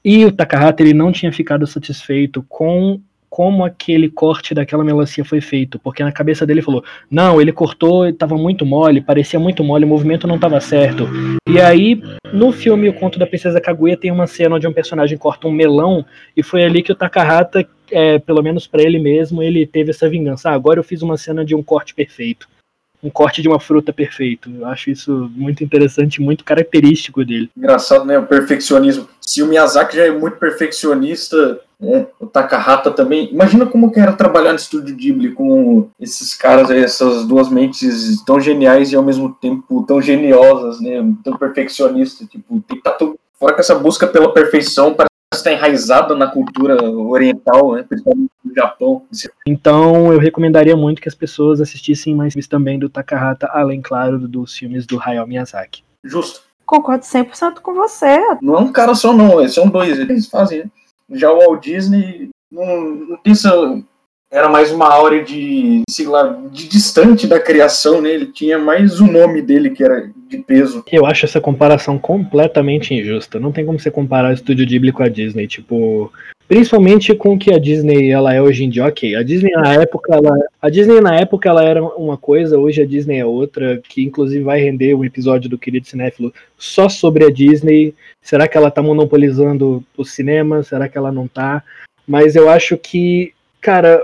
E 0.03 0.25
o 0.25 0.31
Takahata 0.31 0.81
ele 0.81 0.93
não 0.93 1.12
tinha 1.12 1.31
ficado 1.31 1.67
satisfeito 1.67 2.43
com 2.49 2.99
como 3.29 3.63
aquele 3.63 4.09
corte 4.09 4.53
daquela 4.53 4.83
melancia 4.83 5.23
foi 5.23 5.39
feito, 5.39 5.77
porque 5.79 6.03
na 6.03 6.11
cabeça 6.11 6.45
dele 6.45 6.61
falou: 6.61 6.83
"Não, 7.09 7.39
ele 7.41 7.51
cortou, 7.51 8.07
estava 8.07 8.35
muito 8.35 8.65
mole, 8.65 9.01
parecia 9.01 9.39
muito 9.39 9.63
mole, 9.63 9.85
o 9.85 9.87
movimento 9.87 10.27
não 10.27 10.35
estava 10.35 10.59
certo". 10.59 11.07
E 11.47 11.59
aí, 11.59 12.01
no 12.33 12.51
filme 12.51 12.89
O 12.89 12.93
Conto 12.93 13.19
da 13.19 13.27
Princesa 13.27 13.61
Kaguya 13.61 13.97
tem 13.97 14.11
uma 14.11 14.27
cena 14.27 14.55
onde 14.55 14.67
um 14.67 14.73
personagem 14.73 15.17
corta 15.17 15.47
um 15.47 15.51
melão 15.51 16.05
e 16.35 16.43
foi 16.43 16.63
ali 16.63 16.81
que 16.81 16.91
o 16.91 16.95
Takahata, 16.95 17.67
é, 17.91 18.19
pelo 18.19 18.41
menos 18.41 18.67
para 18.67 18.81
ele 18.81 18.99
mesmo, 18.99 19.41
ele 19.41 19.65
teve 19.65 19.91
essa 19.91 20.09
vingança. 20.09 20.49
Ah, 20.49 20.53
agora 20.53 20.79
eu 20.79 20.83
fiz 20.83 21.01
uma 21.01 21.17
cena 21.17 21.43
de 21.43 21.55
um 21.55 21.63
corte 21.63 21.93
perfeito. 21.93 22.47
Um 23.01 23.09
corte 23.09 23.41
de 23.41 23.47
uma 23.47 23.59
fruta 23.59 23.93
perfeito. 23.93 24.51
Eu 24.53 24.65
acho 24.65 24.89
isso 24.89 25.31
muito 25.33 25.63
interessante, 25.63 26.21
muito 26.21 26.43
característico 26.43 27.23
dele. 27.23 27.49
Engraçado, 27.57 28.05
né? 28.05 28.19
O 28.19 28.25
perfeccionismo. 28.25 29.07
Se 29.21 29.41
o 29.41 29.47
Miyazaki 29.47 29.95
já 29.95 30.05
é 30.05 30.11
muito 30.11 30.38
perfeccionista, 30.38 31.61
né? 31.80 32.07
O 32.19 32.27
Takahata 32.27 32.91
também. 32.91 33.32
Imagina 33.32 33.65
como 33.65 33.91
que 33.91 33.99
era 33.99 34.11
trabalhar 34.11 34.51
no 34.51 34.57
estúdio 34.57 34.95
Ghibli 34.95 35.32
com 35.32 35.88
esses 35.99 36.34
caras 36.34 36.69
aí, 36.69 36.84
essas 36.84 37.25
duas 37.25 37.49
mentes 37.49 38.21
tão 38.25 38.39
geniais 38.39 38.91
e 38.91 38.95
ao 38.95 39.03
mesmo 39.03 39.34
tempo 39.34 39.86
tão 39.88 40.01
geniosas, 40.01 40.82
né? 40.82 41.01
Tão 41.23 41.38
perfeccionistas. 41.38 42.27
Tipo, 42.27 42.59
tem 42.67 42.77
que 42.77 42.84
tá 42.84 42.91
tudo. 42.91 43.17
Fora 43.39 43.53
que 43.53 43.61
essa 43.61 43.75
busca 43.75 44.05
pela 44.05 44.34
perfeição 44.34 44.93
parece 44.93 45.09
estar 45.34 45.53
enraizada 45.53 46.13
na 46.15 46.27
cultura 46.27 46.84
oriental, 46.91 47.73
né? 47.73 47.86
Principalmente 47.88 48.32
no 48.43 48.53
Japão. 48.53 49.03
Então 49.47 50.11
eu 50.11 50.19
recomendaria 50.19 50.75
muito 50.75 51.01
que 51.01 51.07
as 51.07 51.15
pessoas 51.15 51.61
assistissem 51.61 52.13
mais 52.13 52.34
filmes 52.34 52.47
também 52.47 52.77
do 52.77 52.89
Takahata, 52.89 53.49
além, 53.53 53.82
claro, 53.82 54.19
dos 54.27 54.53
filmes 54.53 54.86
do 54.86 54.99
Hayao 55.01 55.25
Miyazaki. 55.27 55.84
Justo. 56.03 56.41
Concordo 56.65 57.03
100% 57.03 57.61
com 57.61 57.73
você. 57.73 58.19
Não 58.41 58.55
é 58.55 58.59
um 58.59 58.71
cara 58.71 58.93
só, 58.93 59.11
não, 59.11 59.47
são 59.47 59.67
dois, 59.67 59.97
eles 59.97 60.27
fazem. 60.27 60.59
né? 60.59 60.69
Já 61.12 61.32
o 61.32 61.39
Walt 61.39 61.64
Disney 61.64 62.30
não, 62.51 62.95
não 62.95 63.20
essa. 63.26 63.82
era 64.32 64.49
mais 64.49 64.72
uma 64.72 64.88
áurea 64.88 65.24
de, 65.24 65.82
sei 65.89 66.07
lá, 66.07 66.39
de 66.51 66.68
distante 66.68 67.28
da 67.28 67.39
criação, 67.39 68.01
né? 68.01 68.12
Ele 68.12 68.28
tinha 68.28 68.57
mais 68.57 68.99
o 68.99 69.07
nome 69.07 69.41
dele 69.41 69.70
que 69.70 69.84
era 69.84 70.10
de 70.28 70.38
peso. 70.39 70.84
Eu 70.91 71.05
acho 71.05 71.26
essa 71.26 71.41
comparação 71.41 71.97
completamente 71.97 72.93
injusta. 72.93 73.39
Não 73.39 73.51
tem 73.51 73.66
como 73.66 73.80
você 73.80 73.89
comparar 73.89 74.30
o 74.30 74.34
estúdio 74.34 74.66
Ghibli 74.66 74.91
com 74.91 75.03
a 75.03 75.10
Disney, 75.10 75.47
tipo, 75.47 76.12
principalmente 76.50 77.14
com 77.14 77.36
o 77.36 77.38
que 77.38 77.54
a 77.54 77.60
Disney 77.60 78.10
ela 78.10 78.34
é 78.34 78.41
hoje 78.41 78.64
em 78.64 78.70
dia. 78.70 78.84
OK, 78.88 79.16
a 79.16 79.22
Disney 79.22 79.52
na 79.52 79.76
época 79.76 80.16
ela, 80.16 80.36
a 80.60 80.68
Disney 80.68 81.00
na 81.00 81.16
época 81.16 81.47
ela 81.47 81.64
era 81.64 81.82
uma 81.84 82.18
coisa, 82.18 82.58
hoje 82.58 82.82
a 82.82 82.88
Disney 82.88 83.20
é 83.20 83.26
outra, 83.26 83.80
que 83.88 84.02
inclusive 84.02 84.43
vai 84.43 84.60
render 84.60 84.95
um 84.95 85.06
episódio 85.06 85.47
do 85.47 85.60
querido 85.60 85.86
cinéfilo 85.86 86.34
só 86.58 86.89
sobre 86.89 87.24
a 87.24 87.30
Disney. 87.30 87.93
Será 88.20 88.47
que 88.47 88.58
ela 88.58 88.72
tá 88.72 88.82
monopolizando 88.82 89.84
o 89.95 90.04
cinema? 90.04 90.64
Será 90.64 90.89
que 90.89 90.97
ela 90.97 91.12
não 91.12 91.28
tá? 91.28 91.64
Mas 92.08 92.36
eu 92.36 92.50
acho 92.50 92.76
que, 92.78 93.32
cara, 93.62 94.04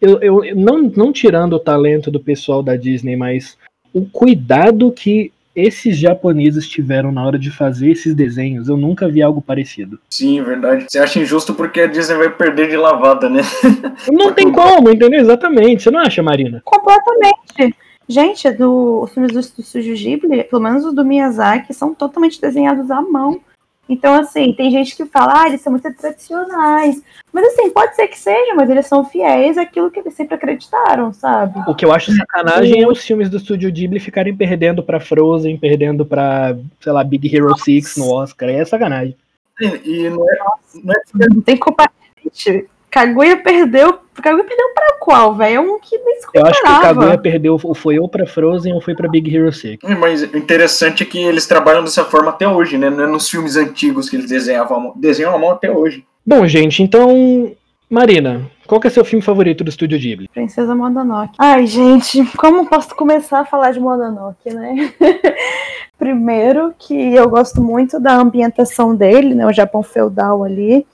eu, 0.00 0.22
eu 0.22 0.56
não, 0.56 0.84
não 0.84 1.12
tirando 1.12 1.52
o 1.52 1.60
talento 1.60 2.10
do 2.10 2.18
pessoal 2.18 2.62
da 2.62 2.76
Disney, 2.76 3.14
mas 3.14 3.58
o 3.92 4.06
cuidado 4.06 4.90
que 4.90 5.30
esses 5.58 5.96
japoneses 5.96 6.68
tiveram 6.68 7.10
na 7.10 7.24
hora 7.26 7.38
de 7.38 7.50
fazer 7.50 7.90
esses 7.90 8.14
desenhos, 8.14 8.68
eu 8.68 8.76
nunca 8.76 9.08
vi 9.08 9.20
algo 9.20 9.42
parecido. 9.42 9.98
Sim, 10.08 10.42
verdade. 10.42 10.86
Você 10.88 10.98
acha 10.98 11.18
injusto 11.18 11.52
porque 11.54 11.80
a 11.80 11.86
Disney 11.86 12.16
vai 12.16 12.30
perder 12.30 12.68
de 12.68 12.76
lavada, 12.76 13.28
né? 13.28 13.42
Não 14.10 14.32
tem 14.32 14.52
como, 14.52 14.90
entendeu? 14.90 15.20
Exatamente. 15.20 15.82
Você 15.82 15.90
não 15.90 16.00
acha, 16.00 16.22
Marina? 16.22 16.62
Completamente. 16.64 17.76
Gente, 18.08 18.50
do, 18.52 19.02
os 19.02 19.12
filmes 19.12 19.32
do 19.32 19.40
Estúdio 19.40 19.94
Ghibli, 19.94 20.44
pelo 20.44 20.62
menos 20.62 20.84
os 20.84 20.94
do 20.94 21.04
Miyazaki, 21.04 21.74
são 21.74 21.94
totalmente 21.94 22.40
desenhados 22.40 22.90
à 22.90 23.02
mão. 23.02 23.40
Então, 23.88 24.14
assim, 24.14 24.52
tem 24.52 24.70
gente 24.70 24.94
que 24.94 25.06
fala, 25.06 25.42
ah, 25.42 25.48
eles 25.48 25.62
são 25.62 25.72
muito 25.72 25.90
tradicionais. 25.94 27.02
Mas, 27.32 27.46
assim, 27.46 27.70
pode 27.70 27.96
ser 27.96 28.06
que 28.08 28.18
seja, 28.18 28.54
mas 28.54 28.68
eles 28.68 28.86
são 28.86 29.04
fiéis 29.04 29.56
àquilo 29.56 29.90
que 29.90 30.00
eles 30.00 30.14
sempre 30.14 30.34
acreditaram, 30.34 31.12
sabe? 31.12 31.58
O 31.66 31.74
que 31.74 31.84
eu 31.84 31.92
acho 31.92 32.14
sacanagem 32.14 32.82
é 32.82 32.86
os 32.86 33.02
filmes 33.02 33.30
do 33.30 33.38
Estúdio 33.38 33.72
Ghibli 33.72 33.98
ficarem 33.98 34.36
perdendo 34.36 34.82
pra 34.82 35.00
Frozen, 35.00 35.56
perdendo 35.56 36.04
pra, 36.04 36.56
sei 36.80 36.92
lá, 36.92 37.02
Big 37.02 37.34
Hero 37.34 37.56
6 37.56 37.96
no 37.96 38.12
Oscar. 38.12 38.50
É 38.50 38.64
sacanagem. 38.64 39.16
E, 39.60 39.66
e 39.66 40.10
não, 40.10 40.28
é, 40.28 40.38
não, 40.84 40.94
é... 40.94 41.28
não 41.34 41.40
tem 41.40 41.56
culpa. 41.56 41.90
Gente, 42.22 42.68
Kaguya 42.98 43.36
perdeu. 43.36 44.00
Kaguya 44.20 44.44
perdeu 44.44 44.74
pra 44.74 44.96
qual, 44.98 45.34
velho? 45.36 45.54
É 45.54 45.60
um 45.60 45.78
que 45.78 45.96
nem 45.98 46.20
se 46.20 46.26
Eu 46.34 46.44
acho 46.44 46.60
que 46.60 46.68
o 46.68 46.80
Kaguya 46.80 47.18
perdeu, 47.18 47.58
foi 47.58 47.98
ou 47.98 48.08
pra 48.08 48.26
Frozen 48.26 48.74
ou 48.74 48.80
foi 48.80 48.94
pra 48.94 49.08
Big 49.08 49.34
Hero 49.34 49.52
6. 49.52 49.78
Mas 50.00 50.22
o 50.22 50.36
interessante 50.36 51.04
é 51.04 51.06
que 51.06 51.18
eles 51.18 51.46
trabalham 51.46 51.84
dessa 51.84 52.04
forma 52.04 52.30
até 52.30 52.48
hoje, 52.48 52.76
né? 52.76 52.90
Não 52.90 53.04
é 53.04 53.06
nos 53.06 53.28
filmes 53.28 53.56
antigos 53.56 54.10
que 54.10 54.16
eles 54.16 54.28
desenhavam, 54.28 54.92
desenham 54.96 55.32
a 55.32 55.38
mão 55.38 55.50
até 55.50 55.70
hoje. 55.70 56.04
Bom, 56.26 56.46
gente, 56.46 56.82
então. 56.82 57.52
Marina, 57.90 58.42
qual 58.66 58.78
que 58.78 58.86
é 58.86 58.90
seu 58.90 59.02
filme 59.02 59.24
favorito 59.24 59.64
do 59.64 59.70
Estúdio 59.70 59.98
Ghibli? 59.98 60.28
Princesa 60.28 60.74
Mononoke. 60.74 61.36
Ai, 61.38 61.66
gente, 61.66 62.22
como 62.36 62.68
posso 62.68 62.94
começar 62.94 63.40
a 63.40 63.44
falar 63.46 63.70
de 63.70 63.80
Mononoke, 63.80 64.52
né? 64.52 64.92
Primeiro, 65.98 66.74
que 66.78 67.14
eu 67.14 67.30
gosto 67.30 67.62
muito 67.62 67.98
da 67.98 68.14
ambientação 68.14 68.94
dele, 68.94 69.34
né? 69.34 69.46
O 69.46 69.52
Japão 69.52 69.82
feudal 69.82 70.44
ali. 70.44 70.86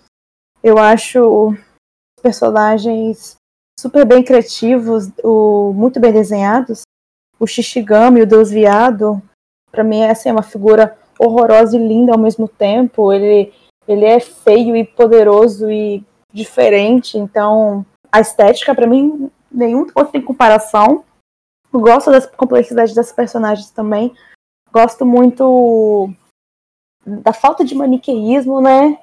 Eu 0.62 0.78
acho 0.78 1.56
personagens 2.24 3.36
super 3.78 4.06
bem 4.06 4.24
criativos, 4.24 5.10
o, 5.22 5.74
muito 5.74 6.00
bem 6.00 6.10
desenhados. 6.10 6.80
O 7.38 7.46
Shishigami, 7.46 8.22
o 8.22 8.26
Deus 8.26 8.50
Viado, 8.50 9.22
para 9.70 9.84
mim 9.84 10.00
essa 10.00 10.30
é 10.30 10.32
uma 10.32 10.42
figura 10.42 10.96
horrorosa 11.18 11.76
e 11.76 11.86
linda 11.86 12.12
ao 12.12 12.18
mesmo 12.18 12.48
tempo. 12.48 13.12
Ele, 13.12 13.52
ele 13.86 14.06
é 14.06 14.18
feio 14.20 14.74
e 14.74 14.84
poderoso 14.84 15.70
e 15.70 16.02
diferente, 16.32 17.18
então 17.18 17.84
a 18.10 18.20
estética 18.20 18.74
para 18.74 18.86
mim 18.86 19.30
nenhum 19.52 19.86
ponto 19.86 20.10
tem 20.10 20.22
comparação. 20.22 21.04
gosto 21.70 22.10
das 22.10 22.24
complexidades 22.24 22.94
das 22.94 23.12
personagens 23.12 23.70
também. 23.70 24.14
Gosto 24.72 25.04
muito 25.04 26.10
da 27.06 27.34
falta 27.34 27.64
de 27.64 27.74
maniqueísmo, 27.74 28.62
né? 28.62 28.98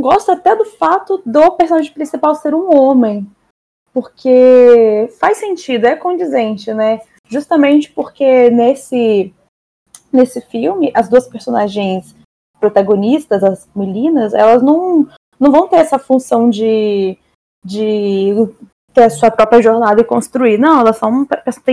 Gosto 0.00 0.32
até 0.32 0.54
do 0.54 0.64
fato 0.64 1.22
do 1.24 1.52
personagem 1.52 1.92
principal 1.92 2.34
ser 2.34 2.54
um 2.54 2.74
homem. 2.74 3.26
Porque 3.92 5.08
faz 5.18 5.38
sentido, 5.38 5.86
é 5.86 5.96
condizente, 5.96 6.72
né? 6.72 7.00
Justamente 7.28 7.90
porque 7.90 8.50
nesse, 8.50 9.34
nesse 10.12 10.40
filme, 10.40 10.90
as 10.94 11.08
duas 11.08 11.26
personagens 11.26 12.14
protagonistas, 12.60 13.42
as 13.42 13.68
meninas, 13.74 14.34
elas 14.34 14.62
não, 14.62 15.06
não 15.38 15.50
vão 15.50 15.68
ter 15.68 15.76
essa 15.76 15.98
função 15.98 16.50
de, 16.50 17.16
de 17.64 18.34
ter 18.92 19.04
a 19.04 19.10
sua 19.10 19.30
própria 19.30 19.62
jornada 19.62 20.00
e 20.00 20.04
construir. 20.04 20.58
Não, 20.58 20.80
elas 20.80 20.96
são, 20.96 21.26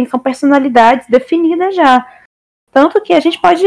são 0.09 0.19
personalidades 0.19 1.07
definidas 1.09 1.75
já. 1.75 2.05
Tanto 2.75 2.99
que 2.99 3.13
a 3.13 3.21
gente 3.21 3.39
pode 3.39 3.65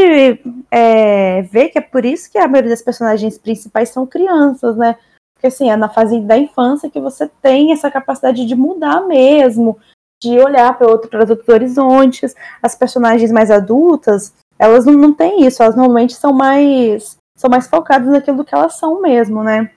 é, 0.69 1.41
ver 1.41 1.69
que 1.69 1.79
é 1.79 1.81
por 1.81 2.05
isso 2.05 2.31
que 2.31 2.37
a 2.37 2.47
maioria 2.47 2.69
das 2.69 2.83
personagens 2.83 3.39
principais 3.39 3.89
são 3.89 4.05
crianças, 4.05 4.77
né? 4.77 4.95
Porque 5.33 5.47
assim, 5.47 5.71
é 5.71 5.75
na 5.75 5.89
fase 5.89 6.21
da 6.21 6.37
infância 6.37 6.91
que 6.91 6.99
você 6.99 7.27
tem 7.41 7.71
essa 7.71 7.89
capacidade 7.89 8.45
de 8.45 8.55
mudar 8.55 9.01
mesmo, 9.07 9.79
de 10.21 10.37
olhar 10.37 10.77
para 10.77 10.87
outro, 10.87 11.19
outros 11.21 11.49
horizontes. 11.49 12.35
As 12.61 12.75
personagens 12.75 13.31
mais 13.31 13.49
adultas, 13.49 14.31
elas 14.59 14.85
não, 14.85 14.93
não 14.93 15.11
têm 15.11 15.43
isso, 15.43 15.63
elas 15.63 15.75
normalmente 15.75 16.13
são 16.13 16.31
mais 16.31 17.17
são 17.35 17.49
mais 17.49 17.67
focadas 17.67 18.09
naquilo 18.09 18.45
que 18.45 18.53
elas 18.53 18.77
são 18.77 19.01
mesmo, 19.01 19.43
né? 19.43 19.71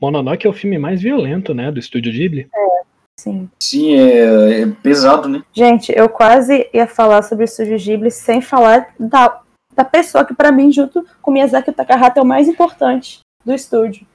Mononoke 0.00 0.46
é 0.46 0.50
o 0.50 0.54
filme 0.54 0.78
mais 0.78 1.02
violento, 1.02 1.52
né, 1.52 1.70
do 1.70 1.78
estúdio 1.78 2.10
Ghibli. 2.10 2.48
É. 2.54 2.82
Sim. 3.18 3.50
Sim, 3.60 3.94
é, 3.94 4.60
é, 4.60 4.66
pesado, 4.80 5.28
né? 5.28 5.42
Gente, 5.52 5.92
eu 5.92 6.08
quase 6.08 6.70
ia 6.72 6.86
falar 6.86 7.22
sobre 7.22 7.44
o 7.44 7.46
Estúdio 7.46 7.76
Ghibli 7.76 8.12
sem 8.12 8.40
falar 8.40 8.94
da, 8.98 9.40
da 9.74 9.84
pessoa 9.84 10.24
que, 10.24 10.32
para 10.32 10.52
mim, 10.52 10.70
junto 10.70 11.04
com 11.20 11.32
Miyazaki 11.32 11.72
Takahata, 11.72 12.20
é 12.20 12.22
o 12.22 12.26
mais 12.26 12.46
importante 12.46 13.18
do 13.44 13.52
estúdio. 13.52 14.06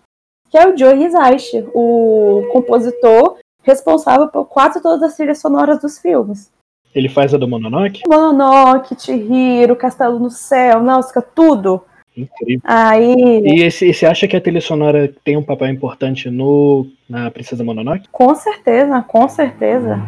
Que 0.50 0.58
é 0.58 0.66
o 0.66 0.78
Joe 0.78 1.04
Hisaishi, 1.04 1.66
o 1.74 2.48
compositor 2.54 3.38
responsável 3.62 4.30
por 4.30 4.46
quase 4.46 4.82
todas 4.82 5.04
as 5.04 5.18
trilhas 5.18 5.40
sonoras 5.40 5.82
dos 5.82 6.00
filmes. 6.00 6.50
Ele 6.96 7.10
faz 7.10 7.34
a 7.34 7.38
do 7.38 7.48
Mononoke? 7.48 8.04
Mononoke, 8.08 8.96
Chihiro, 8.98 9.76
Castelo 9.76 10.18
no 10.18 10.30
Céu, 10.30 10.82
Náusea, 10.82 11.22
tudo. 11.22 11.84
Incrível. 12.16 12.62
Aí... 12.64 13.42
E 13.44 13.72
você 13.72 14.06
acha 14.06 14.28
que 14.28 14.36
a 14.36 14.42
trilha 14.42 14.62
sonora 14.62 15.14
tem 15.24 15.36
um 15.38 15.44
papel 15.44 15.70
importante 15.70 16.30
no 16.30 16.88
na 17.10 17.30
Princesa 17.32 17.64
Mononoke? 17.64 18.08
Com 18.12 18.34
certeza, 18.36 19.02
com 19.02 19.28
certeza. 19.28 20.02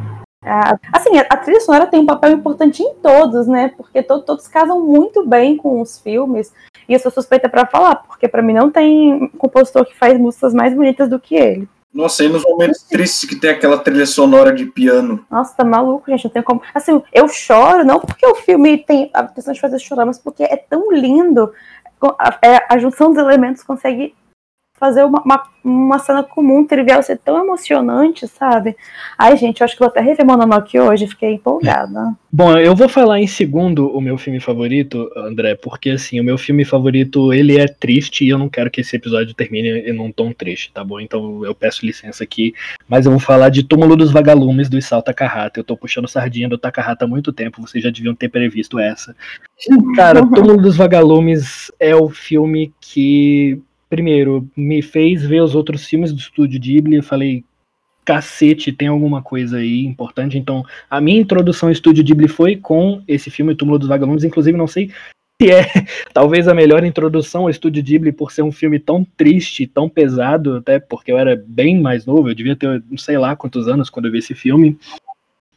assim, 0.94 1.18
a 1.18 1.38
trilha 1.38 1.62
sonora 1.62 1.88
tem 1.88 2.00
um 2.00 2.06
papel 2.06 2.32
importante 2.32 2.82
em 2.84 2.94
todos, 2.96 3.48
né? 3.48 3.72
Porque 3.76 4.02
to 4.04 4.22
todos 4.22 4.48
casam 4.48 4.86
muito 4.86 5.26
bem 5.26 5.58
com 5.58 5.82
os 5.82 6.00
filmes. 6.00 6.54
E 6.88 6.94
eu 6.94 7.00
sou 7.00 7.12
suspeita 7.12 7.50
para 7.50 7.66
falar, 7.66 7.96
porque 7.96 8.28
para 8.28 8.44
mim 8.44 8.54
não 8.54 8.70
tem 8.70 9.28
compositor 9.38 9.86
que 9.86 9.96
faz 9.96 10.20
músicas 10.20 10.54
mais 10.54 10.74
bonitas 10.74 11.10
do 11.10 11.20
que 11.20 11.36
ele. 11.36 11.68
Nossa, 11.96 12.26
e 12.26 12.28
nos 12.28 12.44
momentos 12.44 12.84
tristes 12.84 13.28
que 13.28 13.38
tem 13.38 13.52
aquela 13.52 13.78
trilha 13.78 14.06
sonora 14.06 14.52
de 14.52 14.66
piano. 14.66 15.26
Nossa, 15.32 15.56
tá 15.56 15.64
maluco, 15.64 16.12
gente. 16.12 16.26
Não 16.26 16.32
tem 16.32 16.44
como. 16.44 16.62
Assim, 16.74 17.02
eu 17.14 17.26
choro, 17.30 17.86
não 17.86 18.02
porque 18.02 18.28
o 18.28 18.36
filme 18.36 18.78
tem 18.78 19.10
a 19.14 19.24
intenção 19.24 19.54
de 19.54 19.62
fazer 19.62 19.80
chorar, 19.80 20.06
mas 20.06 20.20
porque 20.20 20.44
é 20.44 20.58
tão 20.58 20.92
lindo 20.92 21.54
a, 22.20 22.38
é, 22.42 22.66
a 22.70 22.78
junção 22.78 23.12
dos 23.12 23.22
elementos 23.22 23.64
consegue 23.64 24.14
fazer 24.78 25.04
uma, 25.04 25.22
uma, 25.24 25.44
uma, 25.64 26.00
cena 26.00 26.22
comum, 26.22 26.66
trivial, 26.66 27.02
ser 27.02 27.18
tão 27.18 27.42
emocionante, 27.42 28.28
sabe? 28.28 28.76
Ai, 29.18 29.38
gente, 29.38 29.62
eu 29.62 29.66
acho 29.66 29.74
que 29.74 29.80
vou 29.80 29.88
até 29.88 30.02
rever 30.02 30.26
Mononoke 30.26 30.78
hoje, 30.78 31.08
fiquei 31.08 31.34
empolgada. 31.34 32.14
Bom, 32.32 32.58
eu 32.58 32.76
vou 32.76 32.90
falar 32.90 33.22
em 33.22 33.28
segundo 33.28 33.88
o 33.88 34.02
meu 34.02 34.18
filme 34.18 34.42
favorito, 34.42 35.10
André, 35.16 35.56
porque 35.56 35.92
assim, 35.92 36.20
o 36.20 36.24
meu 36.24 36.38
filme 36.38 36.66
favorito, 36.66 37.34
ele 37.34 37.58
é 37.58 37.68
triste 37.68 38.26
e 38.26 38.30
eu 38.30 38.38
não 38.38 38.50
quero 38.50 38.70
que 38.70 38.82
esse 38.82 38.96
episódio 38.96 39.34
termine 39.34 39.70
em 39.70 39.98
um 39.98 40.12
tom 40.12 40.34
triste, 40.34 40.72
tá 40.74 40.84
bom? 40.84 41.00
Então 41.00 41.46
eu 41.46 41.56
peço 41.56 41.86
licença 41.86 42.24
aqui, 42.24 42.54
mas 42.88 43.06
eu 43.06 43.12
vou 43.12 43.20
falar 43.20 43.50
de 43.50 43.64
Túmulo 43.64 43.96
dos 43.96 44.12
Vagalumes, 44.12 44.68
do 44.68 44.78
Isao 44.78 45.02
Takahata. 45.02 45.60
Eu 45.60 45.64
tô 45.64 45.78
puxando 45.78 46.10
sardinha 46.10 46.50
do 46.50 46.58
Takahata 46.58 47.06
há 47.06 47.08
muito 47.08 47.32
tempo, 47.32 47.62
vocês 47.62 47.82
já 47.82 47.90
deviam 47.90 48.14
ter 48.14 48.28
previsto 48.28 48.78
essa. 48.78 49.16
Cara, 49.96 50.20
Túmulo 50.28 50.62
dos 50.62 50.76
Vagalumes 50.76 51.72
é 51.80 51.96
o 51.96 52.10
filme 52.10 52.74
que 52.82 53.62
primeiro, 53.90 54.48
me 54.56 54.82
fez 54.82 55.26
ver 55.26 55.42
os 55.42 55.56
outros 55.56 55.86
filmes 55.86 56.12
do 56.12 56.20
estúdio 56.20 56.60
Ghibli. 56.60 56.98
Eu 56.98 57.04
falei, 57.04 57.44
cacete, 58.06 58.72
tem 58.72 58.88
alguma 58.88 59.22
coisa 59.22 59.58
aí 59.58 59.84
importante. 59.84 60.38
Então, 60.38 60.64
a 60.90 61.02
minha 61.02 61.20
introdução 61.20 61.68
ao 61.68 61.74
estúdio 61.74 62.04
Ghibli 62.04 62.28
foi 62.28 62.56
com 62.56 63.02
esse 63.08 63.32
filme, 63.32 63.56
Túmulo 63.56 63.80
dos 63.80 63.90
Vagalumes. 63.90 64.24
Inclusive, 64.24 64.58
não 64.58 64.68
sei 64.68 64.92
se 65.42 65.52
é 65.52 65.66
talvez 66.14 66.48
a 66.48 66.54
melhor 66.54 66.84
introdução 66.84 67.44
ao 67.44 67.50
estúdio 67.50 67.84
Ghibli 67.84 68.12
por 68.12 68.32
ser 68.32 68.44
um 68.44 68.52
filme 68.52 68.80
tão 68.80 69.06
triste, 69.18 69.68
tão 69.68 69.90
pesado, 69.90 70.58
até 70.58 70.80
porque 70.80 71.12
eu 71.12 71.18
era 71.18 71.36
bem 71.46 71.82
mais 71.82 72.06
novo, 72.06 72.30
eu 72.30 72.36
devia 72.36 72.56
ter 72.56 72.82
não 72.90 72.98
sei 72.98 73.18
lá 73.18 73.36
quantos 73.36 73.68
anos 73.68 73.90
quando 73.90 74.06
eu 74.06 74.12
vi 74.12 74.20
esse 74.20 74.34
filme. 74.34 74.78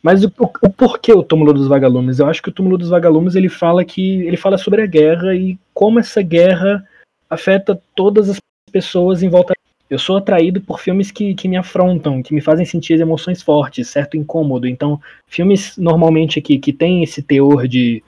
Mas 0.03 0.25
o, 0.25 0.33
o, 0.39 0.45
o 0.63 0.71
porquê 0.71 1.13
o 1.13 1.23
Túmulo 1.23 1.53
dos 1.53 1.69
Vagalumes? 1.69 2.19
Eu 2.19 2.27
acho 2.27 2.43
que 2.43 2.49
o 2.49 2.53
Túmulo 2.53 2.79
dos 2.79 2.89
Vagalumes 2.89 3.35
ele 3.35 3.49
fala 3.49 3.85
que 3.85 4.23
ele 4.23 4.37
fala 4.37 4.57
sobre 4.57 4.83
a 4.83 4.87
guerra 4.87 5.35
e 5.35 5.59
como 5.75 5.99
essa 5.99 6.23
guerra 6.23 6.85
afeta 7.29 7.81
todas 7.95 8.29
as 8.31 8.39
pessoas 8.71 9.23
em 9.23 9.29
volta. 9.29 9.55
Eu 9.91 9.99
sou 9.99 10.17
atraído 10.17 10.61
por 10.61 10.81
filmes 10.81 11.11
que, 11.11 11.35
que 11.35 11.49
me 11.49 11.57
afrontam, 11.57 12.23
que 12.23 12.35
me 12.35 12.41
fazem 12.41 12.67
sentir 12.67 13.01
emoções 13.01 13.43
fortes, 13.43 13.89
certo 13.89 14.17
incômodo. 14.17 14.67
Então, 14.67 15.01
filmes 15.27 15.77
normalmente 15.79 16.41
que, 16.41 16.59
que 16.59 16.73
tem 16.73 17.03
esse 17.03 17.23
teor 17.23 17.67
de 17.67 18.03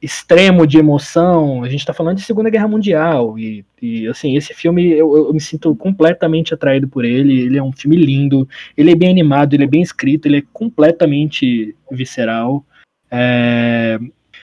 extremo 0.00 0.66
de 0.66 0.78
emoção, 0.78 1.62
a 1.62 1.68
gente 1.68 1.80
está 1.80 1.92
falando 1.92 2.16
de 2.16 2.22
Segunda 2.22 2.50
Guerra 2.50 2.68
Mundial, 2.68 3.38
e, 3.38 3.64
e 3.80 4.06
assim, 4.08 4.36
esse 4.36 4.54
filme 4.54 4.90
eu, 4.90 5.14
eu, 5.16 5.32
me 5.32 5.40
sinto 5.40 5.74
completamente 5.76 6.54
atraído 6.54 6.88
por 6.88 7.04
ele, 7.04 7.40
ele 7.40 7.58
é 7.58 7.62
um 7.62 7.72
filme 7.72 7.96
lindo, 7.96 8.48
ele 8.76 8.92
é 8.92 8.94
bem 8.94 9.10
animado, 9.10 9.54
ele 9.54 9.64
é 9.64 9.68
bem 9.68 9.82
escrito, 9.82 10.26
ele 10.26 10.38
é 10.38 10.42
completamente 10.52 11.74
visceral. 11.90 12.64
É, 13.10 13.98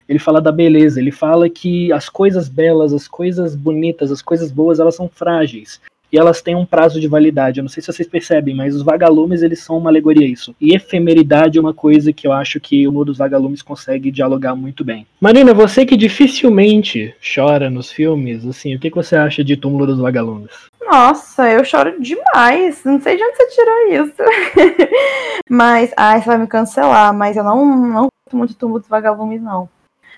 ele 0.07 0.19
fala 0.19 0.41
da 0.41 0.51
beleza, 0.51 0.99
ele 0.99 1.11
fala 1.11 1.49
que 1.49 1.91
as 1.91 2.09
coisas 2.09 2.47
belas, 2.47 2.93
as 2.93 3.07
coisas 3.07 3.55
bonitas, 3.55 4.11
as 4.11 4.21
coisas 4.21 4.51
boas, 4.51 4.79
elas 4.79 4.95
são 4.95 5.09
frágeis 5.09 5.81
e 6.11 6.17
elas 6.17 6.41
têm 6.41 6.55
um 6.55 6.65
prazo 6.65 6.99
de 6.99 7.07
validade. 7.07 7.59
Eu 7.59 7.63
não 7.63 7.69
sei 7.69 7.83
se 7.83 7.91
vocês 7.91 8.07
percebem, 8.07 8.55
mas 8.55 8.75
os 8.75 8.81
vagalumes 8.81 9.41
eles 9.41 9.59
são 9.59 9.77
uma 9.77 9.89
alegoria 9.89 10.25
a 10.25 10.29
isso. 10.29 10.55
E 10.61 10.73
efemeridade 10.73 11.57
é 11.57 11.61
uma 11.61 11.73
coisa 11.73 12.13
que 12.13 12.25
eu 12.25 12.31
acho 12.31 12.59
que 12.59 12.87
o 12.87 12.91
mundo 12.91 13.05
dos 13.05 13.17
vagalumes 13.17 13.61
consegue 13.61 14.11
dialogar 14.11 14.55
muito 14.55 14.83
bem. 14.85 15.05
Marina, 15.19 15.53
você 15.53 15.85
que 15.85 15.97
dificilmente 15.97 17.13
chora 17.21 17.69
nos 17.69 17.91
filmes, 17.91 18.45
assim, 18.45 18.75
o 18.75 18.79
que, 18.79 18.89
que 18.89 18.95
você 18.95 19.15
acha 19.15 19.43
de 19.43 19.57
Túmulo 19.57 19.85
dos 19.85 19.99
Vagalumes? 19.99 20.51
Nossa, 20.89 21.49
eu 21.51 21.65
choro 21.65 21.99
demais. 21.99 22.81
Não 22.85 23.01
sei 23.01 23.17
de 23.17 23.23
onde 23.23 23.35
você 23.35 23.47
tirou 23.47 24.05
isso. 24.05 24.89
mas, 25.49 25.91
ai, 25.97 26.21
você 26.21 26.27
vai 26.27 26.37
me 26.37 26.47
cancelar, 26.47 27.13
mas 27.13 27.35
eu 27.35 27.43
não, 27.43 27.65
não 27.75 28.07
muito 28.31 28.55
Túmulo 28.55 28.79
dos 28.79 28.87
Vagalumes, 28.87 29.41
não. 29.41 29.67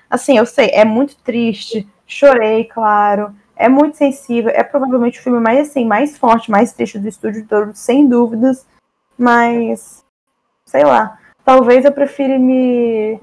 Assim, 0.10 0.38
eu 0.38 0.46
sei, 0.46 0.70
é 0.74 0.86
muito 0.86 1.16
triste. 1.18 1.88
Chorei, 2.06 2.66
claro 2.66 3.34
é 3.58 3.68
muito 3.68 3.98
sensível, 3.98 4.52
é 4.54 4.64
provavelmente 4.64 5.20
o 5.20 5.24
filme 5.24 5.40
mais 5.40 5.68
assim, 5.68 5.84
mais 5.84 6.18
forte, 6.18 6.52
mais 6.52 6.72
triste 6.72 7.00
do 7.00 7.08
estúdio 7.08 7.46
todo, 7.48 7.74
sem 7.74 8.08
dúvidas, 8.08 8.66
mas 9.18 10.06
sei 10.64 10.84
lá, 10.84 11.18
talvez 11.44 11.84
eu 11.84 11.92
prefira 11.92 12.38
me 12.38 13.20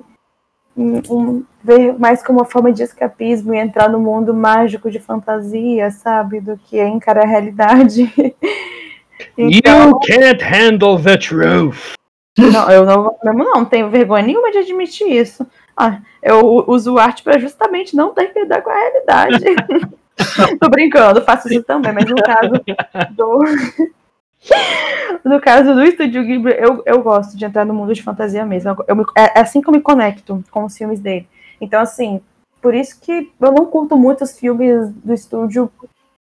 um, 0.76 1.44
ver 1.62 1.96
mais 1.98 2.22
como 2.22 2.40
uma 2.40 2.44
forma 2.44 2.72
de 2.72 2.82
escapismo 2.82 3.54
e 3.54 3.58
entrar 3.58 3.88
no 3.88 4.00
mundo 4.00 4.34
mágico 4.34 4.90
de 4.90 4.98
fantasia, 4.98 5.90
sabe, 5.92 6.40
do 6.40 6.58
que 6.58 6.82
encarar 6.82 7.24
a 7.24 7.28
realidade. 7.28 8.12
então, 9.38 9.90
you 9.90 9.98
can't 10.00 10.42
handle 10.42 11.00
the 11.00 11.16
truth. 11.16 11.94
Não, 12.36 12.68
eu 12.68 12.84
não 12.84 13.14
mesmo 13.22 13.44
não, 13.44 13.64
tenho 13.64 13.88
vergonha 13.88 14.24
nenhuma 14.24 14.50
de 14.50 14.58
admitir 14.58 15.06
isso. 15.08 15.46
Ah, 15.76 16.00
eu 16.22 16.64
uso 16.68 16.98
arte 16.98 17.22
para 17.22 17.38
justamente 17.38 17.96
não 17.96 18.14
ter 18.14 18.32
que 18.32 18.40
lidar 18.40 18.62
com 18.62 18.70
a 18.70 18.74
realidade. 18.74 19.44
Tô 20.60 20.68
brincando, 20.68 21.22
faço 21.22 21.52
isso 21.52 21.64
também, 21.64 21.92
mas 21.92 22.04
no 22.04 22.16
caso 22.16 22.52
do. 23.10 23.40
no 25.24 25.40
caso 25.40 25.74
do 25.74 25.82
Estúdio 25.82 26.24
Ghibli, 26.24 26.54
eu, 26.56 26.82
eu 26.86 27.02
gosto 27.02 27.36
de 27.36 27.44
entrar 27.44 27.64
no 27.64 27.74
mundo 27.74 27.92
de 27.92 28.02
fantasia 28.02 28.46
mesmo. 28.46 28.70
Eu, 28.70 28.96
eu, 28.96 29.06
é, 29.16 29.38
é 29.38 29.40
assim 29.40 29.60
que 29.60 29.68
eu 29.68 29.72
me 29.72 29.80
conecto 29.80 30.44
com 30.50 30.64
os 30.64 30.76
filmes 30.76 31.00
dele. 31.00 31.26
Então, 31.60 31.80
assim, 31.80 32.20
por 32.62 32.74
isso 32.74 33.00
que 33.00 33.32
eu 33.40 33.52
não 33.52 33.66
curto 33.66 33.96
muito 33.96 34.22
os 34.22 34.38
filmes 34.38 34.90
do 34.92 35.12
estúdio, 35.12 35.70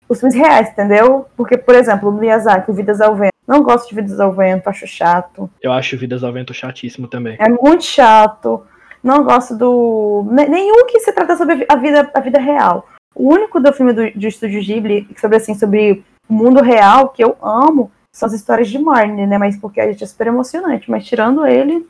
os 0.09 0.21
filmes 0.21 0.37
reais, 0.37 0.71
entendeu? 0.71 1.27
Porque, 1.37 1.57
por 1.57 1.75
exemplo, 1.75 2.09
o 2.09 2.13
Miyazaki, 2.13 2.71
o 2.71 2.75
Vidas 2.75 3.01
ao 3.01 3.17
Vento. 3.17 3.35
Não 3.47 3.63
gosto 3.63 3.89
de 3.89 3.95
Vidas 3.95 4.19
ao 4.21 4.33
Vento, 4.33 4.69
acho 4.69 4.87
chato. 4.87 5.51
Eu 5.61 5.73
acho 5.73 5.99
Vidas 5.99 6.25
ao 6.25 6.33
Vento 6.33 6.55
chatíssimo 6.55 7.09
também. 7.09 7.37
É 7.39 7.49
muito 7.49 7.85
chato. 7.85 8.65
Não 9.05 9.23
gosto 9.23 9.55
do. 9.55 10.27
Nenhum 10.31 10.87
que 10.87 10.99
se 11.01 11.13
trata 11.13 11.37
sobre 11.37 11.67
a 11.69 11.77
vida, 11.77 12.11
a 12.15 12.21
vida 12.21 12.39
real. 12.39 12.89
O 13.15 13.29
único 13.35 13.61
do 13.61 13.71
filme 13.71 13.93
do, 13.93 14.11
do 14.19 14.27
Estúdio 14.27 14.63
Ghibli 14.63 15.07
sobre 15.21 15.37
assim 15.37 15.55
sobre 15.55 16.03
o 16.27 16.33
mundo 16.33 16.63
real 16.63 17.11
que 17.11 17.23
eu 17.23 17.37
amo 17.43 17.93
são 18.11 18.27
as 18.27 18.33
histórias 18.33 18.71
de 18.71 18.79
Marnie, 18.79 19.27
né? 19.27 19.37
Mas 19.37 19.59
porque 19.59 19.79
a 19.79 19.87
gente 19.93 20.03
é 20.03 20.07
super 20.07 20.29
emocionante. 20.29 20.91
Mas 20.91 21.05
tirando 21.05 21.47
ele. 21.47 21.87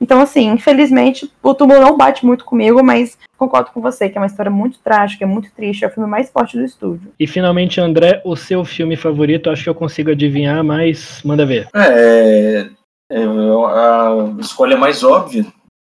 Então, 0.00 0.20
assim, 0.20 0.48
infelizmente, 0.48 1.32
o 1.40 1.54
túmulo 1.54 1.80
não 1.80 1.96
bate 1.96 2.26
muito 2.26 2.44
comigo, 2.44 2.82
mas 2.82 3.16
concordo 3.38 3.70
com 3.70 3.80
você, 3.80 4.08
que 4.08 4.18
é 4.18 4.20
uma 4.20 4.26
história 4.26 4.50
muito 4.50 4.80
trágica, 4.80 5.22
é 5.22 5.28
muito 5.28 5.52
triste, 5.52 5.84
é 5.84 5.86
o 5.86 5.90
filme 5.92 6.10
mais 6.10 6.28
forte 6.28 6.58
do 6.58 6.64
estúdio. 6.64 7.12
E 7.20 7.24
finalmente, 7.24 7.80
André, 7.80 8.20
o 8.24 8.34
seu 8.34 8.64
filme 8.64 8.96
favorito, 8.96 9.48
acho 9.48 9.62
que 9.62 9.70
eu 9.70 9.76
consigo 9.76 10.10
adivinhar, 10.10 10.64
mas 10.64 11.22
manda 11.24 11.46
ver. 11.46 11.68
É, 11.72 12.66
é 13.12 13.24
a 13.24 14.34
escolha 14.40 14.76
mais 14.76 15.04
óbvia 15.04 15.46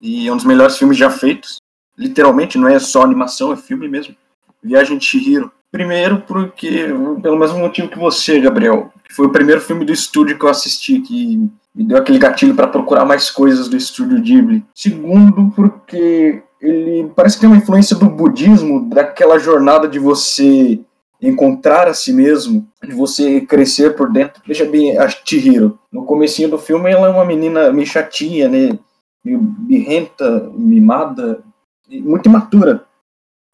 e 0.00 0.26
é 0.28 0.32
um 0.32 0.36
dos 0.36 0.44
melhores 0.44 0.76
filmes 0.76 0.96
já 0.96 1.10
feitos. 1.10 1.58
Literalmente, 1.96 2.58
não 2.58 2.68
é 2.68 2.78
só 2.78 3.02
animação, 3.02 3.52
é 3.52 3.56
filme 3.56 3.88
mesmo. 3.88 4.14
Viagem 4.62 4.98
de 4.98 5.04
Chihiro. 5.04 5.50
Primeiro, 5.70 6.22
porque, 6.26 6.88
pelo 7.22 7.38
mesmo 7.38 7.58
motivo 7.58 7.88
que 7.88 7.98
você, 7.98 8.40
Gabriel, 8.40 8.92
que 9.04 9.14
foi 9.14 9.26
o 9.26 9.32
primeiro 9.32 9.60
filme 9.60 9.84
do 9.84 9.92
estúdio 9.92 10.38
que 10.38 10.44
eu 10.44 10.48
assisti, 10.48 11.00
que 11.00 11.48
me 11.74 11.84
deu 11.84 11.98
aquele 11.98 12.18
gatilho 12.18 12.54
para 12.54 12.68
procurar 12.68 13.04
mais 13.04 13.30
coisas 13.30 13.68
do 13.68 13.76
estúdio 13.76 14.20
Ghibli. 14.20 14.64
Segundo, 14.74 15.52
porque 15.54 16.42
ele 16.60 17.10
parece 17.14 17.36
que 17.36 17.42
tem 17.42 17.50
uma 17.50 17.58
influência 17.58 17.96
do 17.96 18.08
budismo, 18.08 18.88
daquela 18.88 19.38
jornada 19.38 19.86
de 19.86 19.98
você 19.98 20.80
encontrar 21.20 21.88
a 21.88 21.94
si 21.94 22.12
mesmo, 22.12 22.66
de 22.82 22.94
você 22.94 23.40
crescer 23.40 23.94
por 23.96 24.10
dentro. 24.10 24.42
Veja 24.46 24.64
bem, 24.64 24.96
a 24.98 25.08
Chihiro, 25.08 25.78
no 25.92 26.04
comecinho 26.04 26.50
do 26.50 26.58
filme, 26.58 26.90
ela 26.90 27.08
é 27.08 27.10
uma 27.10 27.24
menina 27.24 27.72
meio 27.72 27.86
chatinha, 27.86 28.48
né? 28.48 28.78
Meio 29.26 29.40
birrenta, 29.40 30.48
mimada, 30.54 31.42
muito 31.90 32.28
imatura. 32.28 32.84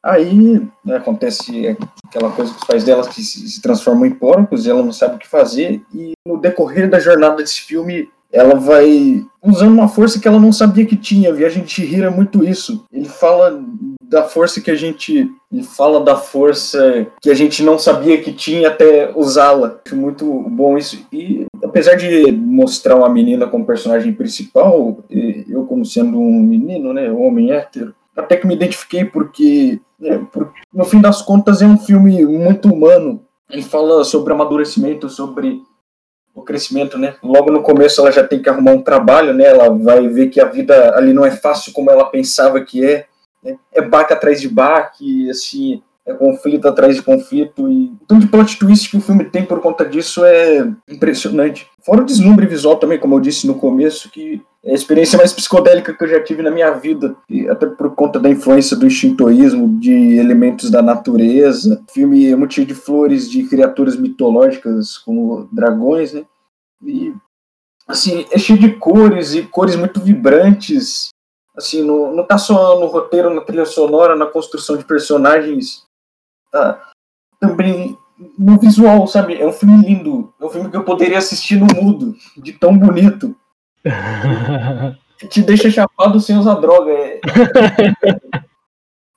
Aí 0.05 0.61
né, 0.85 0.97
acontece 0.97 1.77
aquela 2.05 2.31
coisa 2.33 2.53
que 2.53 2.59
os 2.59 2.67
pais 2.67 2.85
dela 2.85 3.09
que 3.09 3.23
se, 3.23 3.49
se 3.49 3.63
transformam 3.63 4.05
em 4.05 4.11
porcos 4.11 4.67
e 4.67 4.71
ela 4.71 4.83
não 4.83 4.93
sabe 4.93 5.17
o 5.17 5.19
que 5.19 5.27
fazer. 5.27 5.81
E 5.95 6.13
no 6.27 6.37
decorrer 6.37 6.91
da 6.91 7.01
jornada 7.01 7.37
desse 7.37 7.63
filme, 7.63 8.11
ela 8.31 8.55
vai 8.55 9.25
usando 9.43 9.73
uma 9.73 9.89
força 9.89 10.21
que 10.21 10.29
ela 10.29 10.39
não 10.39 10.53
sabia 10.53 10.85
que 10.85 10.97
tinha. 10.97 11.33
Viagem 11.33 11.65
de 11.65 11.71
Chihiro 11.71 12.07
é 12.07 12.11
muito 12.11 12.45
isso. 12.45 12.85
Ele 12.93 13.09
fala 13.09 13.65
da 14.13 14.25
força 14.25 14.61
que 14.61 14.71
a 14.71 14.75
gente. 14.75 15.27
Fala 15.75 16.01
da 16.01 16.17
força 16.17 17.07
que 17.21 17.31
a 17.31 17.35
gente 17.35 17.63
não 17.63 17.79
sabia 17.79 18.21
que 18.23 18.33
tinha 18.33 18.69
até 18.69 19.11
usá-la. 19.17 19.81
Acho 19.85 19.97
muito 19.97 20.25
bom 20.49 20.79
isso. 20.79 21.05
E 21.11 21.47
apesar 21.65 21.95
de 21.95 22.31
mostrar 22.31 22.97
uma 22.97 23.09
menina 23.09 23.47
como 23.47 23.67
personagem 23.67 24.13
principal, 24.13 25.03
eu, 25.11 25.65
como 25.65 25.85
sendo 25.85 26.19
um 26.19 26.43
menino, 26.43 26.93
né, 26.93 27.11
um 27.11 27.27
homem 27.27 27.53
hétero, 27.53 27.95
até 28.17 28.37
que 28.37 28.47
me 28.47 28.55
identifiquei 28.55 29.05
porque, 29.05 29.81
é, 30.03 30.19
porque, 30.19 30.61
no 30.73 30.85
fim 30.85 31.01
das 31.01 31.23
contas, 31.23 31.63
é 31.63 31.67
um 31.67 31.79
filme 31.79 32.25
muito 32.25 32.71
humano. 32.71 33.25
Ele 33.51 33.63
fala 33.63 34.05
sobre 34.05 34.33
amadurecimento, 34.33 35.09
sobre 35.09 35.61
o 36.35 36.43
crescimento, 36.43 36.99
né? 36.99 37.15
Logo 37.23 37.51
no 37.51 37.63
começo 37.63 38.01
ela 38.01 38.11
já 38.11 38.25
tem 38.27 38.41
que 38.41 38.49
arrumar 38.49 38.73
um 38.73 38.83
trabalho, 38.83 39.35
né? 39.35 39.45
Ela 39.45 39.69
vai 39.71 40.09
ver 40.09 40.29
que 40.29 40.41
a 40.41 40.47
vida 40.47 40.97
ali 40.97 41.13
não 41.13 41.25
é 41.25 41.31
fácil 41.31 41.73
como 41.73 41.91
ela 41.91 42.07
pensava 42.07 42.61
que 42.63 42.85
é. 42.85 43.07
Né? 43.43 43.57
É 43.73 43.83
baque 43.83 44.13
atrás 44.13 44.41
de 44.41 44.49
baque, 44.49 45.29
assim, 45.31 45.83
é 46.05 46.13
conflito 46.13 46.67
atrás 46.67 46.97
de 46.97 47.03
conflito 47.03 47.71
e 47.71 47.87
o 47.87 48.07
tanto 48.07 48.23
de 48.23 48.27
plot 48.27 48.59
twist 48.59 48.91
que 48.91 48.97
o 48.97 49.01
filme 49.01 49.25
tem 49.25 49.45
por 49.45 49.61
conta 49.61 49.85
disso 49.85 50.25
é 50.25 50.69
impressionante. 50.89 51.67
Fora 51.85 52.03
o 52.03 52.05
deslumbre 52.05 52.47
visual 52.47 52.77
também, 52.77 52.99
como 52.99 53.15
eu 53.15 53.21
disse 53.21 53.47
no 53.47 53.55
começo, 53.55 54.11
que 54.11 54.43
é 54.65 54.73
a 54.73 54.75
experiência 54.75 55.17
mais 55.17 55.33
psicodélica 55.33 55.93
que 55.93 56.05
eu 56.05 56.09
já 56.09 56.23
tive 56.23 56.43
na 56.43 56.51
minha 56.51 56.71
vida, 56.73 57.17
e 57.29 57.49
até 57.49 57.67
por 57.67 57.95
conta 57.95 58.21
da 58.21 58.29
influência 58.29 58.77
do 58.77 58.89
shintoísmo, 58.89 59.79
de 59.81 60.17
elementos 60.17 60.71
da 60.71 60.83
natureza. 60.83 61.83
O 61.89 61.93
filme 61.93 62.33
é 62.33 62.51
cheio 62.51 62.67
de 62.67 62.75
flores, 62.75 63.31
de 63.31 63.45
criaturas 63.45 63.97
mitológicas 63.97 64.99
como 64.99 65.49
dragões, 65.53 66.13
né? 66.13 66.25
E 66.85 67.13
assim, 67.87 68.25
é 68.31 68.39
cheio 68.39 68.59
de 68.59 68.73
cores 68.73 69.35
e 69.35 69.43
cores 69.43 69.77
muito 69.77 70.01
vibrantes. 70.01 71.09
Assim, 71.57 71.83
no, 71.83 72.15
não 72.15 72.25
tá 72.25 72.39
só 72.39 72.81
no 72.81 72.87
roteiro, 72.87 73.33
na 73.33 73.43
trilha 73.43 73.67
sonora, 73.67 74.17
na 74.17 74.27
construção 74.27 74.77
de 74.77 74.85
personagens, 74.85 75.85
tá? 76.51 76.91
Também 77.39 77.97
no 78.39 78.59
visual, 78.59 79.07
sabe? 79.07 79.41
É 79.41 79.47
um 79.47 79.53
filme 79.53 79.85
lindo. 79.85 80.33
É 80.41 80.45
um 80.45 80.49
filme 80.49 80.71
que 80.71 80.77
eu 80.77 80.85
poderia 80.85 81.19
assistir 81.19 81.57
no 81.57 81.67
mudo, 81.67 82.17
de 82.37 82.53
tão 82.53 82.77
bonito. 82.77 83.37
Te 85.29 85.43
deixa 85.43 85.71
chapado 85.71 86.21
sem 86.21 86.37
usar 86.37 86.55
droga. 86.55 86.91
É... 86.93 87.21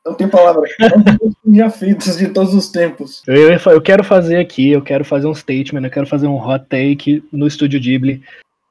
Não 0.05 0.13
tem 0.13 0.27
palavra. 0.27 0.61
É 0.79 1.55
já 1.55 1.69
feitos 1.69 2.17
de 2.17 2.27
todos 2.27 2.53
os 2.53 2.69
tempos. 2.69 3.23
Eu, 3.25 3.51
eu 3.51 3.81
quero 3.81 4.03
fazer 4.03 4.37
aqui, 4.37 4.69
eu 4.69 4.81
quero 4.81 5.03
fazer 5.03 5.25
um 5.25 5.33
statement, 5.33 5.83
eu 5.83 5.89
quero 5.89 6.05
fazer 6.05 6.27
um 6.27 6.37
hot 6.37 6.65
take 6.69 7.23
no 7.31 7.47
Estúdio 7.47 7.79
Ghibli. 7.79 8.21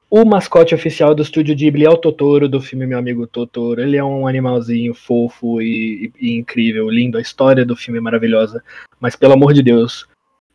O 0.09 0.23
mascote 0.23 0.73
oficial 0.73 1.15
do 1.15 1.23
Estúdio 1.23 1.55
Ghibli 1.55 1.85
é 1.85 1.89
o 1.89 1.97
Totoro, 1.97 2.47
do 2.47 2.61
filme 2.61 2.85
Meu 2.85 2.97
Amigo 2.97 3.25
Totoro. 3.25 3.81
Ele 3.81 3.97
é 3.97 4.03
um 4.03 4.27
animalzinho 4.27 4.93
fofo 4.93 5.61
e, 5.61 6.11
e 6.19 6.37
incrível, 6.37 6.89
lindo. 6.89 7.17
A 7.17 7.21
história 7.21 7.65
do 7.65 7.75
filme 7.75 7.97
é 7.97 8.01
maravilhosa. 8.01 8.63
Mas, 8.99 9.15
pelo 9.15 9.33
amor 9.33 9.53
de 9.53 9.63
Deus, 9.63 10.07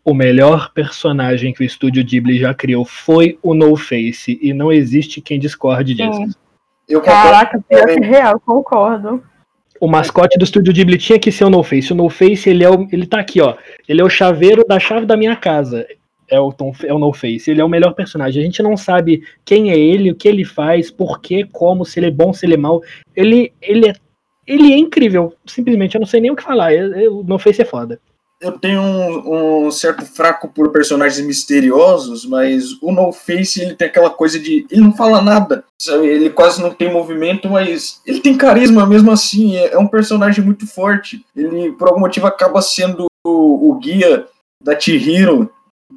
o 0.04 0.14
melhor 0.14 0.72
personagem 0.72 1.52
que 1.52 1.62
o 1.62 1.66
estúdio 1.66 2.04
Ghibli 2.04 2.38
já 2.38 2.54
criou 2.54 2.84
foi 2.84 3.38
o 3.42 3.54
No 3.54 3.76
Face 3.76 4.38
e 4.40 4.52
não 4.52 4.72
existe 4.72 5.20
quem 5.20 5.38
discorde 5.38 5.94
disso. 5.94 6.38
Eu 6.88 7.00
Caraca, 7.00 7.62
pior 7.68 7.86
que 7.86 8.00
real, 8.00 8.40
concordo. 8.40 9.22
O 9.80 9.88
mascote 9.88 10.38
do 10.38 10.44
estúdio 10.44 10.72
Ghibli 10.72 10.98
tinha 10.98 11.18
que 11.18 11.32
ser 11.32 11.44
o 11.44 11.50
No 11.50 11.62
Face. 11.62 11.92
O 11.92 11.96
No 11.96 12.08
Face, 12.08 12.48
ele, 12.48 12.64
é 12.64 12.70
o, 12.70 12.86
ele 12.92 13.06
tá 13.06 13.20
aqui, 13.20 13.40
ó. 13.40 13.56
Ele 13.88 14.00
é 14.00 14.04
o 14.04 14.10
chaveiro 14.10 14.64
da 14.66 14.78
chave 14.78 15.06
da 15.06 15.16
minha 15.16 15.36
casa. 15.36 15.86
É 16.30 16.40
o, 16.40 16.52
Tom, 16.52 16.72
é 16.84 16.92
o 16.92 16.98
No 16.98 17.12
Face. 17.12 17.50
Ele 17.50 17.60
é 17.60 17.64
o 17.64 17.68
melhor 17.68 17.94
personagem. 17.94 18.40
A 18.40 18.44
gente 18.44 18.62
não 18.62 18.76
sabe 18.76 19.22
quem 19.44 19.70
é 19.70 19.78
ele, 19.78 20.10
o 20.10 20.14
que 20.14 20.28
ele 20.28 20.44
faz, 20.44 20.90
por 20.90 21.20
quê, 21.20 21.46
como, 21.50 21.84
se 21.84 21.98
ele 21.98 22.06
é 22.06 22.10
bom, 22.10 22.32
se 22.32 22.46
ele 22.46 22.54
é 22.54 22.58
mal. 22.58 22.82
Ele, 23.14 23.52
ele, 23.60 23.88
é, 23.88 23.94
ele 24.46 24.72
é 24.72 24.78
incrível. 24.78 25.34
Simplesmente, 25.46 25.94
eu 25.94 26.00
não 26.00 26.06
sei 26.06 26.20
nem 26.20 26.30
o 26.30 26.36
que 26.36 26.42
falar. 26.42 26.72
O 27.10 27.22
No 27.22 27.38
Face 27.38 27.60
é 27.60 27.64
foda 27.64 28.00
eu 28.40 28.52
tenho 28.52 28.80
um, 28.80 29.66
um, 29.66 29.70
certo 29.70 30.04
fraco 30.04 30.48
por 30.48 30.70
personagens 30.70 31.24
misteriosos, 31.24 32.24
mas 32.24 32.72
o 32.80 32.90
No 32.90 33.12
Face 33.12 33.60
ele 33.60 33.74
tem 33.74 33.86
aquela 33.86 34.08
coisa 34.08 34.38
de 34.38 34.66
ele 34.70 34.80
não 34.80 34.96
fala 34.96 35.20
nada, 35.20 35.62
sabe? 35.78 36.06
Ele 36.06 36.30
quase 36.30 36.62
não 36.62 36.70
tem 36.70 36.90
movimento, 36.90 37.50
mas 37.50 38.00
ele 38.06 38.20
tem 38.20 38.36
carisma 38.36 38.86
mesmo 38.86 39.10
assim. 39.10 39.56
É, 39.56 39.74
é 39.74 39.78
um 39.78 39.86
personagem 39.86 40.42
muito 40.42 40.66
forte. 40.66 41.24
Ele 41.36 41.72
por 41.72 41.88
algum 41.88 42.00
motivo 42.00 42.26
acaba 42.26 42.62
sendo 42.62 43.06
o, 43.26 43.70
o 43.70 43.78
guia 43.78 44.26
da 44.62 44.78
Chihiro, 44.78 45.50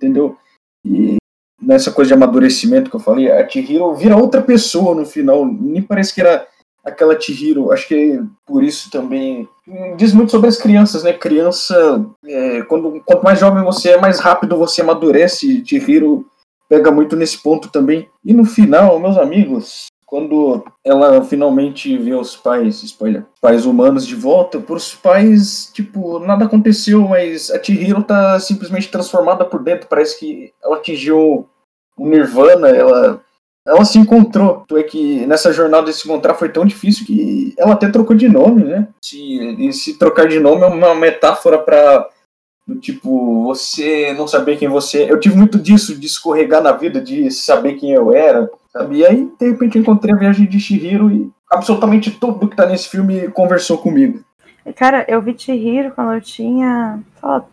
entendeu? 0.03 0.37
E 0.85 1.15
nessa 1.61 1.91
coisa 1.91 2.09
de 2.09 2.13
amadurecimento 2.13 2.89
que 2.89 2.95
eu 2.95 2.99
falei, 2.99 3.31
a 3.31 3.47
Chihiro 3.47 3.95
vira 3.95 4.17
outra 4.17 4.41
pessoa 4.41 4.93
no 4.93 5.05
final. 5.05 5.45
Nem 5.45 5.81
parece 5.81 6.13
que 6.13 6.21
era 6.21 6.45
aquela 6.83 7.19
Chihiro. 7.19 7.71
Acho 7.71 7.87
que 7.87 8.21
por 8.45 8.63
isso 8.63 8.91
também 8.91 9.47
diz 9.95 10.13
muito 10.13 10.31
sobre 10.31 10.49
as 10.49 10.57
crianças, 10.57 11.03
né? 11.03 11.13
Criança, 11.13 12.05
é, 12.25 12.61
quando, 12.63 13.01
quanto 13.05 13.23
mais 13.23 13.39
jovem 13.39 13.63
você 13.63 13.91
é, 13.91 13.97
mais 13.97 14.19
rápido 14.19 14.57
você 14.57 14.81
amadurece. 14.81 15.63
Chihiro 15.65 16.25
pega 16.67 16.91
muito 16.91 17.15
nesse 17.15 17.41
ponto 17.41 17.69
também. 17.69 18.09
E 18.25 18.33
no 18.33 18.43
final, 18.43 18.99
meus 18.99 19.17
amigos, 19.17 19.87
quando 20.05 20.63
ela 20.83 21.23
finalmente 21.23 21.97
vê 21.97 22.13
os 22.13 22.35
pais, 22.35 22.83
spoiler, 22.83 23.25
pais 23.41 23.65
humanos 23.65 24.05
de 24.05 24.15
volta, 24.15 24.59
por 24.59 24.77
os 24.77 24.93
pais, 24.93 25.71
tipo, 25.73 26.19
nada 26.19 26.45
aconteceu, 26.45 27.07
mas 27.07 27.49
a 27.49 27.61
Chihiro 27.61 28.03
tá 28.03 28.39
simplesmente 28.39 28.89
transformada 28.89 29.43
por 29.45 29.63
dentro. 29.63 29.87
Parece 29.87 30.19
que 30.19 30.53
ela 30.63 30.77
atingiu 30.77 31.47
o 31.97 32.07
Nirvana, 32.07 32.69
ela 32.69 33.21
ela 33.65 33.85
se 33.85 33.97
encontrou. 33.97 34.65
Tu 34.67 34.77
é 34.77 34.83
que 34.83 35.25
nessa 35.25 35.53
jornada 35.53 35.85
de 35.85 35.93
se 35.93 36.05
encontrar 36.05 36.33
foi 36.33 36.49
tão 36.49 36.65
difícil 36.65 37.05
que 37.05 37.53
ela 37.57 37.73
até 37.73 37.89
trocou 37.89 38.15
de 38.15 38.27
nome, 38.27 38.63
né? 38.65 38.87
Se, 39.01 39.71
se 39.71 39.97
trocar 39.97 40.27
de 40.27 40.39
nome 40.39 40.63
é 40.63 40.67
uma 40.67 40.93
metáfora 40.93 41.57
para 41.57 42.09
tipo, 42.79 43.43
você 43.43 44.13
não 44.13 44.27
saber 44.27 44.57
quem 44.57 44.67
você 44.67 45.03
é. 45.03 45.11
Eu 45.11 45.19
tive 45.19 45.35
muito 45.35 45.57
disso, 45.57 45.97
de 45.97 46.07
escorregar 46.07 46.61
na 46.61 46.71
vida, 46.71 46.99
de 46.99 47.29
saber 47.31 47.73
quem 47.73 47.91
eu 47.91 48.13
era, 48.13 48.49
sabe? 48.73 48.97
E 48.97 49.05
aí, 49.05 49.31
de 49.39 49.49
repente, 49.49 49.77
encontrei 49.77 50.13
a 50.13 50.17
viagem 50.17 50.47
de 50.47 50.59
Shihiro 50.59 51.11
e 51.11 51.31
absolutamente 51.49 52.11
tudo 52.11 52.47
que 52.47 52.55
tá 52.55 52.65
nesse 52.65 52.89
filme 52.89 53.29
conversou 53.29 53.77
comigo. 53.77 54.19
Cara, 54.75 55.05
eu 55.07 55.21
vi 55.21 55.37
Chihiro 55.37 55.91
quando 55.91 56.13
eu 56.13 56.21
tinha, 56.21 56.99
sei 57.19 57.29
lá, 57.29 57.45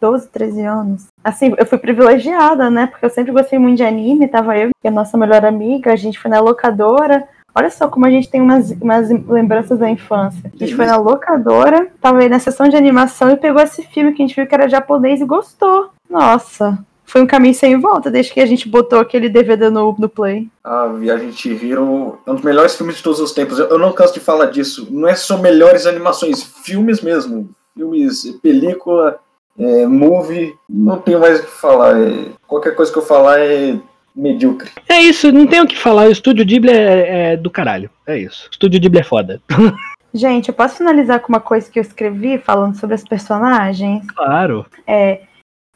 12, 0.00 0.28
13 0.28 0.62
anos. 0.62 1.06
Assim, 1.24 1.54
eu 1.56 1.66
fui 1.66 1.78
privilegiada, 1.78 2.70
né? 2.70 2.86
Porque 2.86 3.04
eu 3.04 3.10
sempre 3.10 3.32
gostei 3.32 3.58
muito 3.58 3.78
de 3.78 3.82
anime, 3.82 4.28
tava 4.28 4.56
eu 4.56 4.70
e 4.82 4.88
a 4.88 4.90
nossa 4.90 5.16
melhor 5.16 5.44
amiga, 5.44 5.92
a 5.92 5.96
gente 5.96 6.18
foi 6.18 6.30
na 6.30 6.40
locadora. 6.40 7.26
Olha 7.54 7.70
só 7.70 7.88
como 7.88 8.06
a 8.06 8.10
gente 8.10 8.30
tem 8.30 8.40
umas, 8.40 8.70
umas 8.72 9.10
lembranças 9.10 9.78
da 9.78 9.90
infância. 9.90 10.50
A 10.54 10.56
gente 10.56 10.76
foi 10.76 10.86
na 10.86 10.96
locadora, 10.96 11.88
tava 12.00 12.20
aí 12.20 12.28
na 12.28 12.38
sessão 12.38 12.68
de 12.68 12.76
animação 12.76 13.30
e 13.30 13.36
pegou 13.36 13.60
esse 13.60 13.82
filme 13.82 14.12
que 14.12 14.22
a 14.22 14.26
gente 14.26 14.36
viu 14.36 14.46
que 14.46 14.54
era 14.54 14.68
japonês 14.68 15.20
e 15.20 15.24
gostou. 15.24 15.90
Nossa, 16.08 16.78
foi 17.10 17.20
um 17.20 17.26
caminho 17.26 17.54
sem 17.54 17.78
volta 17.78 18.10
desde 18.10 18.32
que 18.32 18.40
a 18.40 18.46
gente 18.46 18.68
botou 18.68 19.00
aquele 19.00 19.28
DVD 19.28 19.68
no, 19.68 19.94
no 19.98 20.08
Play. 20.08 20.48
A 20.62 20.86
Viagem 20.86 21.30
de 21.30 21.52
Hiro 21.52 22.18
é 22.26 22.30
um 22.30 22.34
dos 22.34 22.44
melhores 22.44 22.76
filmes 22.76 22.96
de 22.96 23.02
todos 23.02 23.20
os 23.20 23.32
tempos. 23.32 23.58
Eu, 23.58 23.66
eu 23.66 23.78
não 23.78 23.92
canso 23.92 24.14
de 24.14 24.20
falar 24.20 24.46
disso. 24.46 24.86
Não 24.90 25.08
é 25.08 25.14
só 25.14 25.36
melhores 25.36 25.86
animações, 25.86 26.42
filmes 26.42 27.00
mesmo. 27.00 27.50
Filmes, 27.74 28.38
película, 28.42 29.18
é, 29.58 29.86
movie. 29.86 30.54
Não 30.68 30.98
tenho 30.98 31.20
mais 31.20 31.40
o 31.40 31.42
que 31.42 31.50
falar. 31.50 32.00
É, 32.00 32.26
qualquer 32.46 32.74
coisa 32.74 32.92
que 32.92 32.98
eu 32.98 33.02
falar 33.02 33.40
é 33.40 33.76
medíocre. 34.14 34.70
É 34.88 35.00
isso, 35.00 35.32
não 35.32 35.46
tenho 35.46 35.64
o 35.64 35.68
que 35.68 35.78
falar. 35.78 36.06
O 36.06 36.12
Estúdio 36.12 36.44
Ghibli 36.44 36.70
é, 36.70 37.32
é 37.32 37.36
do 37.36 37.50
caralho. 37.50 37.90
É 38.06 38.18
isso. 38.18 38.46
O 38.46 38.50
Estúdio 38.50 38.80
Ghibli 38.80 39.00
é 39.00 39.04
foda. 39.04 39.40
Gente, 40.12 40.48
eu 40.48 40.54
posso 40.54 40.76
finalizar 40.76 41.20
com 41.20 41.28
uma 41.28 41.40
coisa 41.40 41.70
que 41.70 41.78
eu 41.78 41.82
escrevi 41.82 42.36
falando 42.38 42.74
sobre 42.74 42.96
as 42.96 43.04
personagens? 43.04 44.04
Claro. 44.10 44.66
É, 44.86 45.20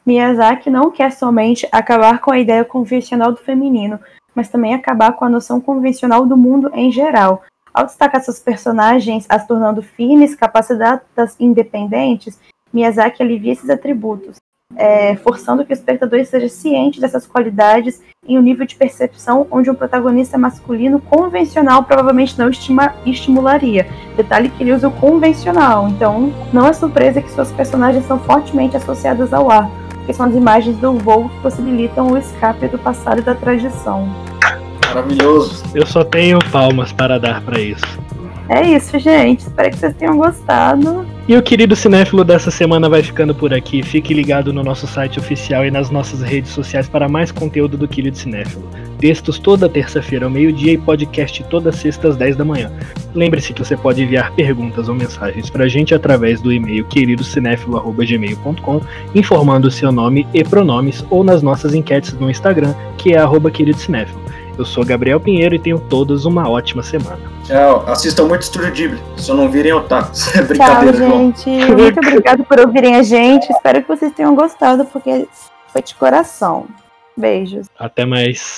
Miyazaki 0.05 0.69
não 0.69 0.91
quer 0.91 1.11
somente 1.11 1.67
acabar 1.71 2.19
com 2.19 2.31
a 2.31 2.37
ideia 2.37 2.63
convencional 2.63 3.31
do 3.31 3.39
feminino, 3.39 3.99
mas 4.35 4.49
também 4.49 4.73
acabar 4.73 5.13
com 5.13 5.25
a 5.25 5.29
noção 5.29 5.59
convencional 5.59 6.25
do 6.25 6.37
mundo 6.37 6.69
em 6.73 6.91
geral. 6.91 7.41
Ao 7.73 7.85
destacar 7.85 8.21
seus 8.21 8.39
personagens, 8.39 9.25
as 9.27 9.47
tornando 9.47 9.81
firmes, 9.81 10.35
capacitadas 10.35 11.35
independentes, 11.39 12.39
Miyazaki 12.71 13.23
alivia 13.23 13.53
esses 13.53 13.69
atributos, 13.69 14.37
é, 14.75 15.15
forçando 15.17 15.65
que 15.65 15.71
o 15.71 15.73
espectador 15.73 16.19
esteja 16.19 16.49
ciente 16.49 17.01
dessas 17.01 17.25
qualidades 17.25 18.01
em 18.27 18.37
um 18.37 18.41
nível 18.41 18.65
de 18.65 18.75
percepção 18.75 19.47
onde 19.49 19.69
um 19.69 19.75
protagonista 19.75 20.37
masculino 20.37 20.99
convencional 20.99 21.83
provavelmente 21.83 22.37
não 22.37 22.49
estima, 22.49 22.93
estimularia. 23.05 23.87
Detalhe 24.15 24.49
que 24.49 24.61
ele 24.61 24.73
usa 24.73 24.87
o 24.87 24.91
convencional, 24.91 25.87
então 25.87 26.31
não 26.53 26.67
é 26.67 26.73
surpresa 26.73 27.21
que 27.21 27.31
suas 27.31 27.51
personagens 27.51 28.05
são 28.05 28.19
fortemente 28.19 28.77
associadas 28.77 29.33
ao 29.33 29.49
ar, 29.49 29.69
que 30.05 30.13
são 30.13 30.25
as 30.25 30.33
imagens 30.33 30.77
do 30.77 30.93
voo 30.93 31.29
que 31.29 31.39
possibilitam 31.41 32.11
o 32.11 32.17
escape 32.17 32.67
do 32.67 32.77
passado 32.77 33.19
e 33.19 33.21
da 33.21 33.35
tradição. 33.35 34.07
Maravilhoso. 34.87 35.63
Eu 35.73 35.85
só 35.85 36.03
tenho 36.03 36.39
palmas 36.51 36.91
para 36.91 37.19
dar 37.19 37.41
para 37.41 37.59
isso. 37.59 37.85
É 38.47 38.63
isso, 38.63 38.97
gente. 38.99 39.41
Espero 39.41 39.71
que 39.71 39.77
vocês 39.77 39.95
tenham 39.95 40.17
gostado. 40.17 41.05
E 41.27 41.35
o 41.35 41.41
querido 41.41 41.75
cinéfilo 41.75 42.23
dessa 42.23 42.51
semana 42.51 42.87
vai 42.87 43.01
ficando 43.01 43.33
por 43.33 43.51
aqui. 43.51 43.81
Fique 43.81 44.13
ligado 44.13 44.53
no 44.53 44.63
nosso 44.63 44.85
site 44.85 45.19
oficial 45.19 45.65
e 45.65 45.71
nas 45.71 45.89
nossas 45.89 46.21
redes 46.21 46.51
sociais 46.51 46.87
para 46.87 47.09
mais 47.09 47.31
conteúdo 47.31 47.75
do 47.75 47.87
Querido 47.87 48.15
Cinéfilo. 48.15 48.69
Textos 49.05 49.37
toda 49.37 49.69
terça-feira 49.69 50.25
ao 50.25 50.31
meio-dia 50.31 50.73
e 50.73 50.79
podcast 50.79 51.43
toda 51.43 51.71
sexta 51.71 52.07
às 52.07 52.17
10 52.17 52.37
da 52.37 52.43
manhã. 52.43 52.71
Lembre-se 53.13 53.53
que 53.53 53.63
você 53.63 53.77
pode 53.77 54.01
enviar 54.01 54.31
perguntas 54.31 54.89
ou 54.89 54.95
mensagens 54.95 55.47
para 55.47 55.65
a 55.65 55.67
gente 55.67 55.93
através 55.93 56.41
do 56.41 56.51
e-mail 56.51 56.83
queridocinéfilo.gmail.com 56.87 58.81
informando 59.13 59.69
seu 59.69 59.91
nome 59.91 60.27
e 60.33 60.43
pronomes 60.43 61.05
ou 61.11 61.23
nas 61.23 61.43
nossas 61.43 61.75
enquetes 61.75 62.13
no 62.13 62.31
Instagram, 62.31 62.73
que 62.97 63.13
é 63.13 63.19
arroba 63.19 63.51
queridocinéfilo. 63.51 64.19
Eu 64.57 64.65
sou 64.65 64.83
Gabriel 64.83 65.19
Pinheiro 65.19 65.53
e 65.53 65.59
tenho 65.59 65.77
todos 65.77 66.25
uma 66.25 66.49
ótima 66.49 66.81
semana. 66.81 67.19
Tchau. 67.43 67.85
Assistam 67.87 68.23
muito 68.25 68.41
Estúdio 68.41 68.71
Ghibli. 68.71 68.99
Só 69.17 69.35
não 69.35 69.51
virem 69.51 69.71
otakus. 69.71 70.33
É 70.35 70.41
brincadeira, 70.41 70.97
Tchau, 70.97 71.11
gente. 71.11 71.47
Muito 71.47 71.99
obrigado 71.99 72.43
por 72.43 72.59
ouvirem 72.59 72.95
a 72.95 73.03
gente. 73.03 73.51
Espero 73.51 73.83
que 73.83 73.87
vocês 73.87 74.11
tenham 74.13 74.35
gostado, 74.35 74.83
porque 74.85 75.27
foi 75.71 75.83
de 75.83 75.93
coração. 75.93 76.65
Beijos. 77.15 77.67
Até 77.77 78.03
mais. 78.03 78.57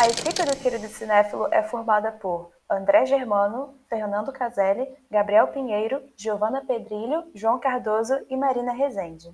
A 0.00 0.06
equipe 0.06 0.42
do 0.46 0.56
Querido 0.56 0.88
Cinéfilo 0.88 1.46
é 1.52 1.62
formada 1.62 2.10
por 2.10 2.50
André 2.70 3.04
Germano, 3.04 3.78
Fernando 3.86 4.32
Caselli, 4.32 4.88
Gabriel 5.10 5.48
Pinheiro, 5.48 6.02
Giovana 6.16 6.64
Pedrilho, 6.64 7.30
João 7.34 7.60
Cardoso 7.60 8.14
e 8.30 8.34
Marina 8.34 8.72
Rezende. 8.72 9.30